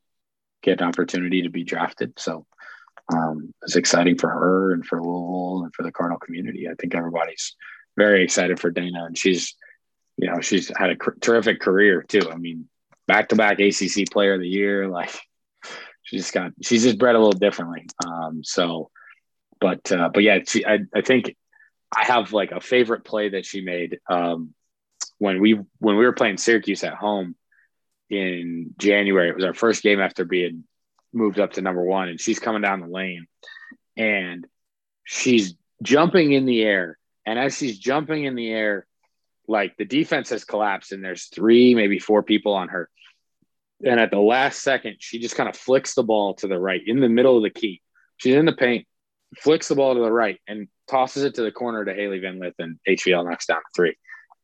get 0.62 0.82
an 0.82 0.88
opportunity 0.88 1.43
to 1.43 1.49
be 1.49 1.64
drafted. 1.64 2.14
So, 2.18 2.45
um, 3.12 3.53
it's 3.64 3.76
exciting 3.76 4.18
for 4.18 4.30
her 4.30 4.74
and 4.74 4.86
for 4.86 5.01
Louisville 5.01 5.64
and 5.64 5.74
for 5.74 5.84
the 5.84 5.91
Cardinal 5.91 6.20
community. 6.20 6.68
I 6.68 6.74
think 6.76 6.95
everybody's 6.95 7.55
very 7.97 8.24
excited 8.24 8.60
for 8.60 8.70
Dana, 8.70 9.05
and 9.05 9.18
she's, 9.18 9.55
you 10.18 10.30
know, 10.30 10.41
she's 10.41 10.72
had 10.78 10.91
a 10.91 10.95
cr- 10.95 11.18
terrific 11.20 11.60
career 11.60 12.03
too. 12.03 12.30
I 12.32 12.36
mean, 12.36 12.70
back 13.07 13.30
to 13.30 13.36
back 13.36 13.60
ACC 13.60 14.10
Player 14.12 14.36
of 14.36 14.41
the 14.41 14.47
Year, 14.47 14.88
like 14.88 15.18
she's 16.10 16.32
got, 16.32 16.51
she's 16.62 16.84
just 16.84 16.97
bred 16.97 17.16
a 17.16 17.20
little 17.20 17.32
differently. 17.39 17.86
Um, 18.05 18.43
so, 18.43 18.89
but 19.60 19.91
uh, 19.91 20.10
but 20.14 20.24
yeah, 20.24 20.39
she, 20.45 20.66
I 20.66 20.80
I 20.95 21.01
think 21.01 21.36
I 21.95 22.05
have 22.05 22.34
like 22.34 22.51
a 22.51 22.62
favorite 22.62 23.03
play 23.03 23.30
that 23.30 23.45
she 23.45 23.62
made 23.62 23.99
um, 24.10 24.53
when 25.18 25.39
we 25.41 25.53
when 25.80 25.97
we 25.97 26.05
were 26.05 26.14
playing 26.14 26.38
Syracuse 26.38 26.84
at 26.84 26.93
home 26.93 27.36
in 28.10 28.74
January. 28.78 29.30
It 29.30 29.36
was 29.36 29.45
our 29.45 29.53
first 29.53 29.84
game 29.84 29.99
after 29.99 30.26
being 30.26 30.64
moved 31.14 31.39
up 31.39 31.53
to 31.53 31.62
number 31.62 31.84
one, 31.84 32.10
and 32.10 32.20
she's 32.20 32.39
coming 32.39 32.62
down 32.62 32.82
the 32.82 32.88
lane, 32.88 33.28
and 33.97 34.47
she's 35.03 35.55
jumping 35.84 36.32
in 36.32 36.45
the 36.45 36.62
air. 36.62 36.97
And 37.26 37.38
as 37.38 37.57
she's 37.57 37.78
jumping 37.78 38.24
in 38.24 38.36
the 38.36 38.49
air, 38.49 38.88
like 39.47 39.78
the 39.78 39.86
defense 39.86 40.30
has 40.30 40.45
collapsed, 40.45 40.91
and 40.91 41.03
there's 41.03 41.26
three, 41.26 41.76
maybe 41.76 41.99
four 41.99 42.24
people 42.24 42.53
on 42.53 42.70
her. 42.70 42.89
And 43.86 43.99
at 43.99 44.11
the 44.11 44.19
last 44.19 44.61
second, 44.61 44.97
she 44.99 45.19
just 45.19 45.36
kind 45.36 45.47
of 45.47 45.55
flicks 45.55 45.93
the 45.93 46.03
ball 46.03 46.34
to 46.36 46.47
the 46.47 46.59
right 46.59 46.82
in 46.86 46.99
the 46.99 47.09
middle 47.09 47.38
of 47.38 47.43
the 47.43 47.49
key. 47.49 47.82
She's 48.17 48.36
in 48.36 48.45
the 48.45 48.53
paint, 48.53 48.86
flicks 49.38 49.69
the 49.69 49.75
ball 49.75 49.93
to 49.93 50.01
the 50.01 50.11
right, 50.11 50.39
and 50.47 50.67
tosses 50.88 51.23
it 51.23 51.36
to 51.36 51.43
the 51.43 51.51
corner 51.51 51.86
to 51.86 51.93
Hailey 51.93 52.19
Van 52.19 52.39
Lith, 52.39 52.55
and 52.59 52.77
HVL 52.88 53.30
knocks 53.30 53.45
down 53.45 53.61
three. 53.75 53.95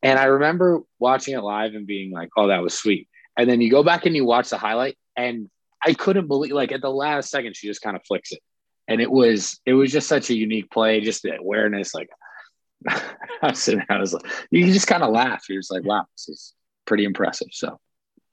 And 0.01 0.17
I 0.17 0.25
remember 0.25 0.81
watching 0.99 1.33
it 1.33 1.41
live 1.41 1.73
and 1.73 1.85
being 1.85 2.11
like, 2.11 2.29
oh, 2.37 2.47
that 2.47 2.61
was 2.61 2.73
sweet. 2.73 3.09
And 3.37 3.49
then 3.49 3.59
you 3.59 3.69
go 3.69 3.83
back 3.83 4.05
and 4.05 4.15
you 4.15 4.23
watch 4.23 4.49
the 4.49 4.57
highlight, 4.57 4.97
and 5.17 5.49
I 5.83 5.93
couldn't 5.93 6.27
believe 6.27 6.53
like 6.53 6.71
at 6.71 6.81
the 6.81 6.91
last 6.91 7.29
second 7.29 7.55
she 7.55 7.67
just 7.67 7.81
kind 7.81 7.95
of 7.95 8.03
flicks 8.05 8.31
it, 8.31 8.39
and 8.87 9.01
it 9.01 9.11
was 9.11 9.59
it 9.65 9.73
was 9.73 9.91
just 9.91 10.07
such 10.07 10.29
a 10.29 10.35
unique 10.35 10.71
play, 10.71 11.01
just 11.01 11.23
the 11.23 11.35
awareness. 11.35 11.93
Like 11.93 12.09
I 12.87 13.01
was 13.43 13.59
sitting, 13.59 13.83
I 13.89 13.99
was 13.99 14.13
like, 14.13 14.25
you 14.51 14.71
just 14.71 14.87
kind 14.87 15.03
of 15.03 15.11
laugh. 15.11 15.43
You're 15.49 15.59
just 15.59 15.71
like, 15.71 15.83
wow, 15.83 16.05
this 16.15 16.29
is 16.29 16.53
pretty 16.85 17.03
impressive. 17.03 17.49
So, 17.51 17.79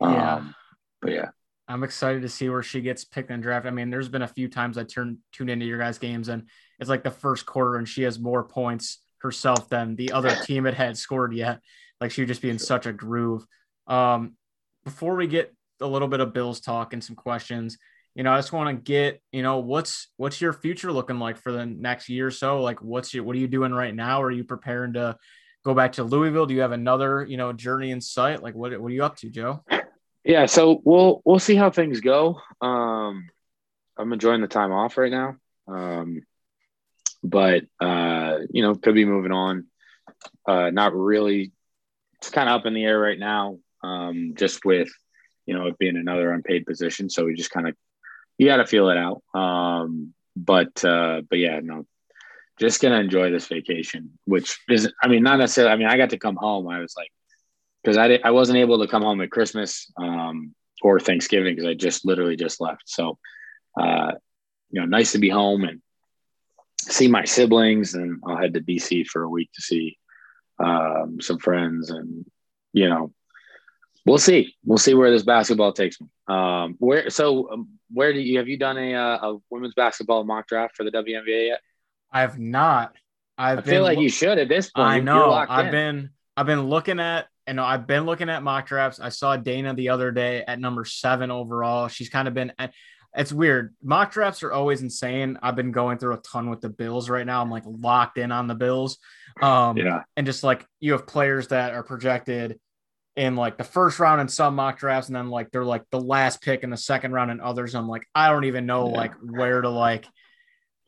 um, 0.00 0.12
yeah, 0.12 0.42
but 1.03 1.12
yeah. 1.12 1.28
I'm 1.68 1.84
excited 1.84 2.22
to 2.22 2.28
see 2.28 2.48
where 2.48 2.62
she 2.62 2.80
gets 2.80 3.05
picked 3.05 3.30
and 3.30 3.42
draft. 3.42 3.66
I 3.66 3.70
mean, 3.70 3.90
there's 3.90 4.09
been 4.09 4.22
a 4.22 4.28
few 4.28 4.48
times 4.48 4.78
I 4.78 4.84
turn 4.84 5.18
tune 5.32 5.48
into 5.48 5.66
your 5.66 5.78
guys' 5.78 5.98
games, 5.98 6.28
and 6.28 6.48
it's 6.78 6.90
like 6.90 7.05
the 7.05 7.11
first 7.11 7.46
quarter, 7.46 7.76
and 7.76 7.88
she 7.88 8.03
has 8.03 8.18
more 8.18 8.44
points 8.44 8.98
herself 9.18 9.68
than 9.68 9.96
the 9.96 10.12
other 10.12 10.34
team 10.44 10.66
it 10.66 10.74
had 10.74 10.96
scored 10.96 11.34
yet. 11.34 11.61
Like 12.00 12.11
she 12.11 12.22
would 12.22 12.28
just 12.28 12.42
be 12.42 12.50
in 12.50 12.59
such 12.59 12.86
a 12.86 12.92
groove. 12.92 13.46
Um, 13.86 14.36
before 14.84 15.14
we 15.14 15.26
get 15.26 15.55
a 15.82 15.86
little 15.86 16.09
bit 16.09 16.20
of 16.20 16.32
Bills 16.32 16.61
talk 16.61 16.92
and 16.92 17.03
some 17.03 17.16
questions. 17.16 17.78
You 18.14 18.22
know, 18.22 18.32
I 18.32 18.38
just 18.38 18.53
want 18.53 18.76
to 18.76 18.82
get, 18.82 19.20
you 19.32 19.42
know, 19.42 19.59
what's 19.59 20.09
what's 20.16 20.40
your 20.40 20.53
future 20.53 20.92
looking 20.92 21.18
like 21.18 21.36
for 21.38 21.53
the 21.53 21.66
next 21.66 22.09
year 22.09 22.26
or 22.26 22.30
so? 22.30 22.61
Like 22.61 22.82
what's 22.82 23.12
your 23.12 23.24
what 23.24 23.36
are 23.36 23.38
you 23.38 23.48
doing 23.48 23.72
right 23.72 23.94
now? 23.94 24.22
Are 24.22 24.30
you 24.30 24.44
preparing 24.44 24.94
to 24.94 25.16
go 25.64 25.74
back 25.74 25.92
to 25.92 26.05
Louisville? 26.05 26.46
Do 26.46 26.55
you 26.55 26.61
have 26.61 26.72
another, 26.72 27.24
you 27.24 27.36
know, 27.36 27.53
journey 27.53 27.90
in 27.90 28.00
sight? 28.00 28.42
Like 28.42 28.55
what 28.55 28.78
what 28.80 28.88
are 28.88 28.94
you 28.94 29.05
up 29.05 29.16
to, 29.18 29.30
Joe? 29.30 29.64
Yeah, 30.24 30.46
so 30.46 30.80
we'll 30.84 31.22
we'll 31.24 31.38
see 31.38 31.56
how 31.56 31.70
things 31.70 32.00
go. 32.00 32.40
Um 32.60 33.28
I'm 33.96 34.12
enjoying 34.12 34.40
the 34.40 34.48
time 34.48 34.72
off 34.72 34.96
right 34.96 35.10
now. 35.10 35.36
Um 35.68 36.22
but 37.24 37.64
uh, 37.80 38.38
you 38.50 38.62
know, 38.62 38.74
could 38.74 38.94
be 38.94 39.04
moving 39.04 39.32
on. 39.32 39.66
Uh 40.46 40.70
not 40.70 40.94
really 40.94 41.52
it's 42.18 42.30
kind 42.30 42.48
of 42.48 42.60
up 42.60 42.66
in 42.66 42.74
the 42.74 42.84
air 42.84 42.98
right 42.98 43.18
now. 43.18 43.58
Um, 43.82 44.34
just 44.36 44.64
with 44.64 44.88
you 45.46 45.54
know, 45.54 45.66
it 45.66 45.78
being 45.78 45.96
another 45.96 46.32
unpaid 46.32 46.66
position. 46.66 47.10
So 47.10 47.24
we 47.24 47.34
just 47.34 47.50
kind 47.50 47.68
of, 47.68 47.76
you 48.38 48.46
got 48.46 48.58
to 48.58 48.66
feel 48.66 48.90
it 48.90 48.96
out. 48.96 49.22
Um, 49.38 50.14
but, 50.36 50.84
uh, 50.84 51.22
but 51.28 51.38
yeah, 51.38 51.60
no, 51.62 51.86
just 52.58 52.80
to 52.80 52.94
enjoy 52.94 53.30
this 53.30 53.48
vacation, 53.48 54.18
which 54.24 54.58
is, 54.68 54.90
I 55.02 55.08
mean, 55.08 55.22
not 55.22 55.38
necessarily, 55.38 55.72
I 55.72 55.76
mean, 55.76 55.88
I 55.88 55.96
got 55.96 56.10
to 56.10 56.18
come 56.18 56.36
home. 56.36 56.68
I 56.68 56.78
was 56.80 56.94
like, 56.96 57.10
cause 57.85 57.97
I, 57.97 58.18
I 58.24 58.30
wasn't 58.30 58.59
able 58.59 58.80
to 58.80 58.89
come 58.89 59.03
home 59.03 59.20
at 59.20 59.30
Christmas, 59.30 59.91
um, 59.97 60.55
or 60.83 60.99
Thanksgiving 60.99 61.55
because 61.55 61.68
I 61.68 61.74
just 61.74 62.05
literally 62.05 62.37
just 62.37 62.61
left. 62.61 62.83
So, 62.87 63.18
uh, 63.80 64.12
you 64.70 64.80
know, 64.80 64.87
nice 64.87 65.12
to 65.12 65.18
be 65.18 65.28
home 65.28 65.64
and 65.64 65.80
see 66.80 67.09
my 67.09 67.24
siblings. 67.24 67.95
And 67.95 68.20
I'll 68.26 68.37
head 68.37 68.55
to 68.55 68.61
DC 68.61 69.07
for 69.07 69.22
a 69.22 69.28
week 69.28 69.51
to 69.55 69.62
see 69.62 69.99
um, 70.59 71.18
some 71.20 71.39
friends 71.39 71.91
and, 71.91 72.24
you 72.72 72.89
know, 72.89 73.12
We'll 74.05 74.18
see. 74.18 74.57
We'll 74.64 74.78
see 74.78 74.95
where 74.95 75.11
this 75.11 75.22
basketball 75.22 75.72
takes 75.72 76.01
me. 76.01 76.09
Um, 76.26 76.74
where 76.78 77.09
so 77.11 77.51
um, 77.53 77.68
where 77.93 78.12
do 78.12 78.20
you 78.20 78.39
have 78.39 78.49
you 78.49 78.59
done 78.59 78.76
a 78.76 78.95
uh, 78.95 79.30
a 79.30 79.39
women's 79.51 79.74
basketball 79.74 80.24
mock 80.24 80.49
draft 80.49 80.76
for 80.76 80.85
the 80.85 80.91
WNBA 80.91 81.49
yet? 81.49 81.61
I 82.11 82.22
have 82.22 82.39
not. 82.39 82.95
I've 83.39 83.61
I 83.61 83.62
feel 83.62 83.83
like 83.83 83.99
you 83.99 84.09
should 84.09 84.39
at 84.39 84.49
this 84.49 84.70
point. 84.70 84.89
I 84.89 85.01
know. 85.01 85.33
I've 85.33 85.66
in. 85.66 85.70
been 85.70 86.11
I've 86.37 86.47
been 86.47 86.62
looking 86.62 86.99
at 86.99 87.26
and 87.47 87.61
I've 87.61 87.86
been 87.86 88.05
looking 88.07 88.28
at 88.28 88.43
mock 88.43 88.66
drafts. 88.66 89.01
I 89.01 89.09
saw 89.09 89.36
Dana 89.36 89.74
the 89.74 89.88
other 89.90 90.11
day 90.11 90.45
at 90.47 90.61
number 90.61 90.84
seven 90.84 91.30
overall. 91.30 91.88
She's 91.88 92.09
kind 92.09 92.28
of 92.28 92.34
been. 92.34 92.53
It's 93.14 93.32
weird. 93.32 93.74
Mock 93.82 94.11
drafts 94.12 94.43
are 94.43 94.53
always 94.53 94.80
insane. 94.80 95.38
I've 95.43 95.57
been 95.57 95.70
going 95.72 95.99
through 95.99 96.14
a 96.14 96.18
ton 96.18 96.49
with 96.49 96.61
the 96.62 96.70
Bills 96.70 97.11
right 97.11 97.26
now. 97.26 97.43
I'm 97.43 97.51
like 97.51 97.64
locked 97.66 98.16
in 98.16 98.32
on 98.32 98.47
the 98.47 98.55
Bills. 98.55 98.99
Um, 99.43 99.76
Yeah. 99.76 100.05
and 100.16 100.24
just 100.26 100.43
like 100.43 100.66
you 100.80 100.93
have 100.93 101.07
players 101.07 101.49
that 101.49 101.74
are 101.74 101.82
projected 101.82 102.59
in 103.16 103.36
like 103.36 103.59
the 103.59 103.64
first 103.64 103.99
round 103.99 104.22
in 104.22 104.28
some 104.28 104.55
mock 104.55 104.78
drafts, 104.78 105.09
and 105.09 105.16
then 105.16 105.28
like 105.28 105.51
they're 105.51 105.64
like 105.64 105.84
the 105.90 106.01
last 106.01 106.40
pick 106.40 106.62
in 106.62 106.70
the 106.70 106.76
second 106.78 107.12
round 107.12 107.30
in 107.30 107.40
others. 107.40 107.74
I'm 107.74 107.88
like, 107.88 108.07
I 108.14 108.30
don't 108.30 108.45
even 108.45 108.64
know 108.64 108.88
Yeah. 108.88 108.97
like 108.97 109.12
where 109.22 109.61
to 109.61 109.68
like. 109.68 110.07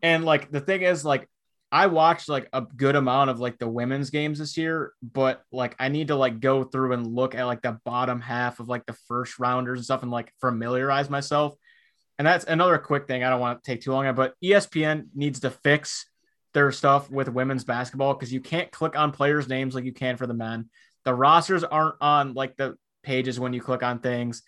And 0.02 0.24
like 0.24 0.50
the 0.50 0.60
thing 0.60 0.80
is, 0.82 1.04
like 1.04 1.28
I 1.74 1.88
watched 1.88 2.28
like 2.28 2.48
a 2.52 2.60
good 2.60 2.94
amount 2.94 3.30
of 3.30 3.40
like 3.40 3.58
the 3.58 3.66
women's 3.66 4.10
games 4.10 4.38
this 4.38 4.56
year, 4.56 4.92
but 5.02 5.42
like 5.50 5.74
I 5.80 5.88
need 5.88 6.06
to 6.06 6.14
like 6.14 6.38
go 6.38 6.62
through 6.62 6.92
and 6.92 7.04
look 7.04 7.34
at 7.34 7.46
like 7.46 7.62
the 7.62 7.80
bottom 7.84 8.20
half 8.20 8.60
of 8.60 8.68
like 8.68 8.86
the 8.86 8.96
first 9.08 9.40
rounders 9.40 9.80
and 9.80 9.84
stuff 9.84 10.02
and 10.04 10.10
like 10.12 10.32
familiarize 10.40 11.10
myself. 11.10 11.56
And 12.16 12.28
that's 12.28 12.44
another 12.44 12.78
quick 12.78 13.08
thing. 13.08 13.24
I 13.24 13.28
don't 13.28 13.40
want 13.40 13.60
to 13.60 13.68
take 13.68 13.80
too 13.80 13.90
long, 13.90 14.14
but 14.14 14.34
ESPN 14.40 15.06
needs 15.16 15.40
to 15.40 15.50
fix 15.50 16.06
their 16.52 16.70
stuff 16.70 17.10
with 17.10 17.28
women's 17.28 17.64
basketball 17.64 18.14
because 18.14 18.32
you 18.32 18.40
can't 18.40 18.70
click 18.70 18.96
on 18.96 19.10
players' 19.10 19.48
names 19.48 19.74
like 19.74 19.82
you 19.82 19.92
can 19.92 20.16
for 20.16 20.28
the 20.28 20.32
men. 20.32 20.70
The 21.04 21.12
rosters 21.12 21.64
aren't 21.64 21.96
on 22.00 22.34
like 22.34 22.56
the 22.56 22.76
pages 23.02 23.40
when 23.40 23.52
you 23.52 23.60
click 23.60 23.82
on 23.82 23.98
things. 23.98 24.44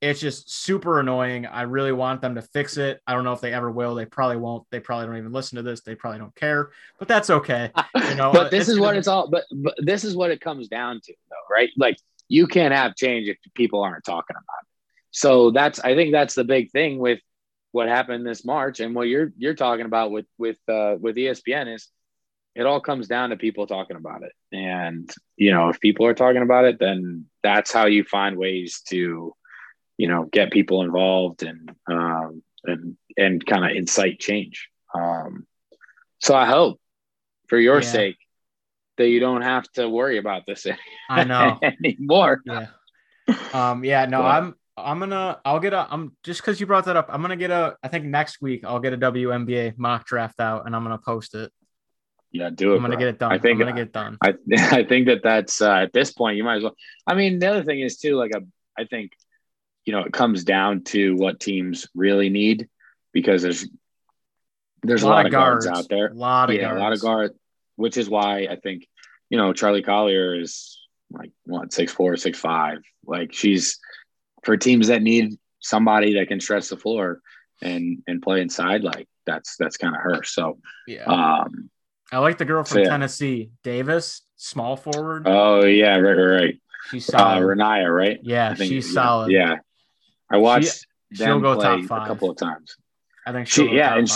It's 0.00 0.20
just 0.20 0.50
super 0.52 1.00
annoying. 1.00 1.46
I 1.46 1.62
really 1.62 1.92
want 1.92 2.20
them 2.20 2.34
to 2.34 2.42
fix 2.42 2.76
it. 2.76 3.00
I 3.06 3.14
don't 3.14 3.24
know 3.24 3.32
if 3.32 3.40
they 3.40 3.52
ever 3.52 3.70
will. 3.70 3.94
They 3.94 4.04
probably 4.04 4.36
won't. 4.36 4.66
They 4.70 4.80
probably 4.80 5.06
don't 5.06 5.16
even 5.16 5.32
listen 5.32 5.56
to 5.56 5.62
this. 5.62 5.80
They 5.80 5.94
probably 5.94 6.18
don't 6.18 6.34
care, 6.34 6.70
but 6.98 7.08
that's 7.08 7.30
okay. 7.30 7.70
You 8.08 8.16
know, 8.16 8.32
but 8.32 8.50
this 8.50 8.68
is 8.68 8.78
what 8.78 8.96
it's 8.96 9.08
all. 9.08 9.28
But, 9.28 9.44
but 9.50 9.74
this 9.78 10.04
is 10.04 10.14
what 10.14 10.30
it 10.30 10.40
comes 10.40 10.68
down 10.68 11.00
to, 11.02 11.14
though, 11.30 11.54
right? 11.54 11.70
Like 11.76 11.96
you 12.28 12.46
can't 12.46 12.74
have 12.74 12.94
change 12.96 13.28
if 13.28 13.38
people 13.54 13.82
aren't 13.82 14.04
talking 14.04 14.36
about 14.36 14.62
it. 14.62 14.68
So 15.10 15.50
that's 15.50 15.80
I 15.80 15.94
think 15.94 16.12
that's 16.12 16.34
the 16.34 16.44
big 16.44 16.70
thing 16.70 16.98
with 16.98 17.20
what 17.72 17.88
happened 17.88 18.26
this 18.26 18.44
March 18.44 18.80
and 18.80 18.94
what 18.94 19.08
you're 19.08 19.32
you're 19.36 19.54
talking 19.54 19.86
about 19.86 20.10
with 20.10 20.26
with 20.38 20.58
uh, 20.68 20.96
with 21.00 21.16
ESPN 21.16 21.74
is 21.74 21.88
it 22.54 22.66
all 22.66 22.80
comes 22.80 23.08
down 23.08 23.30
to 23.30 23.36
people 23.36 23.66
talking 23.66 23.96
about 23.96 24.22
it. 24.22 24.32
And 24.52 25.10
you 25.36 25.50
know, 25.50 25.70
if 25.70 25.80
people 25.80 26.06
are 26.06 26.14
talking 26.14 26.42
about 26.42 26.64
it, 26.64 26.78
then 26.78 27.26
that's 27.42 27.72
how 27.72 27.86
you 27.86 28.04
find 28.04 28.36
ways 28.36 28.82
to 28.88 29.34
you 29.96 30.08
know 30.08 30.24
get 30.24 30.50
people 30.50 30.82
involved 30.82 31.42
and 31.42 31.70
um, 31.90 32.42
and 32.64 32.96
and 33.16 33.44
kind 33.46 33.64
of 33.64 33.70
incite 33.76 34.18
change. 34.18 34.68
Um, 34.94 35.46
so 36.20 36.34
I 36.34 36.46
hope 36.46 36.80
for 37.48 37.58
your 37.58 37.76
Yeah. 37.82 37.88
sake 37.88 38.16
that 38.96 39.08
you 39.08 39.20
don't 39.20 39.42
have 39.42 39.70
to 39.72 39.88
worry 39.88 40.18
about 40.18 40.46
this 40.46 40.66
I 41.10 41.24
know. 41.24 41.58
anymore. 41.62 42.42
yeah. 42.44 42.66
Um, 43.52 43.84
yeah, 43.84 44.06
no, 44.06 44.18
But- 44.22 44.26
I'm 44.28 44.54
I'm 44.76 44.98
gonna 44.98 45.40
I'll 45.44 45.60
get 45.60 45.72
a 45.72 45.86
I'm 45.88 46.16
just 46.24 46.40
because 46.40 46.60
you 46.60 46.66
brought 46.66 46.86
that 46.86 46.96
up, 46.96 47.06
I'm 47.08 47.22
gonna 47.22 47.36
get 47.36 47.50
a 47.52 47.76
I 47.82 47.88
think 47.88 48.04
next 48.06 48.42
week 48.42 48.64
I'll 48.64 48.80
get 48.80 48.92
a 48.92 48.98
WNBA 48.98 49.78
mock 49.78 50.04
draft 50.06 50.40
out 50.40 50.66
and 50.66 50.74
I'm 50.74 50.82
gonna 50.82 50.98
post 50.98 51.34
it. 51.34 51.52
Yeah, 52.32 52.50
do 52.50 52.72
it. 52.72 52.76
I'm 52.76 52.82
gonna 52.82 52.94
bro. 52.96 52.98
get 52.98 53.08
it 53.10 53.18
done. 53.20 53.30
I 53.32 53.38
think 53.38 53.52
I'm 53.54 53.58
gonna 53.60 53.72
get 53.72 53.82
it 53.88 53.92
done. 53.92 54.18
I 54.20 54.34
I 54.76 54.82
think 54.82 55.06
that 55.06 55.22
that's 55.22 55.62
uh, 55.62 55.70
at 55.86 55.92
this 55.92 56.12
point 56.12 56.36
you 56.36 56.42
might 56.42 56.56
as 56.56 56.62
well. 56.64 56.74
I 57.06 57.14
mean, 57.14 57.38
the 57.38 57.46
other 57.46 57.62
thing 57.62 57.80
is 57.80 57.98
too, 57.98 58.16
like 58.16 58.32
a, 58.34 58.40
I 58.76 58.84
think, 58.86 59.12
you 59.84 59.92
know, 59.92 60.00
it 60.00 60.12
comes 60.12 60.44
down 60.44 60.82
to 60.84 61.14
what 61.16 61.40
teams 61.40 61.86
really 61.94 62.28
need 62.30 62.68
because 63.12 63.42
there's 63.42 63.66
there's 64.82 65.02
a 65.02 65.08
lot, 65.08 65.24
of 65.26 65.32
guards, 65.32 65.66
out 65.66 65.88
there. 65.88 66.08
A 66.08 66.14
lot 66.14 66.50
of 66.50 66.56
yeah, 66.56 66.62
guards. 66.62 66.78
a 66.80 66.82
lot 66.82 66.92
of 66.92 67.00
guards, 67.00 67.34
which 67.76 67.96
is 67.96 68.08
why 68.08 68.46
I 68.50 68.56
think 68.56 68.86
you 69.30 69.38
know 69.38 69.52
Charlie 69.52 69.82
Collier 69.82 70.38
is 70.38 70.78
like 71.10 71.30
what 71.44 71.72
six 71.72 71.92
four, 71.92 72.16
six 72.16 72.38
five. 72.38 72.78
Like 73.06 73.32
she's 73.32 73.78
for 74.44 74.56
teams 74.56 74.88
that 74.88 75.02
need 75.02 75.38
somebody 75.60 76.14
that 76.14 76.28
can 76.28 76.40
stretch 76.40 76.68
the 76.68 76.76
floor 76.76 77.20
and 77.62 78.02
and 78.06 78.20
play 78.20 78.40
inside. 78.42 78.82
Like 78.82 79.08
that's 79.26 79.56
that's 79.56 79.76
kind 79.78 79.94
of 79.94 80.02
her. 80.02 80.22
So 80.22 80.58
Yeah. 80.86 81.04
um, 81.04 81.70
I 82.12 82.18
like 82.18 82.36
the 82.38 82.44
girl 82.44 82.62
from 82.64 82.74
so, 82.76 82.80
yeah. 82.82 82.88
Tennessee, 82.90 83.50
Davis, 83.62 84.22
small 84.36 84.76
forward. 84.76 85.22
oh 85.26 85.64
yeah, 85.64 85.96
right, 85.96 86.12
right, 86.12 86.42
right. 86.42 86.60
she's 86.90 87.08
Uh, 87.08 87.18
solid. 87.18 87.42
Rennia, 87.42 87.88
right? 87.94 88.18
yeah, 88.22 88.54
think- 88.54 88.68
she's 88.70 88.86
yeah, 88.88 88.92
solid. 88.92 89.32
Yeah, 89.32 89.56
I 90.34 90.36
watched 90.38 90.86
she'll 91.12 91.26
them 91.26 91.42
go 91.42 91.54
play 91.56 91.64
a 91.84 92.06
couple 92.08 92.30
of 92.30 92.36
times, 92.36 92.76
I 93.26 93.32
think 93.32 93.48
she- 93.48 93.68
yeah, 93.76 93.88
top 93.90 93.98
and 93.98 94.08
she- 94.10 94.14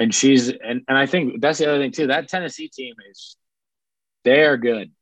and 0.00 0.14
she's 0.14 0.48
and, 0.48 0.82
and 0.88 0.96
I 0.96 1.06
think 1.06 1.40
that's 1.40 1.58
the 1.58 1.68
other 1.68 1.78
thing 1.78 1.90
too. 1.92 2.06
That 2.06 2.28
Tennessee 2.28 2.68
team 2.68 2.94
is 3.10 3.36
they 4.24 4.42
are 4.44 4.56
good. 4.56 4.92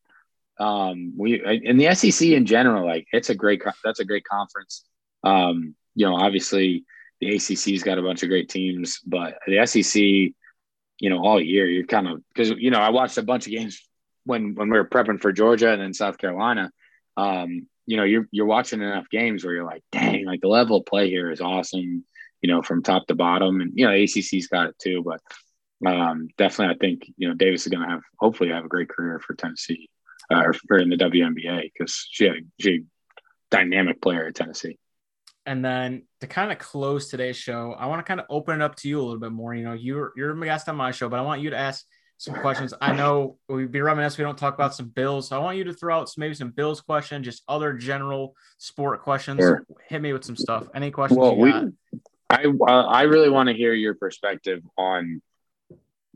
Um, 0.58 1.12
we 1.18 1.42
in 1.44 1.76
the 1.76 1.94
SEC 1.94 2.32
in 2.32 2.46
general, 2.46 2.86
like 2.86 3.06
it's 3.12 3.28
a 3.28 3.34
great 3.34 3.62
that's 3.84 4.00
a 4.00 4.04
great 4.06 4.24
conference. 4.24 4.84
Um, 5.22 5.74
you 5.94 6.06
know, 6.06 6.16
obviously 6.16 6.84
the 7.20 7.34
ACC's 7.34 7.82
got 7.82 7.98
a 7.98 8.02
bunch 8.02 8.22
of 8.22 8.28
great 8.30 8.48
teams, 8.48 9.00
but 9.06 9.38
the 9.46 9.66
SEC, 9.66 10.00
you 10.02 11.10
know, 11.10 11.18
all 11.22 11.40
year 11.40 11.66
you're 11.66 11.84
kind 11.86 12.08
of 12.08 12.22
because 12.28 12.50
you 12.50 12.70
know 12.70 12.78
I 12.80 12.88
watched 12.90 13.18
a 13.18 13.22
bunch 13.22 13.46
of 13.46 13.52
games 13.52 13.86
when 14.24 14.54
when 14.54 14.70
we 14.70 14.78
were 14.78 14.88
prepping 14.88 15.20
for 15.20 15.30
Georgia 15.32 15.72
and 15.72 15.80
then 15.82 15.92
South 15.92 16.16
Carolina. 16.16 16.70
Um, 17.18 17.66
you 17.86 17.96
know, 17.96 18.04
you're 18.04 18.26
you're 18.30 18.46
watching 18.46 18.82
enough 18.82 19.08
games 19.10 19.44
where 19.44 19.54
you're 19.54 19.64
like, 19.64 19.82
dang, 19.92 20.26
like 20.26 20.40
the 20.40 20.48
level 20.48 20.78
of 20.78 20.86
play 20.86 21.08
here 21.08 21.30
is 21.30 21.40
awesome. 21.40 22.04
You 22.42 22.50
know, 22.52 22.62
from 22.62 22.82
top 22.82 23.06
to 23.06 23.14
bottom, 23.14 23.60
and 23.60 23.72
you 23.74 23.86
know, 23.86 23.92
ACC's 23.92 24.48
got 24.48 24.68
it 24.68 24.76
too. 24.78 25.02
But 25.04 25.20
um, 25.88 26.28
definitely, 26.36 26.74
I 26.74 26.78
think 26.78 27.10
you 27.16 27.28
know 27.28 27.34
Davis 27.34 27.66
is 27.66 27.72
going 27.72 27.86
to 27.86 27.90
have 27.90 28.02
hopefully 28.18 28.50
have 28.50 28.64
a 28.64 28.68
great 28.68 28.88
career 28.88 29.20
for 29.20 29.34
Tennessee 29.34 29.88
uh, 30.32 30.42
or 30.44 30.52
for 30.52 30.78
in 30.78 30.90
the 30.90 30.96
WNBA 30.96 31.70
because 31.72 32.06
she 32.10 32.24
had 32.24 32.34
she 32.60 32.70
a 32.70 32.80
dynamic 33.50 34.02
player 34.02 34.26
at 34.26 34.34
Tennessee. 34.34 34.78
And 35.44 35.64
then 35.64 36.02
to 36.20 36.26
kind 36.26 36.50
of 36.50 36.58
close 36.58 37.08
today's 37.08 37.36
show, 37.36 37.72
I 37.78 37.86
want 37.86 38.00
to 38.00 38.08
kind 38.08 38.18
of 38.18 38.26
open 38.28 38.60
it 38.60 38.64
up 38.64 38.74
to 38.76 38.88
you 38.88 39.00
a 39.00 39.04
little 39.04 39.20
bit 39.20 39.30
more. 39.30 39.54
You 39.54 39.64
know, 39.64 39.74
you're 39.74 40.12
you're 40.16 40.32
a 40.32 40.44
guest 40.44 40.68
on 40.68 40.76
my 40.76 40.90
show, 40.90 41.08
but 41.08 41.20
I 41.20 41.22
want 41.22 41.40
you 41.40 41.50
to 41.50 41.56
ask 41.56 41.84
some 42.18 42.34
questions. 42.34 42.72
I 42.80 42.92
know 42.94 43.36
we'd 43.48 43.70
be 43.70 43.80
reminiscent 43.80 44.18
we 44.18 44.24
don't 44.24 44.38
talk 44.38 44.54
about 44.54 44.74
some 44.74 44.88
Bills. 44.88 45.28
So 45.28 45.36
I 45.36 45.38
want 45.42 45.58
you 45.58 45.64
to 45.64 45.72
throw 45.74 45.98
out 45.98 46.08
some, 46.08 46.20
maybe 46.22 46.34
some 46.34 46.50
Bills 46.50 46.80
questions, 46.80 47.24
just 47.24 47.42
other 47.48 47.72
general 47.74 48.34
sport 48.58 49.02
questions. 49.02 49.38
Sure. 49.40 49.64
Hit 49.88 50.00
me 50.00 50.12
with 50.12 50.24
some 50.24 50.36
stuff. 50.36 50.68
Any 50.74 50.90
questions 50.90 51.18
Well, 51.18 51.32
you 51.34 51.38
we, 51.42 51.52
got? 51.52 51.64
I 52.30 52.44
uh, 52.46 52.86
I 52.86 53.02
really 53.02 53.28
want 53.30 53.48
to 53.48 53.54
hear 53.54 53.72
your 53.72 53.94
perspective 53.94 54.62
on 54.76 55.20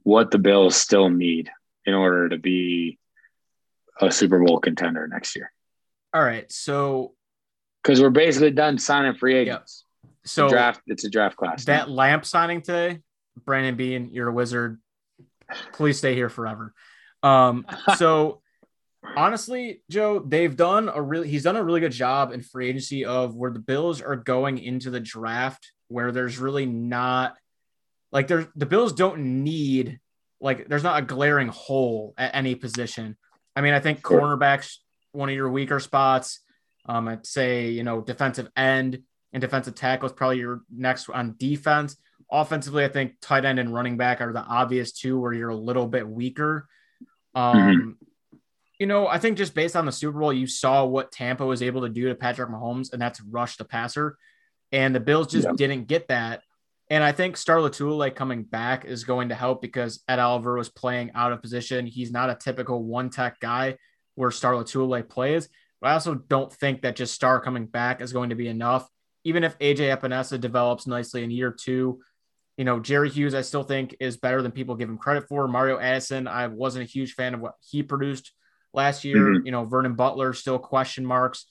what 0.02 0.30
the 0.30 0.38
Bills 0.38 0.74
still 0.76 1.08
need 1.10 1.50
in 1.84 1.94
order 1.94 2.28
to 2.30 2.38
be 2.38 2.98
a 4.00 4.10
Super 4.10 4.42
Bowl 4.42 4.58
contender 4.58 5.06
next 5.06 5.36
year. 5.36 5.52
All 6.14 6.22
right. 6.22 6.50
So 6.50 7.14
Because 7.82 8.00
we're 8.00 8.10
basically 8.10 8.50
done 8.50 8.78
signing 8.78 9.14
free 9.14 9.36
agents. 9.36 9.84
so 10.24 10.48
draft. 10.48 10.80
It's 10.86 11.04
a 11.04 11.10
draft 11.10 11.36
class. 11.36 11.66
now. 11.66 11.76
that 11.76 11.90
lamp 11.90 12.24
signing 12.24 12.62
today, 12.62 13.00
Brandon 13.44 13.76
Beane, 13.76 14.08
you're 14.10 14.28
a 14.28 14.32
wizard. 14.32 14.80
Please 15.72 15.98
stay 15.98 16.14
here 16.14 16.28
forever. 16.28 16.72
Um, 17.22 17.66
so 17.96 18.40
honestly, 19.16 19.82
Joe, 19.90 20.20
they've 20.20 20.54
done 20.54 20.90
a 20.92 21.00
really 21.00 21.28
he's 21.28 21.44
done 21.44 21.56
a 21.56 21.64
really 21.64 21.80
good 21.80 21.92
job 21.92 22.32
in 22.32 22.42
free 22.42 22.68
agency 22.68 23.04
of 23.04 23.34
where 23.34 23.50
the 23.50 23.58
Bills 23.58 24.00
are 24.00 24.16
going 24.16 24.58
into 24.58 24.90
the 24.90 25.00
draft 25.00 25.72
where 25.88 26.12
there's 26.12 26.38
really 26.38 26.66
not 26.66 27.36
like 28.12 28.28
there's 28.28 28.46
the 28.56 28.66
Bills 28.66 28.92
don't 28.92 29.42
need 29.44 30.00
like 30.40 30.68
there's 30.68 30.82
not 30.82 31.02
a 31.02 31.04
glaring 31.04 31.48
hole 31.48 32.14
at 32.16 32.34
any 32.34 32.54
position. 32.54 33.16
I 33.56 33.60
mean, 33.60 33.74
I 33.74 33.80
think 33.80 34.00
Sure. 34.06 34.20
cornerbacks 34.20 34.76
one 35.12 35.28
of 35.28 35.34
your 35.34 35.50
weaker 35.50 35.80
spots. 35.80 36.40
Um, 36.86 37.08
I'd 37.08 37.26
say 37.26 37.70
you 37.70 37.82
know 37.82 38.00
defensive 38.00 38.48
end 38.56 39.02
and 39.32 39.40
defensive 39.40 39.74
tackle 39.74 40.06
is 40.06 40.12
probably 40.12 40.38
your 40.38 40.62
next 40.74 41.08
on 41.10 41.34
defense. 41.38 41.96
Offensively, 42.32 42.84
I 42.84 42.88
think 42.88 43.14
tight 43.20 43.44
end 43.44 43.58
and 43.58 43.72
running 43.74 43.96
back 43.96 44.20
are 44.20 44.32
the 44.32 44.40
obvious 44.40 44.92
two 44.92 45.18
where 45.18 45.32
you're 45.32 45.48
a 45.48 45.56
little 45.56 45.86
bit 45.86 46.08
weaker. 46.08 46.68
Um, 47.34 47.98
you 48.78 48.86
know, 48.86 49.06
I 49.08 49.18
think 49.18 49.36
just 49.36 49.54
based 49.54 49.76
on 49.76 49.84
the 49.86 49.92
Super 49.92 50.18
Bowl, 50.18 50.32
you 50.32 50.46
saw 50.46 50.84
what 50.84 51.12
Tampa 51.12 51.44
was 51.44 51.62
able 51.62 51.82
to 51.82 51.88
do 51.88 52.08
to 52.08 52.14
Patrick 52.14 52.48
Mahomes, 52.48 52.92
and 52.92 53.00
that's 53.00 53.20
rush 53.20 53.56
the 53.56 53.64
passer. 53.64 54.16
And 54.72 54.94
the 54.94 55.00
Bills 55.00 55.26
just 55.28 55.46
Yeah. 55.46 55.54
didn't 55.56 55.86
get 55.88 56.08
that. 56.08 56.42
And 56.88 57.04
I 57.04 57.12
think 57.12 57.36
Star 57.36 57.58
Lotulelei 57.58 58.14
coming 58.14 58.42
back 58.42 58.84
is 58.84 59.04
going 59.04 59.28
to 59.28 59.34
help 59.34 59.60
because 59.62 60.02
Ed 60.08 60.18
Oliver 60.18 60.56
was 60.56 60.68
playing 60.68 61.12
out 61.14 61.32
of 61.32 61.42
position. 61.42 61.86
He's 61.86 62.10
not 62.10 62.30
a 62.30 62.34
typical 62.34 62.82
one 62.82 63.10
tech 63.10 63.38
guy 63.38 63.76
where 64.16 64.30
Star 64.32 64.54
Lotulelei 64.54 65.08
plays. 65.08 65.48
But 65.80 65.90
I 65.90 65.92
also 65.94 66.14
don't 66.14 66.52
think 66.52 66.82
that 66.82 66.96
just 66.96 67.14
Star 67.14 67.40
coming 67.40 67.66
back 67.66 68.00
is 68.00 68.12
going 68.12 68.30
to 68.30 68.36
be 68.36 68.48
enough. 68.48 68.88
Even 69.24 69.44
if 69.44 69.58
AJ 69.58 69.96
Epenesa 69.96 70.40
develops 70.40 70.86
nicely 70.86 71.22
in 71.22 71.30
year 71.30 71.52
two, 71.52 72.00
you 72.60 72.64
know, 72.64 72.78
Jerry 72.78 73.08
Hughes, 73.08 73.34
I 73.34 73.40
still 73.40 73.62
think 73.62 73.96
is 74.00 74.18
better 74.18 74.42
than 74.42 74.52
people 74.52 74.74
give 74.74 74.90
him 74.90 74.98
credit 74.98 75.26
for. 75.26 75.48
Mario 75.48 75.78
Addison, 75.78 76.28
I 76.28 76.46
wasn't 76.48 76.86
a 76.86 76.92
huge 76.92 77.14
fan 77.14 77.32
of 77.32 77.40
what 77.40 77.54
he 77.60 77.82
produced 77.82 78.32
last 78.74 79.02
year. 79.02 79.16
Mhm. 79.16 79.46
You 79.46 79.50
know, 79.50 79.64
Vernon 79.64 79.94
Butler, 79.94 80.34
still 80.34 80.58
question 80.58 81.06
marks. 81.06 81.46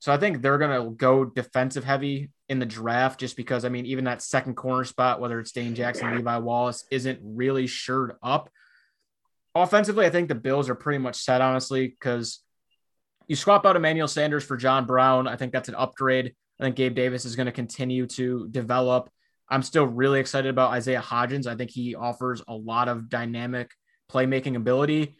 So 0.00 0.12
I 0.12 0.18
think 0.18 0.42
they're 0.42 0.58
going 0.58 0.84
to 0.84 0.90
go 0.90 1.24
defensive 1.24 1.84
heavy 1.84 2.30
in 2.50 2.58
the 2.58 2.66
draft 2.66 3.20
just 3.20 3.38
because, 3.38 3.64
I 3.64 3.70
mean, 3.70 3.86
even 3.86 4.04
that 4.04 4.20
second 4.20 4.54
corner 4.54 4.84
spot, 4.84 5.18
whether 5.18 5.40
it's 5.40 5.50
Dane 5.50 5.74
Jackson, 5.74 6.14
Levi 6.14 6.36
Wallace, 6.36 6.84
isn't 6.90 7.20
really 7.22 7.66
shored 7.66 8.12
up. 8.22 8.50
Offensively, 9.54 10.04
I 10.04 10.10
think 10.10 10.28
the 10.28 10.34
Bills 10.34 10.68
are 10.68 10.74
pretty 10.74 10.98
much 10.98 11.16
set, 11.16 11.40
honestly, 11.40 11.88
because 11.88 12.40
you 13.28 13.34
swap 13.34 13.64
out 13.64 13.76
Emmanuel 13.76 14.08
Sanders 14.08 14.44
for 14.44 14.58
John 14.58 14.84
Brown. 14.84 15.26
I 15.26 15.36
think 15.36 15.52
that's 15.52 15.70
an 15.70 15.74
upgrade. 15.74 16.34
I 16.60 16.64
think 16.64 16.76
Gabe 16.76 16.94
Davis 16.94 17.24
is 17.24 17.34
going 17.34 17.46
to 17.46 17.52
continue 17.52 18.06
to 18.08 18.46
develop. 18.50 19.08
I'm 19.48 19.62
still 19.62 19.84
really 19.84 20.20
excited 20.20 20.48
about 20.48 20.72
Isaiah 20.72 21.02
Hodgins. 21.02 21.46
I 21.46 21.54
think 21.54 21.70
he 21.70 21.94
offers 21.94 22.42
a 22.48 22.54
lot 22.54 22.88
of 22.88 23.08
dynamic 23.08 23.70
playmaking 24.10 24.56
ability. 24.56 25.16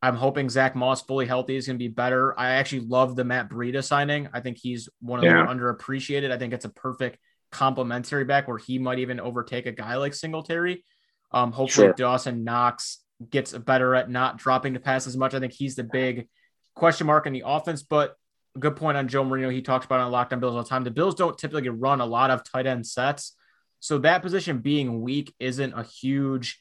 I'm 0.00 0.14
hoping 0.14 0.48
Zach 0.48 0.76
Moss 0.76 1.02
fully 1.02 1.26
healthy 1.26 1.56
is 1.56 1.66
going 1.66 1.76
to 1.76 1.82
be 1.82 1.88
better. 1.88 2.38
I 2.38 2.50
actually 2.50 2.80
love 2.80 3.16
the 3.16 3.24
Matt 3.24 3.48
Breida 3.50 3.82
signing. 3.82 4.28
I 4.32 4.40
think 4.40 4.58
he's 4.60 4.88
one 5.00 5.18
of 5.18 5.24
yeah. 5.24 5.44
the 5.44 5.52
underappreciated. 5.52 6.30
I 6.30 6.38
think 6.38 6.52
it's 6.52 6.64
a 6.64 6.70
perfect 6.70 7.18
complementary 7.50 8.24
back 8.24 8.46
where 8.46 8.58
he 8.58 8.78
might 8.78 9.00
even 9.00 9.18
overtake 9.18 9.66
a 9.66 9.72
guy 9.72 9.96
like 9.96 10.14
Singletary. 10.14 10.84
Um, 11.32 11.52
hopefully 11.52 11.88
sure. 11.88 11.94
Dawson 11.94 12.44
Knox 12.44 12.98
gets 13.30 13.52
better 13.52 13.94
at 13.94 14.08
not 14.08 14.38
dropping 14.38 14.72
the 14.72 14.80
pass 14.80 15.06
as 15.06 15.16
much. 15.16 15.34
I 15.34 15.40
think 15.40 15.52
he's 15.52 15.74
the 15.74 15.84
big 15.84 16.28
question 16.74 17.06
mark 17.06 17.26
in 17.26 17.32
the 17.32 17.42
offense, 17.44 17.82
but 17.82 18.14
a 18.56 18.60
good 18.60 18.76
point 18.76 18.96
on 18.96 19.08
Joe 19.08 19.24
Marino. 19.24 19.50
He 19.50 19.62
talks 19.62 19.86
about 19.86 20.00
on 20.00 20.12
Lockdown 20.12 20.40
Bills 20.40 20.54
all 20.54 20.62
the 20.62 20.68
time. 20.68 20.84
The 20.84 20.90
Bills 20.90 21.14
don't 21.14 21.36
typically 21.36 21.68
run 21.68 22.00
a 22.00 22.06
lot 22.06 22.30
of 22.30 22.44
tight 22.44 22.66
end 22.66 22.86
sets. 22.86 23.34
So 23.80 23.98
that 23.98 24.22
position 24.22 24.58
being 24.58 25.02
weak 25.02 25.34
isn't 25.38 25.72
a 25.72 25.82
huge, 25.82 26.60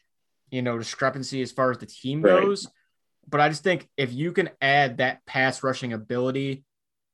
you 0.49 0.61
know, 0.61 0.77
discrepancy 0.77 1.41
as 1.41 1.51
far 1.51 1.71
as 1.71 1.77
the 1.77 1.85
team 1.85 2.21
right. 2.21 2.41
goes. 2.41 2.67
But 3.27 3.41
I 3.41 3.49
just 3.49 3.63
think 3.63 3.89
if 3.97 4.13
you 4.13 4.31
can 4.31 4.49
add 4.61 4.97
that 4.97 5.25
pass 5.25 5.63
rushing 5.63 5.93
ability, 5.93 6.63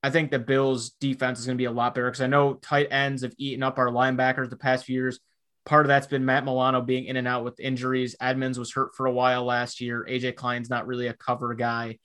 I 0.03 0.09
think 0.09 0.29
the 0.29 0.39
Bills 0.39 0.91
defense 0.99 1.39
is 1.39 1.45
going 1.45 1.57
to 1.57 1.61
be 1.61 1.65
a 1.65 1.71
lot 1.71 1.95
better 1.95 2.07
because 2.07 2.21
I 2.21 2.27
know 2.27 2.55
tight 2.55 2.89
ends 2.91 3.23
have 3.23 3.33
eaten 3.37 3.63
up 3.63 3.77
our 3.77 3.87
linebackers 3.87 4.49
the 4.49 4.57
past 4.57 4.85
few 4.85 4.95
years. 4.95 5.19
Part 5.65 5.85
of 5.85 5.87
that's 5.87 6.07
been 6.07 6.25
Matt 6.25 6.43
Milano 6.43 6.81
being 6.81 7.05
in 7.05 7.15
and 7.15 7.27
out 7.27 7.45
with 7.45 7.59
injuries. 7.59 8.17
Edmunds 8.19 8.59
was 8.59 8.73
hurt 8.73 8.93
for 8.95 9.05
a 9.05 9.11
while 9.11 9.45
last 9.45 9.79
year. 9.79 10.05
AJ 10.07 10.35
Klein's 10.35 10.69
not 10.69 10.87
really 10.87 11.07
a 11.07 11.13
cover 11.13 11.53
guy. 11.53 11.99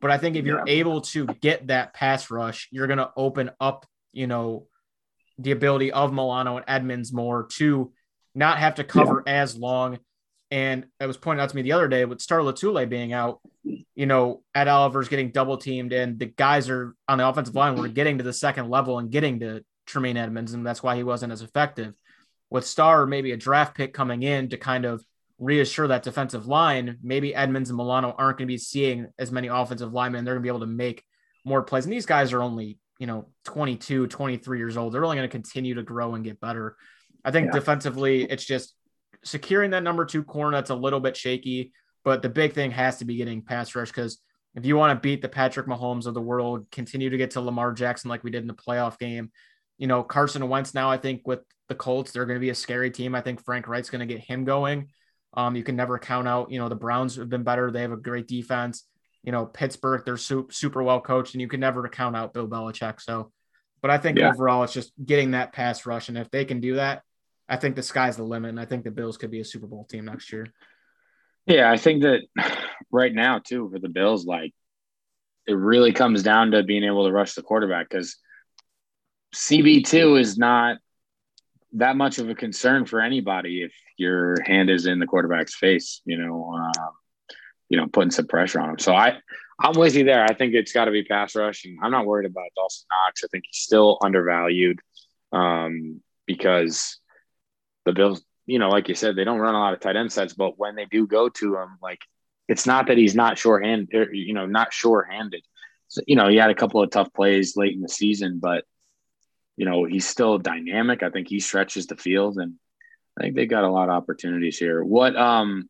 But 0.00 0.10
I 0.10 0.18
think 0.18 0.34
if 0.34 0.44
you're 0.44 0.66
yeah. 0.66 0.74
able 0.74 1.00
to 1.02 1.26
get 1.26 1.68
that 1.68 1.94
pass 1.94 2.28
rush, 2.28 2.68
you're 2.72 2.88
going 2.88 2.98
to 2.98 3.12
open 3.16 3.52
up, 3.60 3.86
you 4.12 4.26
know, 4.26 4.66
the 5.38 5.50
ability 5.50 5.92
of 5.92 6.12
Milano 6.12 6.56
and 6.56 6.64
Edmunds 6.68 7.12
more 7.12 7.46
to 7.56 7.92
not 8.34 8.58
have 8.58 8.76
to 8.76 8.84
cover 8.84 9.22
yeah. 9.26 9.42
as 9.42 9.56
long. 9.56 9.98
And 10.50 10.86
it 11.00 11.06
was 11.06 11.16
pointed 11.16 11.42
out 11.42 11.50
to 11.50 11.56
me 11.56 11.62
the 11.62 11.72
other 11.72 11.88
day 11.88 12.04
with 12.04 12.20
Star 12.20 12.40
Lotulelei 12.40 12.88
being 12.88 13.12
out, 13.12 13.40
you 13.62 14.06
know, 14.06 14.42
Ed 14.54 14.68
Oliver's 14.68 15.08
getting 15.08 15.30
double 15.30 15.56
teamed, 15.56 15.92
and 15.92 16.18
the 16.18 16.26
guys 16.26 16.68
are 16.68 16.94
on 17.08 17.18
the 17.18 17.28
offensive 17.28 17.54
line 17.54 17.76
were 17.76 17.88
getting 17.88 18.18
to 18.18 18.24
the 18.24 18.32
second 18.32 18.70
level 18.70 18.98
and 18.98 19.10
getting 19.10 19.40
to 19.40 19.64
Tremaine 19.86 20.16
Edmunds, 20.16 20.52
and 20.52 20.64
that's 20.64 20.82
why 20.82 20.96
he 20.96 21.02
wasn't 21.02 21.32
as 21.32 21.42
effective. 21.42 21.94
With 22.50 22.66
Star, 22.66 23.06
maybe 23.06 23.32
a 23.32 23.36
draft 23.36 23.76
pick 23.76 23.94
coming 23.94 24.22
in 24.22 24.50
to 24.50 24.56
kind 24.56 24.84
of 24.84 25.04
reassure 25.38 25.88
that 25.88 26.04
defensive 26.04 26.46
line, 26.46 26.98
maybe 27.02 27.34
Edmunds 27.34 27.70
and 27.70 27.76
Milano 27.76 28.14
aren't 28.16 28.38
going 28.38 28.46
to 28.46 28.52
be 28.52 28.58
seeing 28.58 29.08
as 29.18 29.32
many 29.32 29.48
offensive 29.48 29.92
linemen. 29.92 30.24
They're 30.24 30.34
going 30.34 30.42
to 30.42 30.46
be 30.46 30.56
able 30.56 30.60
to 30.60 30.66
make 30.66 31.02
more 31.44 31.62
plays. 31.62 31.84
And 31.84 31.92
these 31.92 32.06
guys 32.06 32.32
are 32.32 32.42
only, 32.42 32.78
you 32.98 33.06
know, 33.06 33.28
22, 33.44 34.06
23 34.06 34.58
years 34.58 34.76
old. 34.76 34.92
They're 34.92 35.04
only 35.04 35.16
going 35.16 35.28
to 35.28 35.32
continue 35.32 35.74
to 35.74 35.82
grow 35.82 36.14
and 36.14 36.24
get 36.24 36.40
better. 36.40 36.76
I 37.24 37.30
think 37.30 37.46
yeah. 37.46 37.52
defensively, 37.52 38.24
it's 38.24 38.44
just 38.44 38.74
securing 39.24 39.70
that 39.70 39.82
number 39.82 40.04
two 40.04 40.22
corner 40.22 40.56
that's 40.56 40.70
a 40.70 40.74
little 40.74 41.00
bit 41.00 41.16
shaky. 41.16 41.72
But 42.04 42.22
the 42.22 42.28
big 42.28 42.52
thing 42.52 42.70
has 42.70 42.98
to 42.98 43.04
be 43.04 43.16
getting 43.16 43.42
pass 43.42 43.74
rush 43.74 43.88
because 43.88 44.18
if 44.54 44.66
you 44.66 44.76
want 44.76 44.96
to 44.96 45.00
beat 45.00 45.22
the 45.22 45.28
Patrick 45.28 45.66
Mahomes 45.66 46.06
of 46.06 46.14
the 46.14 46.20
world, 46.20 46.66
continue 46.70 47.10
to 47.10 47.16
get 47.16 47.32
to 47.32 47.40
Lamar 47.40 47.72
Jackson 47.72 48.10
like 48.10 48.22
we 48.22 48.30
did 48.30 48.42
in 48.42 48.48
the 48.48 48.54
playoff 48.54 48.98
game. 48.98 49.30
You 49.78 49.86
know, 49.86 50.02
Carson 50.02 50.48
Wentz 50.48 50.74
now, 50.74 50.90
I 50.90 50.98
think 50.98 51.22
with 51.26 51.40
the 51.68 51.74
Colts, 51.74 52.12
they're 52.12 52.26
going 52.26 52.36
to 52.36 52.44
be 52.44 52.50
a 52.50 52.54
scary 52.54 52.90
team. 52.90 53.14
I 53.14 53.20
think 53.20 53.42
Frank 53.44 53.66
Reich's 53.66 53.90
going 53.90 54.06
to 54.06 54.14
get 54.14 54.22
him 54.22 54.44
going. 54.44 54.88
Um, 55.32 55.56
you 55.56 55.64
can 55.64 55.74
never 55.74 55.98
count 55.98 56.28
out, 56.28 56.52
you 56.52 56.60
know, 56.60 56.68
the 56.68 56.76
Browns 56.76 57.16
have 57.16 57.28
been 57.28 57.42
better. 57.42 57.70
They 57.70 57.82
have 57.82 57.90
a 57.90 57.96
great 57.96 58.28
defense. 58.28 58.84
You 59.24 59.32
know, 59.32 59.46
Pittsburgh, 59.46 60.02
they're 60.04 60.16
super, 60.16 60.52
super 60.52 60.82
well 60.82 61.00
coached, 61.00 61.34
and 61.34 61.40
you 61.40 61.48
can 61.48 61.60
never 61.60 61.88
count 61.88 62.16
out 62.16 62.34
Bill 62.34 62.46
Belichick. 62.46 63.00
So, 63.00 63.32
but 63.82 63.90
I 63.90 63.98
think 63.98 64.18
yeah. 64.18 64.30
overall, 64.30 64.62
it's 64.64 64.72
just 64.72 64.92
getting 65.04 65.32
that 65.32 65.52
pass 65.52 65.86
rush. 65.86 66.08
And 66.08 66.18
if 66.18 66.30
they 66.30 66.44
can 66.44 66.60
do 66.60 66.74
that, 66.76 67.02
I 67.48 67.56
think 67.56 67.76
the 67.76 67.82
sky's 67.82 68.16
the 68.16 68.24
limit. 68.24 68.50
And 68.50 68.60
I 68.60 68.64
think 68.64 68.84
the 68.84 68.90
Bills 68.90 69.16
could 69.16 69.30
be 69.30 69.40
a 69.40 69.44
Super 69.44 69.66
Bowl 69.66 69.84
team 69.84 70.04
next 70.04 70.32
year. 70.32 70.46
Yeah, 71.46 71.70
I 71.70 71.76
think 71.76 72.02
that 72.02 72.20
right 72.90 73.14
now, 73.14 73.38
too, 73.38 73.68
for 73.70 73.78
the 73.78 73.88
Bills, 73.88 74.24
like 74.26 74.52
it 75.46 75.54
really 75.54 75.92
comes 75.92 76.22
down 76.22 76.52
to 76.52 76.62
being 76.62 76.84
able 76.84 77.06
to 77.06 77.12
rush 77.12 77.34
the 77.34 77.42
quarterback 77.42 77.88
because 77.88 78.16
CB2 79.34 80.20
is 80.20 80.38
not 80.38 80.78
that 81.74 81.96
much 81.96 82.18
of 82.18 82.30
a 82.30 82.34
concern 82.34 82.86
for 82.86 83.00
anybody 83.00 83.62
if 83.62 83.74
your 83.96 84.36
hand 84.46 84.70
is 84.70 84.86
in 84.86 85.00
the 85.00 85.06
quarterback's 85.06 85.54
face, 85.54 86.00
you 86.04 86.16
know, 86.16 86.54
um, 86.54 86.92
you 87.74 87.80
know, 87.80 87.88
putting 87.88 88.12
some 88.12 88.28
pressure 88.28 88.60
on 88.60 88.70
him. 88.70 88.78
So 88.78 88.94
I, 88.94 89.18
I'm 89.60 89.76
with 89.76 89.96
you 89.96 90.04
there. 90.04 90.22
I 90.22 90.32
think 90.32 90.54
it's 90.54 90.72
got 90.72 90.84
to 90.84 90.92
be 90.92 91.02
pass 91.02 91.34
rushing. 91.34 91.76
I'm 91.82 91.90
not 91.90 92.06
worried 92.06 92.30
about 92.30 92.54
Dawson 92.54 92.86
Knox. 92.88 93.24
I 93.24 93.26
think 93.32 93.46
he's 93.48 93.62
still 93.62 93.98
undervalued 94.00 94.78
um, 95.32 96.00
because 96.24 97.00
the 97.84 97.92
Bills, 97.92 98.22
you 98.46 98.60
know, 98.60 98.68
like 98.68 98.88
you 98.88 98.94
said, 98.94 99.16
they 99.16 99.24
don't 99.24 99.40
run 99.40 99.56
a 99.56 99.58
lot 99.58 99.74
of 99.74 99.80
tight 99.80 99.96
end 99.96 100.12
sets, 100.12 100.34
but 100.34 100.56
when 100.56 100.76
they 100.76 100.84
do 100.84 101.04
go 101.08 101.28
to 101.30 101.56
him, 101.56 101.78
like 101.82 101.98
it's 102.46 102.64
not 102.64 102.86
that 102.86 102.96
he's 102.96 103.16
not 103.16 103.38
short-handed, 103.38 103.92
er, 103.92 104.14
you 104.14 104.34
know, 104.34 104.46
not 104.46 104.72
sure-handed. 104.72 105.42
So, 105.88 106.00
you 106.06 106.14
know, 106.14 106.28
he 106.28 106.36
had 106.36 106.50
a 106.50 106.54
couple 106.54 106.80
of 106.80 106.90
tough 106.90 107.12
plays 107.12 107.56
late 107.56 107.74
in 107.74 107.82
the 107.82 107.88
season, 107.88 108.38
but 108.40 108.64
you 109.56 109.64
know, 109.66 109.84
he's 109.84 110.06
still 110.06 110.38
dynamic. 110.38 111.02
I 111.02 111.10
think 111.10 111.26
he 111.26 111.40
stretches 111.40 111.88
the 111.88 111.96
field 111.96 112.38
and 112.38 112.54
I 113.18 113.22
think 113.22 113.34
they 113.34 113.46
got 113.46 113.64
a 113.64 113.70
lot 113.70 113.88
of 113.88 113.96
opportunities 113.96 114.58
here. 114.58 114.84
What 114.84 115.16
um 115.16 115.68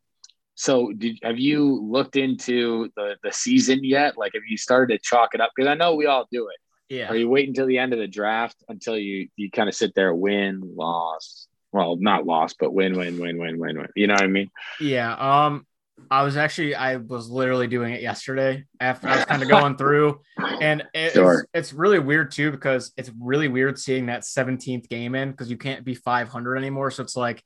so 0.55 0.93
did 0.93 1.19
have 1.23 1.39
you 1.39 1.81
looked 1.83 2.17
into 2.17 2.91
the 2.97 3.17
the 3.23 3.33
season 3.33 3.83
yet? 3.83 4.17
Like 4.17 4.33
have 4.35 4.43
you 4.49 4.57
started 4.57 4.97
to 4.97 5.03
chalk 5.03 5.35
it 5.35 5.41
up? 5.41 5.51
Because 5.55 5.69
I 5.69 5.75
know 5.75 5.95
we 5.95 6.07
all 6.07 6.27
do 6.31 6.49
it. 6.49 6.57
Yeah. 6.95 7.09
Are 7.09 7.17
you 7.17 7.29
waiting 7.29 7.51
until 7.51 7.67
the 7.67 7.79
end 7.79 7.93
of 7.93 7.99
the 7.99 8.07
draft 8.07 8.57
until 8.69 8.97
you 8.97 9.29
you 9.37 9.51
kind 9.51 9.69
of 9.69 9.75
sit 9.75 9.95
there, 9.95 10.15
win, 10.15 10.61
loss? 10.77 11.49
Well, 11.73 11.97
not 11.97 12.25
loss, 12.25 12.55
but 12.59 12.73
win, 12.73 12.97
win, 12.97 13.19
win, 13.19 13.39
win, 13.39 13.59
win, 13.59 13.79
win. 13.79 13.89
You 13.97 14.07
know 14.07 14.15
what 14.15 14.23
I 14.23 14.29
mean? 14.29 14.51
Yeah. 14.81 15.15
Um 15.15 15.67
I 16.11 16.23
was 16.23 16.37
actually 16.37 16.75
I 16.75 16.97
was 16.97 17.31
literally 17.31 17.67
doing 17.67 17.95
it 17.95 18.03
yesterday 18.03 18.65
after 18.81 19.09
I 19.09 19.17
was 19.17 19.25
kind 19.25 19.43
of 19.43 19.49
going 19.61 19.77
through, 19.77 20.21
and 20.61 20.83
it's 20.93 21.15
sure. 21.15 21.47
it's 21.55 21.73
really 21.73 21.99
weird 21.99 22.33
too 22.33 22.51
because 22.51 22.93
it's 22.97 23.11
really 23.21 23.49
weird 23.49 23.79
seeing 23.79 24.07
that 24.07 24.23
17th 24.23 24.89
game 24.89 25.15
in 25.15 25.31
because 25.31 25.51
you 25.51 25.57
can't 25.57 25.85
be 25.85 25.95
500 25.95 26.57
anymore. 26.57 26.91
So 26.91 27.03
it's 27.03 27.17
like 27.17 27.43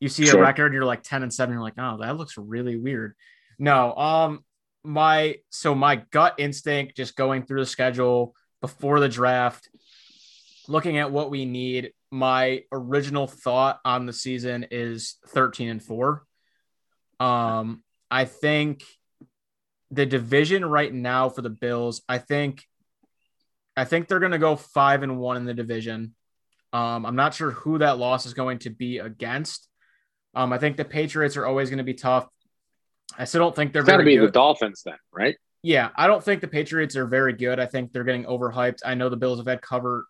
you 0.00 0.08
see 0.08 0.26
sure. 0.26 0.38
a 0.38 0.42
record, 0.42 0.72
you're 0.72 0.84
like 0.84 1.02
10 1.02 1.22
and 1.22 1.32
seven, 1.32 1.54
you're 1.54 1.62
like, 1.62 1.78
oh, 1.78 1.98
that 2.00 2.16
looks 2.16 2.36
really 2.36 2.76
weird. 2.76 3.14
No, 3.58 3.94
um, 3.94 4.44
my 4.84 5.36
so 5.50 5.74
my 5.74 5.96
gut 6.10 6.34
instinct 6.38 6.96
just 6.96 7.16
going 7.16 7.44
through 7.44 7.60
the 7.60 7.66
schedule 7.66 8.34
before 8.60 9.00
the 9.00 9.08
draft, 9.08 9.68
looking 10.68 10.98
at 10.98 11.12
what 11.12 11.30
we 11.30 11.44
need. 11.44 11.92
My 12.10 12.64
original 12.72 13.26
thought 13.26 13.80
on 13.84 14.06
the 14.06 14.12
season 14.12 14.66
is 14.70 15.16
13 15.28 15.68
and 15.68 15.82
four. 15.82 16.24
Um, 17.20 17.82
I 18.10 18.24
think 18.24 18.82
the 19.90 20.06
division 20.06 20.64
right 20.64 20.92
now 20.92 21.28
for 21.28 21.42
the 21.42 21.50
Bills, 21.50 22.02
I 22.08 22.18
think 22.18 22.64
I 23.76 23.84
think 23.84 24.08
they're 24.08 24.20
going 24.20 24.32
to 24.32 24.38
go 24.38 24.56
5 24.56 25.02
and 25.02 25.18
1 25.18 25.36
in 25.36 25.44
the 25.44 25.54
division. 25.54 26.14
Um, 26.72 27.06
I'm 27.06 27.16
not 27.16 27.34
sure 27.34 27.52
who 27.52 27.78
that 27.78 27.98
loss 27.98 28.26
is 28.26 28.34
going 28.34 28.58
to 28.60 28.70
be 28.70 28.98
against. 28.98 29.68
Um, 30.34 30.52
I 30.52 30.58
think 30.58 30.76
the 30.76 30.84
Patriots 30.84 31.36
are 31.36 31.46
always 31.46 31.68
going 31.70 31.78
to 31.78 31.84
be 31.84 31.94
tough. 31.94 32.26
I 33.18 33.24
still 33.24 33.40
don't 33.40 33.54
think 33.54 33.72
they're 33.72 33.82
going 33.82 33.98
to 33.98 34.04
be 34.04 34.16
good. 34.16 34.28
the 34.28 34.32
Dolphins 34.32 34.82
then, 34.84 34.96
right? 35.12 35.36
Yeah, 35.62 35.90
I 35.96 36.06
don't 36.06 36.24
think 36.24 36.40
the 36.40 36.48
Patriots 36.48 36.96
are 36.96 37.06
very 37.06 37.34
good. 37.34 37.60
I 37.60 37.66
think 37.66 37.92
they're 37.92 38.04
getting 38.04 38.24
overhyped. 38.24 38.80
I 38.84 38.94
know 38.94 39.08
the 39.08 39.16
Bills 39.16 39.38
have 39.38 39.46
had 39.46 39.60
cover, 39.62 40.06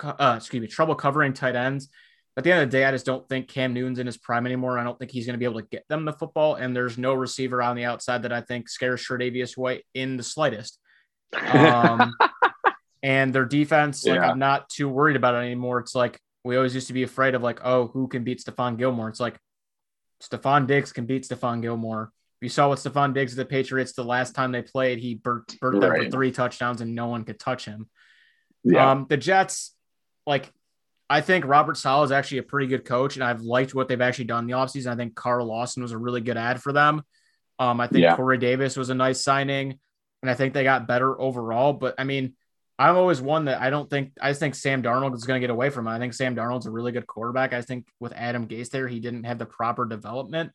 uh, 0.00 0.34
excuse 0.36 0.60
me, 0.60 0.68
trouble 0.68 0.94
covering 0.94 1.32
tight 1.32 1.56
ends 1.56 1.88
at 2.36 2.44
the 2.44 2.52
end 2.52 2.62
of 2.62 2.70
the 2.70 2.78
day, 2.78 2.84
I 2.84 2.90
just 2.90 3.06
don't 3.06 3.28
think 3.28 3.48
Cam 3.48 3.74
Newton's 3.74 3.98
in 3.98 4.06
his 4.06 4.16
prime 4.16 4.46
anymore. 4.46 4.78
I 4.78 4.84
don't 4.84 4.98
think 4.98 5.10
he's 5.10 5.26
going 5.26 5.34
to 5.34 5.38
be 5.38 5.44
able 5.44 5.60
to 5.60 5.66
get 5.66 5.86
them 5.88 6.04
the 6.04 6.12
football. 6.12 6.54
And 6.54 6.74
there's 6.74 6.96
no 6.96 7.12
receiver 7.12 7.60
on 7.60 7.76
the 7.76 7.84
outside 7.84 8.22
that 8.22 8.32
I 8.32 8.40
think 8.40 8.68
scares 8.68 9.04
Tre'Davious 9.06 9.56
White 9.56 9.84
in 9.94 10.16
the 10.16 10.22
slightest. 10.22 10.78
Um, 11.32 12.12
and 13.02 13.32
their 13.32 13.44
defense, 13.44 14.04
like. 14.04 14.18
I'm 14.20 14.38
not 14.38 14.68
too 14.68 14.88
worried 14.88 15.16
about 15.16 15.34
it 15.34 15.38
anymore. 15.38 15.78
It's 15.78 15.94
like 15.94 16.20
we 16.44 16.56
always 16.56 16.74
used 16.74 16.88
to 16.88 16.92
be 16.92 17.02
afraid 17.02 17.34
of 17.34 17.42
like, 17.42 17.60
oh, 17.64 17.88
who 17.88 18.08
can 18.08 18.24
beat 18.24 18.42
Stephon 18.42 18.78
Gilmore? 18.78 19.08
It's 19.08 19.20
like 19.20 19.38
Stefon 20.22 20.66
Diggs 20.66 20.92
can 20.92 21.06
beat 21.06 21.24
Stephon 21.24 21.62
Gilmore. 21.62 22.12
You 22.40 22.48
saw 22.48 22.68
what 22.68 22.78
Stefon 22.78 23.12
Diggs 23.12 23.32
of 23.32 23.36
the 23.36 23.44
Patriots 23.44 23.92
the 23.92 24.04
last 24.04 24.34
time 24.34 24.52
they 24.52 24.62
played. 24.62 24.98
He 24.98 25.14
burnt, 25.14 25.58
burnt 25.60 25.82
right. 25.82 25.98
them 25.98 26.04
for 26.06 26.10
three 26.10 26.32
touchdowns 26.32 26.80
and 26.80 26.94
no 26.94 27.08
one 27.08 27.24
could 27.24 27.38
touch 27.38 27.66
him. 27.66 27.88
Yeah. 28.64 28.90
Um, 28.90 29.06
the 29.08 29.16
Jets, 29.16 29.74
like 30.26 30.50
I 31.10 31.20
think 31.22 31.44
Robert 31.44 31.76
Saleh 31.76 32.04
is 32.04 32.12
actually 32.12 32.38
a 32.38 32.44
pretty 32.44 32.68
good 32.68 32.84
coach, 32.84 33.16
and 33.16 33.24
I've 33.24 33.42
liked 33.42 33.74
what 33.74 33.88
they've 33.88 34.00
actually 34.00 34.26
done 34.26 34.44
in 34.44 34.46
the 34.46 34.56
offseason. 34.56 34.92
I 34.92 34.96
think 34.96 35.16
Carl 35.16 35.44
Lawson 35.46 35.82
was 35.82 35.90
a 35.90 35.98
really 35.98 36.20
good 36.20 36.36
ad 36.36 36.62
for 36.62 36.72
them. 36.72 37.02
Um, 37.58 37.80
I 37.80 37.88
think 37.88 38.04
yeah. 38.04 38.14
Corey 38.14 38.38
Davis 38.38 38.76
was 38.76 38.90
a 38.90 38.94
nice 38.94 39.20
signing, 39.20 39.78
and 40.22 40.30
I 40.30 40.34
think 40.34 40.54
they 40.54 40.62
got 40.62 40.86
better 40.86 41.20
overall. 41.20 41.72
But 41.72 41.96
I 41.98 42.04
mean, 42.04 42.34
I'm 42.80 42.96
always 42.96 43.20
one 43.20 43.44
that 43.44 43.60
I 43.60 43.70
don't 43.70 43.88
think 43.88 44.12
I 44.20 44.32
think 44.32 44.54
Sam 44.54 44.82
Darnold 44.82 45.14
is 45.14 45.24
going 45.24 45.40
to 45.40 45.46
get 45.46 45.52
away 45.52 45.70
from 45.70 45.86
it. 45.86 45.90
I 45.90 45.98
think 45.98 46.14
Sam 46.14 46.34
Darnold's 46.34 46.66
a 46.66 46.70
really 46.70 46.92
good 46.92 47.06
quarterback. 47.06 47.52
I 47.52 47.62
think 47.62 47.86
with 48.00 48.12
Adam 48.16 48.48
Gase 48.48 48.70
there, 48.70 48.88
he 48.88 48.98
didn't 49.00 49.24
have 49.24 49.38
the 49.38 49.46
proper 49.46 49.84
development. 49.84 50.50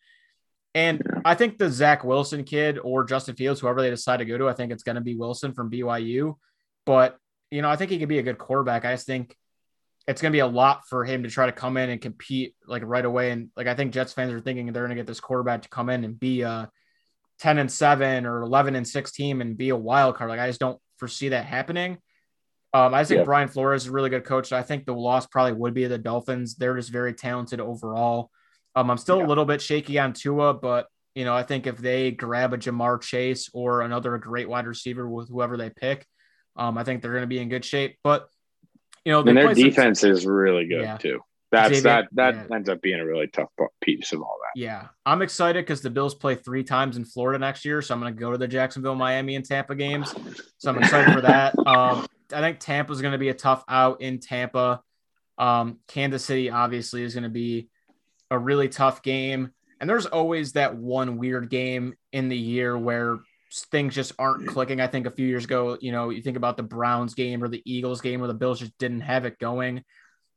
And. 0.74 1.02
I 1.26 1.34
think 1.34 1.58
the 1.58 1.72
Zach 1.72 2.04
Wilson 2.04 2.44
kid 2.44 2.78
or 2.78 3.04
Justin 3.04 3.36
Fields, 3.36 3.60
whoever 3.60 3.82
they 3.82 3.90
decide 3.90 4.18
to 4.18 4.26
go 4.26 4.38
to, 4.38 4.48
I 4.48 4.54
think 4.54 4.72
it's 4.72 4.84
going 4.84 4.96
to 4.96 5.02
be 5.02 5.16
Wilson 5.16 5.54
from 5.54 5.72
BYU. 5.72 6.36
But, 6.86 7.18
you 7.50 7.64
know, 7.64 7.70
I 7.70 7.78
think 7.78 7.90
he 7.90 7.98
could 7.98 8.10
be 8.10 8.20
a 8.20 8.24
good 8.24 8.38
quarterback. 8.38 8.86
I 8.86 8.94
just 8.94 9.08
think 9.08 9.36
it's 10.08 10.22
going 10.22 10.32
to 10.32 10.36
be 10.36 10.42
a 10.42 10.48
lot 10.48 10.88
for 10.88 11.04
him 11.04 11.24
to 11.24 11.30
try 11.30 11.48
to 11.48 11.52
come 11.52 11.78
in 11.78 11.90
and 11.90 12.00
compete 12.00 12.54
like 12.68 12.84
right 12.86 13.04
away. 13.04 13.32
And 13.32 13.50
like, 13.58 13.66
I 13.66 13.74
think 13.74 13.92
Jets 13.92 14.14
fans 14.14 14.32
are 14.34 14.40
thinking 14.40 14.68
they're 14.68 14.84
going 14.84 14.96
to 14.96 15.02
get 15.02 15.08
this 15.08 15.20
quarterback 15.20 15.64
to 15.64 15.70
come 15.70 15.90
in 15.90 16.04
and 16.04 16.20
be 16.20 16.44
a 16.44 16.70
10 17.40 17.58
and 17.58 17.72
7 17.72 18.28
or 18.28 18.44
11 18.44 18.76
and 18.76 18.88
6 18.88 19.12
team 19.12 19.42
and 19.42 19.58
be 19.58 19.70
a 19.70 19.76
wild 19.76 20.14
card. 20.16 20.30
Like, 20.30 20.40
I 20.40 20.48
just 20.48 20.60
don't 20.60 20.80
foresee 20.98 21.30
that 21.30 21.46
happening. 21.46 21.98
Um, 22.76 22.94
I 22.94 23.06
think 23.06 23.20
yeah. 23.20 23.24
Brian 23.24 23.48
Flores 23.48 23.84
is 23.84 23.88
a 23.88 23.92
really 23.94 24.10
good 24.10 24.26
coach. 24.26 24.50
So 24.50 24.58
I 24.58 24.62
think 24.62 24.86
the 24.86 24.94
loss 24.94 25.26
probably 25.28 25.54
would 25.54 25.74
be 25.74 25.86
the 25.86 25.98
Dolphins. 25.98 26.56
They're 26.56 26.76
just 26.76 26.92
very 26.92 27.14
talented 27.14 27.62
overall. 27.62 28.30
Um, 28.76 28.92
I'm 28.92 28.98
still 28.98 29.20
yeah. 29.20 29.26
a 29.26 29.28
little 29.28 29.46
bit 29.46 29.62
shaky 29.62 29.98
on 29.98 30.12
Tua, 30.12 30.54
but 30.54 30.88
you 31.14 31.24
know, 31.24 31.34
I 31.34 31.44
think 31.44 31.68
if 31.68 31.78
they 31.78 32.12
grab 32.12 32.54
a 32.54 32.58
Ja'Marr 32.58 33.02
Chase 33.02 33.50
or 33.54 33.80
another 33.80 34.18
great 34.18 34.50
wide 34.50 34.68
receiver 34.68 35.08
with 35.08 35.30
whoever 35.30 35.56
they 35.56 35.70
pick, 35.70 36.06
um, 36.58 36.78
I 36.78 36.84
think 36.84 37.02
they're 37.02 37.14
going 37.14 37.24
to 37.24 37.28
be 37.28 37.40
in 37.40 37.48
good 37.48 37.64
shape. 37.64 37.98
But 38.04 38.28
you 39.06 39.14
know, 39.14 39.22
and 39.22 39.38
their 39.38 39.54
defense 39.54 40.02
some, 40.02 40.12
is 40.12 40.26
really 40.26 40.68
good 40.68 40.82
yeah. 40.82 40.98
too. 40.98 41.22
That's 41.54 41.76
Xavier, 41.76 41.84
that 41.84 42.08
that 42.12 42.52
ends 42.54 42.68
up 42.68 42.82
being 42.82 43.00
a 43.00 43.06
really 43.06 43.28
tough 43.28 43.48
piece 43.80 44.12
of 44.12 44.20
all 44.20 44.38
that. 44.42 44.60
Yeah, 44.60 44.88
I'm 45.06 45.22
excited 45.22 45.64
because 45.64 45.80
the 45.80 45.90
Bills 45.90 46.14
play 46.14 46.36
three 46.36 46.66
times 46.66 46.98
in 46.98 47.06
Florida 47.06 47.40
next 47.40 47.64
year, 47.64 47.82
so 47.82 47.94
I'm 47.94 48.02
going 48.02 48.14
to 48.14 48.20
go 48.20 48.34
to 48.34 48.38
the 48.38 48.50
Jacksonville, 48.50 48.96
Miami, 48.96 49.38
and 49.38 49.46
Tampa 49.46 49.76
games. 49.76 50.14
So 50.58 50.72
I'm 50.72 50.80
excited 50.80 51.14
for 51.14 51.22
that. 51.22 51.56
Um, 51.66 52.06
I 52.34 52.42
think 52.42 52.60
Tampa 52.60 52.92
is 52.92 53.02
going 53.02 53.14
to 53.14 53.18
be 53.18 53.30
a 53.30 53.34
tough 53.34 53.64
out 53.68 54.02
in 54.02 54.20
Tampa. 54.20 54.82
Um, 55.38 55.80
Kansas 55.88 56.24
City 56.24 56.50
obviously 56.50 57.04
is 57.04 57.14
going 57.14 57.24
to 57.24 57.30
be 57.30 57.70
a 58.32 58.40
really 58.40 58.70
tough 58.70 59.02
game. 59.02 59.52
And 59.80 59.90
there's 59.90 60.06
always 60.06 60.54
that 60.54 60.76
one 60.76 61.18
weird 61.18 61.50
game 61.50 61.96
in 62.12 62.30
the 62.30 62.38
year 62.38 62.78
where 62.78 63.20
things 63.72 63.96
just 63.96 64.14
aren't 64.18 64.48
clicking. 64.48 64.82
I 64.82 64.88
think 64.88 65.06
a 65.06 65.12
few 65.12 65.28
years 65.28 65.46
ago, 65.46 65.78
you 65.80 65.92
know, 65.92 66.10
you 66.10 66.22
think 66.22 66.38
about 66.38 66.58
the 66.58 66.64
Browns 66.64 67.14
game 67.14 67.44
or 67.44 67.48
the 67.48 67.62
Eagles 67.66 68.02
game 68.02 68.20
where 68.20 68.28
the 68.28 68.34
Bills 68.34 68.60
just 68.60 68.78
didn't 68.78 69.02
have 69.02 69.26
it 69.26 69.40
going. 69.40 69.84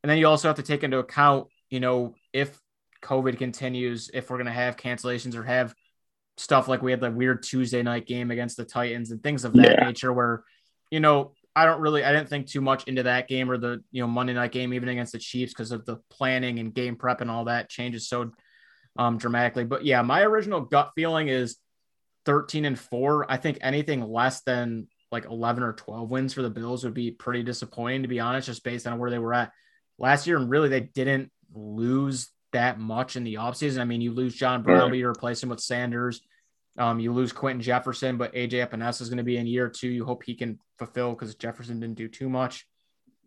And 0.03 0.11
then 0.11 0.19
you 0.19 0.27
also 0.27 0.49
have 0.49 0.57
to 0.57 0.63
take 0.63 0.85
into 0.85 0.99
account, 0.99 1.49
you 1.71 1.81
know, 1.81 2.15
if 2.33 2.59
COVID 3.03 3.39
continues, 3.39 4.11
if 4.13 4.31
we're 4.31 4.37
going 4.37 4.47
to 4.47 4.53
have 4.53 4.77
cancellations 4.77 5.35
or 5.35 5.43
have 5.45 5.75
stuff 6.37 6.69
like 6.69 6.83
we 6.83 6.91
had 6.91 7.01
the 7.01 7.11
weird 7.11 7.43
Tuesday 7.43 7.83
night 7.83 8.07
game 8.07 8.31
against 8.31 8.57
the 8.57 8.65
Titans 8.65 9.11
and 9.11 9.23
things 9.23 9.45
of 9.45 9.53
that 9.55 9.79
yeah. 9.79 9.87
nature 9.87 10.13
where, 10.13 10.45
you 10.91 11.01
know, 11.01 11.33
I 11.59 11.65
don't 11.65 11.81
really, 11.81 12.05
I 12.05 12.13
didn't 12.13 12.29
think 12.29 12.47
too 12.47 12.61
much 12.61 12.85
into 12.85 13.03
that 13.03 13.27
game 13.27 13.51
or 13.51 13.59
the, 13.59 13.83
you 13.91 14.01
know, 14.01 14.07
Monday 14.07 14.33
night 14.33 14.53
game, 14.53 14.73
even 14.73 14.89
against 14.89 15.13
the 15.13 15.19
Chiefs 15.19 15.53
because 15.53 15.73
of 15.73 15.85
the 15.85 15.97
planning 16.09 16.61
and 16.61 16.73
game 16.73 16.95
prep 16.95 17.21
and 17.21 17.29
all 17.29 17.47
that 17.47 17.69
changes 17.69 18.09
so 18.09 18.31
um, 18.97 19.19
dramatically. 19.19 19.65
But 19.65 19.85
yeah, 19.85 20.03
my 20.03 20.23
original 20.23 20.61
gut 20.61 20.93
feeling 20.95 21.27
is 21.27 21.57
13 22.27 22.65
and 22.65 22.79
four. 22.79 23.31
I 23.31 23.39
think 23.39 23.59
anything 23.61 24.03
less 24.03 24.43
than 24.43 24.87
like 25.11 25.25
11 25.25 25.65
or 25.65 25.73
12 25.73 26.09
wins 26.09 26.33
for 26.33 26.43
the 26.43 26.51
Bills 26.51 26.85
would 26.85 26.95
be 26.95 27.11
pretty 27.11 27.43
disappointing, 27.43 28.03
to 28.03 28.09
be 28.09 28.21
honest, 28.21 28.47
just 28.47 28.63
based 28.63 28.87
on 28.87 28.99
where 28.99 29.11
they 29.11 29.19
were 29.19 29.35
at 29.35 29.51
last 29.99 30.29
year. 30.29 30.37
And 30.37 30.49
really, 30.49 30.69
they 30.69 30.81
didn't 30.81 31.33
lose 31.53 32.29
that 32.53 32.79
much 32.79 33.17
in 33.17 33.25
the 33.25 33.35
offseason. 33.35 33.81
I 33.81 33.85
mean, 33.85 34.01
you 34.01 34.13
lose 34.13 34.35
John 34.35 34.63
Brown, 34.63 34.79
right. 34.79 34.91
but 34.91 34.99
you 34.99 35.09
replace 35.09 35.43
him 35.43 35.49
with 35.49 35.61
Sanders. 35.61 36.21
Um, 36.79 37.01
you 37.01 37.13
lose 37.13 37.33
Quinton 37.33 37.61
Jefferson, 37.61 38.17
but 38.17 38.33
AJ 38.35 38.67
Epenesa 38.67 39.03
is 39.03 39.09
going 39.09 39.19
to 39.19 39.25
be 39.25 39.37
in 39.37 39.47
year 39.47 39.69
two. 39.69 39.89
You 39.89 40.05
hope 40.05 40.23
he 40.23 40.35
can 40.35 40.61
fulfill 40.79 41.11
because 41.11 41.35
Jefferson 41.35 41.81
didn't 41.81 41.97
do 41.97 42.09
too 42.09 42.29
much. 42.29 42.67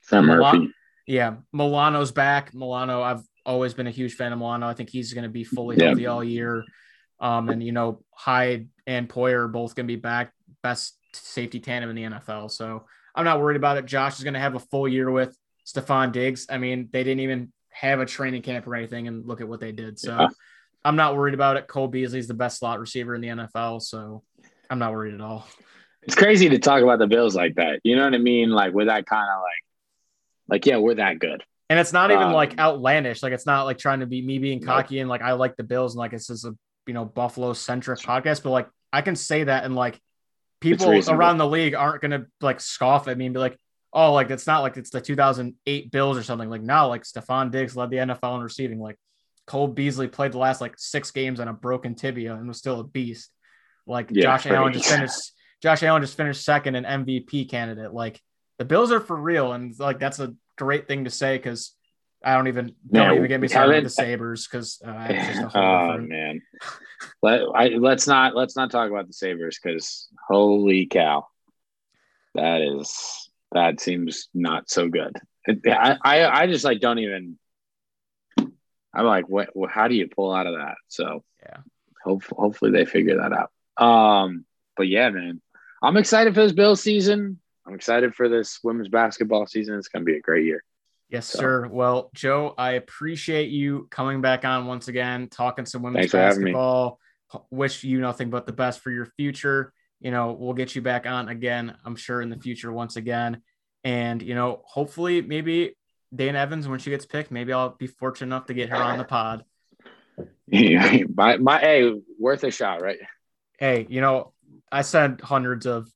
Sam 0.02 0.26
Murphy. 0.26 0.72
yeah, 1.06 1.36
Milano's 1.52 2.12
back. 2.12 2.54
Milano, 2.54 3.02
I've 3.02 3.22
always 3.46 3.74
been 3.74 3.88
a 3.88 3.92
huge 3.92 4.14
fan 4.14 4.32
of 4.32 4.40
Milano. 4.40 4.68
I 4.68 4.74
think 4.74 4.90
he's 4.90 5.14
going 5.14 5.24
to 5.24 5.30
be 5.30 5.44
fully 5.44 5.78
yeah. 5.78 5.88
healthy 5.88 6.08
all 6.08 6.24
year. 6.24 6.64
Um, 7.20 7.50
and 7.50 7.62
you 7.62 7.74
know, 7.74 8.04
Hyde 8.12 8.70
and 8.88 9.10
Poyer 9.10 9.52
both 9.52 9.76
going 9.76 9.86
to 9.86 9.94
be 9.94 10.00
back. 10.00 10.32
Best 10.64 10.98
safety 11.14 11.60
tandem 11.60 11.90
in 11.90 11.96
the 11.96 12.18
NFL. 12.18 12.52
So 12.52 12.86
I'm 13.14 13.26
not 13.26 13.42
worried 13.42 13.58
about 13.58 13.78
it. 13.78 13.86
Josh 13.86 14.18
is 14.18 14.24
going 14.24 14.34
to 14.34 14.40
have 14.40 14.56
a 14.56 14.60
full 14.60 14.88
year 14.88 15.12
with 15.12 15.38
Stefon 15.68 16.14
Diggs. 16.14 16.48
I 16.50 16.58
mean, 16.58 16.88
they 16.94 17.04
didn't 17.04 17.20
even 17.20 17.52
have 17.70 18.00
a 18.00 18.06
training 18.06 18.44
camp 18.44 18.66
or 18.66 18.76
anything, 18.76 19.08
and 19.10 19.26
look 19.28 19.42
at 19.42 19.48
what 19.48 19.60
they 19.60 19.74
did. 19.74 20.00
So. 20.00 20.16
Yeah 20.18 20.28
I'm 20.84 20.96
not 20.96 21.16
worried 21.16 21.34
about 21.34 21.58
it. 21.58 21.68
Cole 21.68 21.88
Beasley's 21.88 22.28
the 22.28 22.34
best 22.34 22.60
slot 22.60 22.80
receiver 22.80 23.14
in 23.16 23.22
the 23.22 23.28
NFL, 23.28 23.82
so 23.82 24.24
I'm 24.70 24.80
not 24.80 24.92
worried 24.94 25.14
at 25.14 25.22
all. 25.22 25.48
It's 26.04 26.16
crazy 26.16 26.50
to 26.50 26.60
talk 26.60 26.82
about 26.82 27.00
the 27.00 27.08
Bills 27.08 27.36
like 27.36 27.56
that. 27.56 27.80
You 27.84 27.96
know 27.96 28.04
what 28.04 28.16
I 28.16 28.18
mean? 28.18 28.50
Like 28.50 28.74
with 28.74 28.88
that 28.88 29.06
kind 29.06 29.30
of 29.30 29.42
like, 29.42 29.64
like 30.48 30.66
yeah, 30.66 30.78
we're 30.78 30.96
that 30.96 31.20
good. 31.20 31.44
And 31.70 31.80
it's 31.80 31.94
not 31.94 32.12
even 32.12 32.24
um, 32.24 32.34
like 32.34 32.60
outlandish. 32.60 33.22
Like 33.22 33.34
it's 33.34 33.46
not 33.46 33.64
like 33.64 33.78
trying 33.78 34.00
to 34.00 34.08
be 34.08 34.22
me 34.22 34.40
being 34.40 34.62
cocky 34.62 35.00
and 35.00 35.10
like 35.10 35.22
I 35.22 35.34
like 35.34 35.56
the 35.56 35.64
Bills 35.64 35.94
and 35.94 36.00
like 36.00 36.12
this 36.12 36.30
is 36.30 36.44
a 36.44 36.56
you 36.88 36.94
know 36.94 37.06
Buffalo 37.06 37.54
centric 37.54 38.00
podcast. 38.00 38.44
But 38.44 38.50
like 38.50 38.68
I 38.92 39.02
can 39.02 39.16
say 39.16 39.44
that 39.44 39.64
and 39.64 39.76
like 39.76 40.00
people 40.60 40.92
around 41.10 41.38
the 41.38 41.48
league 41.48 41.76
aren't 41.76 42.02
gonna 42.02 42.26
like 42.42 42.60
scoff 42.60 43.08
at 43.08 43.18
me 43.18 43.26
and 43.26 43.34
be 43.34 43.40
like, 43.40 43.58
oh, 43.94 44.14
like 44.14 44.32
it's 44.32 44.48
not 44.48 44.62
like 44.62 44.78
it's 44.78 44.90
the 44.90 45.00
2008 45.00 45.92
Bills 45.92 46.18
or 46.18 46.24
something. 46.24 46.50
Like 46.50 46.62
now, 46.62 46.88
like 46.88 47.04
Stefon 47.04 47.52
Diggs 47.52 47.76
led 47.76 47.90
the 47.90 47.98
NFL 47.98 48.36
in 48.36 48.42
receiving. 48.42 48.80
Like 48.80 48.98
Cole 49.52 49.68
Beasley 49.68 50.08
played 50.08 50.32
the 50.32 50.38
last 50.38 50.62
like 50.62 50.76
six 50.78 51.12
games 51.12 51.42
on 51.42 51.50
a 51.50 51.54
broken 51.54 51.94
tibia 51.94 52.34
and 52.34 52.48
was 52.48 52.58
still 52.58 52.80
a 52.80 52.86
beast. 52.86 53.30
Like 53.86 54.08
yeah, 54.10 54.24
Josh 54.24 54.46
Allen 54.46 54.72
just 54.72 54.88
finished. 54.88 55.34
Josh 55.62 55.84
Allen 55.84 56.02
just 56.02 56.16
finished 56.16 56.46
second 56.46 56.76
in 56.76 56.86
MVP 56.86 57.50
candidate. 57.50 57.94
Like 57.94 58.22
the 58.60 58.64
Bills 58.64 58.94
are 58.94 59.02
for 59.02 59.18
real, 59.18 59.52
and 59.52 59.78
like 59.78 60.00
that's 60.00 60.22
a 60.22 60.34
great 60.58 60.88
thing 60.88 61.04
to 61.04 61.10
say 61.10 61.36
because 61.36 61.76
I 62.24 62.34
don't 62.36 62.48
even 62.48 62.74
don't 62.90 63.18
even 63.18 63.28
get 63.28 63.42
me 63.42 63.50
started 63.50 63.76
with 63.76 63.84
the 63.84 63.90
Sabres 63.90 64.48
because 64.48 64.82
uh, 64.88 65.50
oh 65.54 65.98
man, 65.98 66.42
let 67.22 67.42
I, 67.54 67.68
let's 67.78 68.08
not 68.08 68.34
let's 68.34 68.56
not 68.56 68.72
talk 68.72 68.90
about 68.90 69.08
the 69.08 69.14
Sabres 69.14 69.60
because 69.62 70.08
holy 70.30 70.86
cow, 70.86 71.28
that 72.36 72.62
is 72.62 73.30
that 73.52 73.82
seems 73.82 74.30
not 74.34 74.70
so 74.70 74.88
good. 74.88 75.14
I, 75.68 75.98
I 76.02 76.26
I 76.44 76.48
just 76.48 76.64
like 76.64 76.80
don't 76.80 77.00
even 77.00 77.38
I'm 78.94 79.06
like, 79.06 79.30
what? 79.30 79.50
How 79.70 79.88
do 79.88 79.96
you 79.96 80.08
pull 80.08 80.34
out 80.34 80.48
of 80.48 80.56
that? 80.56 80.76
So 80.88 81.24
yeah, 81.44 81.58
hope, 82.04 82.24
hopefully 82.26 82.72
they 82.72 82.86
figure 82.86 83.18
that 83.18 83.32
out. 83.34 83.52
Um, 83.84 84.46
but 84.76 84.88
yeah, 84.88 85.10
man, 85.10 85.42
I'm 85.82 85.98
excited 85.98 86.34
for 86.34 86.42
this 86.42 86.54
Bill 86.54 86.76
season. 86.76 87.40
I'm 87.66 87.76
excited 87.76 88.16
for 88.16 88.28
this 88.28 88.60
women's 88.64 88.90
basketball 88.90 89.46
season. 89.46 89.78
It's 89.78 89.88
going 89.88 90.06
to 90.06 90.12
be 90.12 90.18
a 90.18 90.22
great 90.22 90.46
year. 90.46 90.64
Yes, 91.10 91.28
so. 91.28 91.40
sir. 91.40 91.68
Well, 91.68 92.10
Joe, 92.16 92.54
I 92.58 92.72
appreciate 92.72 93.50
you 93.50 93.88
coming 93.92 94.22
back 94.22 94.46
on 94.46 94.66
once 94.66 94.88
again, 94.88 95.28
talking 95.30 95.66
some 95.66 95.84
women's 95.84 96.12
basketball. 96.12 97.00
Wish 97.50 97.84
you 97.84 98.00
nothing 98.00 98.30
but 98.30 98.46
the 98.46 98.54
best 98.54 98.80
for 98.82 98.92
your 98.92 99.06
future. 99.18 99.74
You 100.00 100.12
know, 100.12 100.32
we'll 100.32 100.54
get 100.54 100.76
you 100.76 100.82
back 100.82 101.06
on 101.06 101.30
again, 101.30 101.76
I'm 101.86 101.96
sure, 101.96 102.22
in 102.22 102.30
the 102.30 102.38
future 102.40 102.72
once 102.72 102.96
again. 102.96 103.42
And, 103.84 104.22
you 104.22 104.36
know, 104.36 104.64
hopefully, 104.66 105.22
maybe 105.22 105.76
Dane 106.14 106.36
Evans 106.36 106.68
when 106.68 106.80
she 106.80 106.90
gets 106.90 107.06
picked. 107.06 107.32
Maybe 107.32 107.54
I'll 107.54 107.70
be 107.70 107.88
fortunate 107.88 108.28
enough 108.28 108.48
to 108.48 108.54
get 108.54 108.70
her 108.70 108.76
on 108.76 108.98
the 108.98 109.04
pod. 109.04 109.46
Yeah, 110.48 111.04
my, 111.16 111.38
my 111.38 111.60
hey, 111.60 111.94
worth 112.20 112.44
a 112.44 112.52
shot, 112.52 112.82
right? 112.82 113.00
Hey, 113.58 113.86
you 113.90 114.02
know, 114.02 114.34
I 114.72 114.82
sent 114.82 115.22
hundreds 115.22 115.66
of 115.66 115.90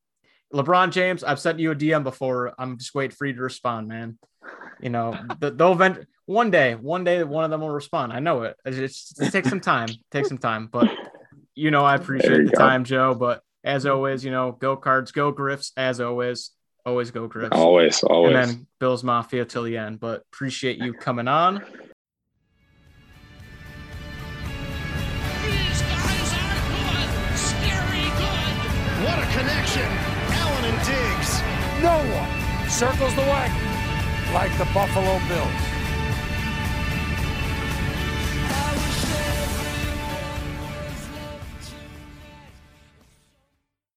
LeBron 0.54 0.92
James. 0.92 1.24
I've 1.24 1.40
sent 1.40 1.60
you 1.60 1.72
a 1.72 1.76
DM 1.76 2.04
before. 2.04 2.54
I'm 2.58 2.78
just 2.78 2.96
waiting 2.96 3.16
for 3.16 3.26
you 3.26 3.34
to 3.34 3.42
respond, 3.42 3.88
man. 3.88 4.18
You 4.80 4.90
know, 4.90 5.18
the, 5.40 5.52
they'll 5.52 5.74
event 5.74 6.08
one 6.26 6.52
day, 6.52 6.76
one 6.76 7.04
day, 7.04 7.24
one 7.24 7.44
of 7.44 7.52
them 7.52 7.62
will 7.62 7.70
respond. 7.70 8.14
I 8.14 8.20
know 8.20 8.44
it. 8.44 8.56
It's, 8.66 9.20
it 9.20 9.32
takes 9.32 9.50
some 9.50 9.62
time. 9.62 9.90
Take 10.12 10.26
some 10.26 10.38
time, 10.38 10.68
but 10.72 10.90
you 11.56 11.72
know, 11.72 11.84
I 11.84 11.96
appreciate 11.96 12.46
the 12.46 12.52
go. 12.52 12.58
time, 12.58 12.84
Joe. 12.84 13.16
But 13.16 13.42
as 13.64 13.86
always, 13.86 14.24
you 14.24 14.32
know, 14.32 14.52
go 14.52 14.76
cards, 14.76 15.12
go 15.12 15.32
Griffs. 15.32 15.72
As 15.78 16.00
always, 16.00 16.52
Always 16.86 17.10
go, 17.10 17.28
Chris. 17.28 17.50
Always, 17.52 18.04
always. 18.04 18.36
And 18.36 18.50
then 18.50 18.68
Bills 18.80 19.04
Mafia 19.04 19.44
till 19.44 19.64
the 19.64 19.76
end. 19.76 20.00
But 20.00 20.22
appreciate 20.32 20.78
you 20.78 20.94
coming 20.94 21.28
on. 21.28 21.56
These 25.44 25.82
guys 25.82 26.34
are 26.38 26.62
good. 26.70 27.10
Scary 27.36 28.06
good. 28.22 28.56
What 29.04 29.18
a 29.18 29.26
connection. 29.34 29.90
Allen 30.30 30.66
and 30.66 30.80
Diggs. 30.86 31.42
No 31.82 31.98
one 32.16 32.70
circles 32.70 33.16
the 33.16 33.22
wagon 33.22 34.34
like 34.34 34.56
the 34.60 34.66
Buffalo 34.72 35.20
Bills. 35.28 35.75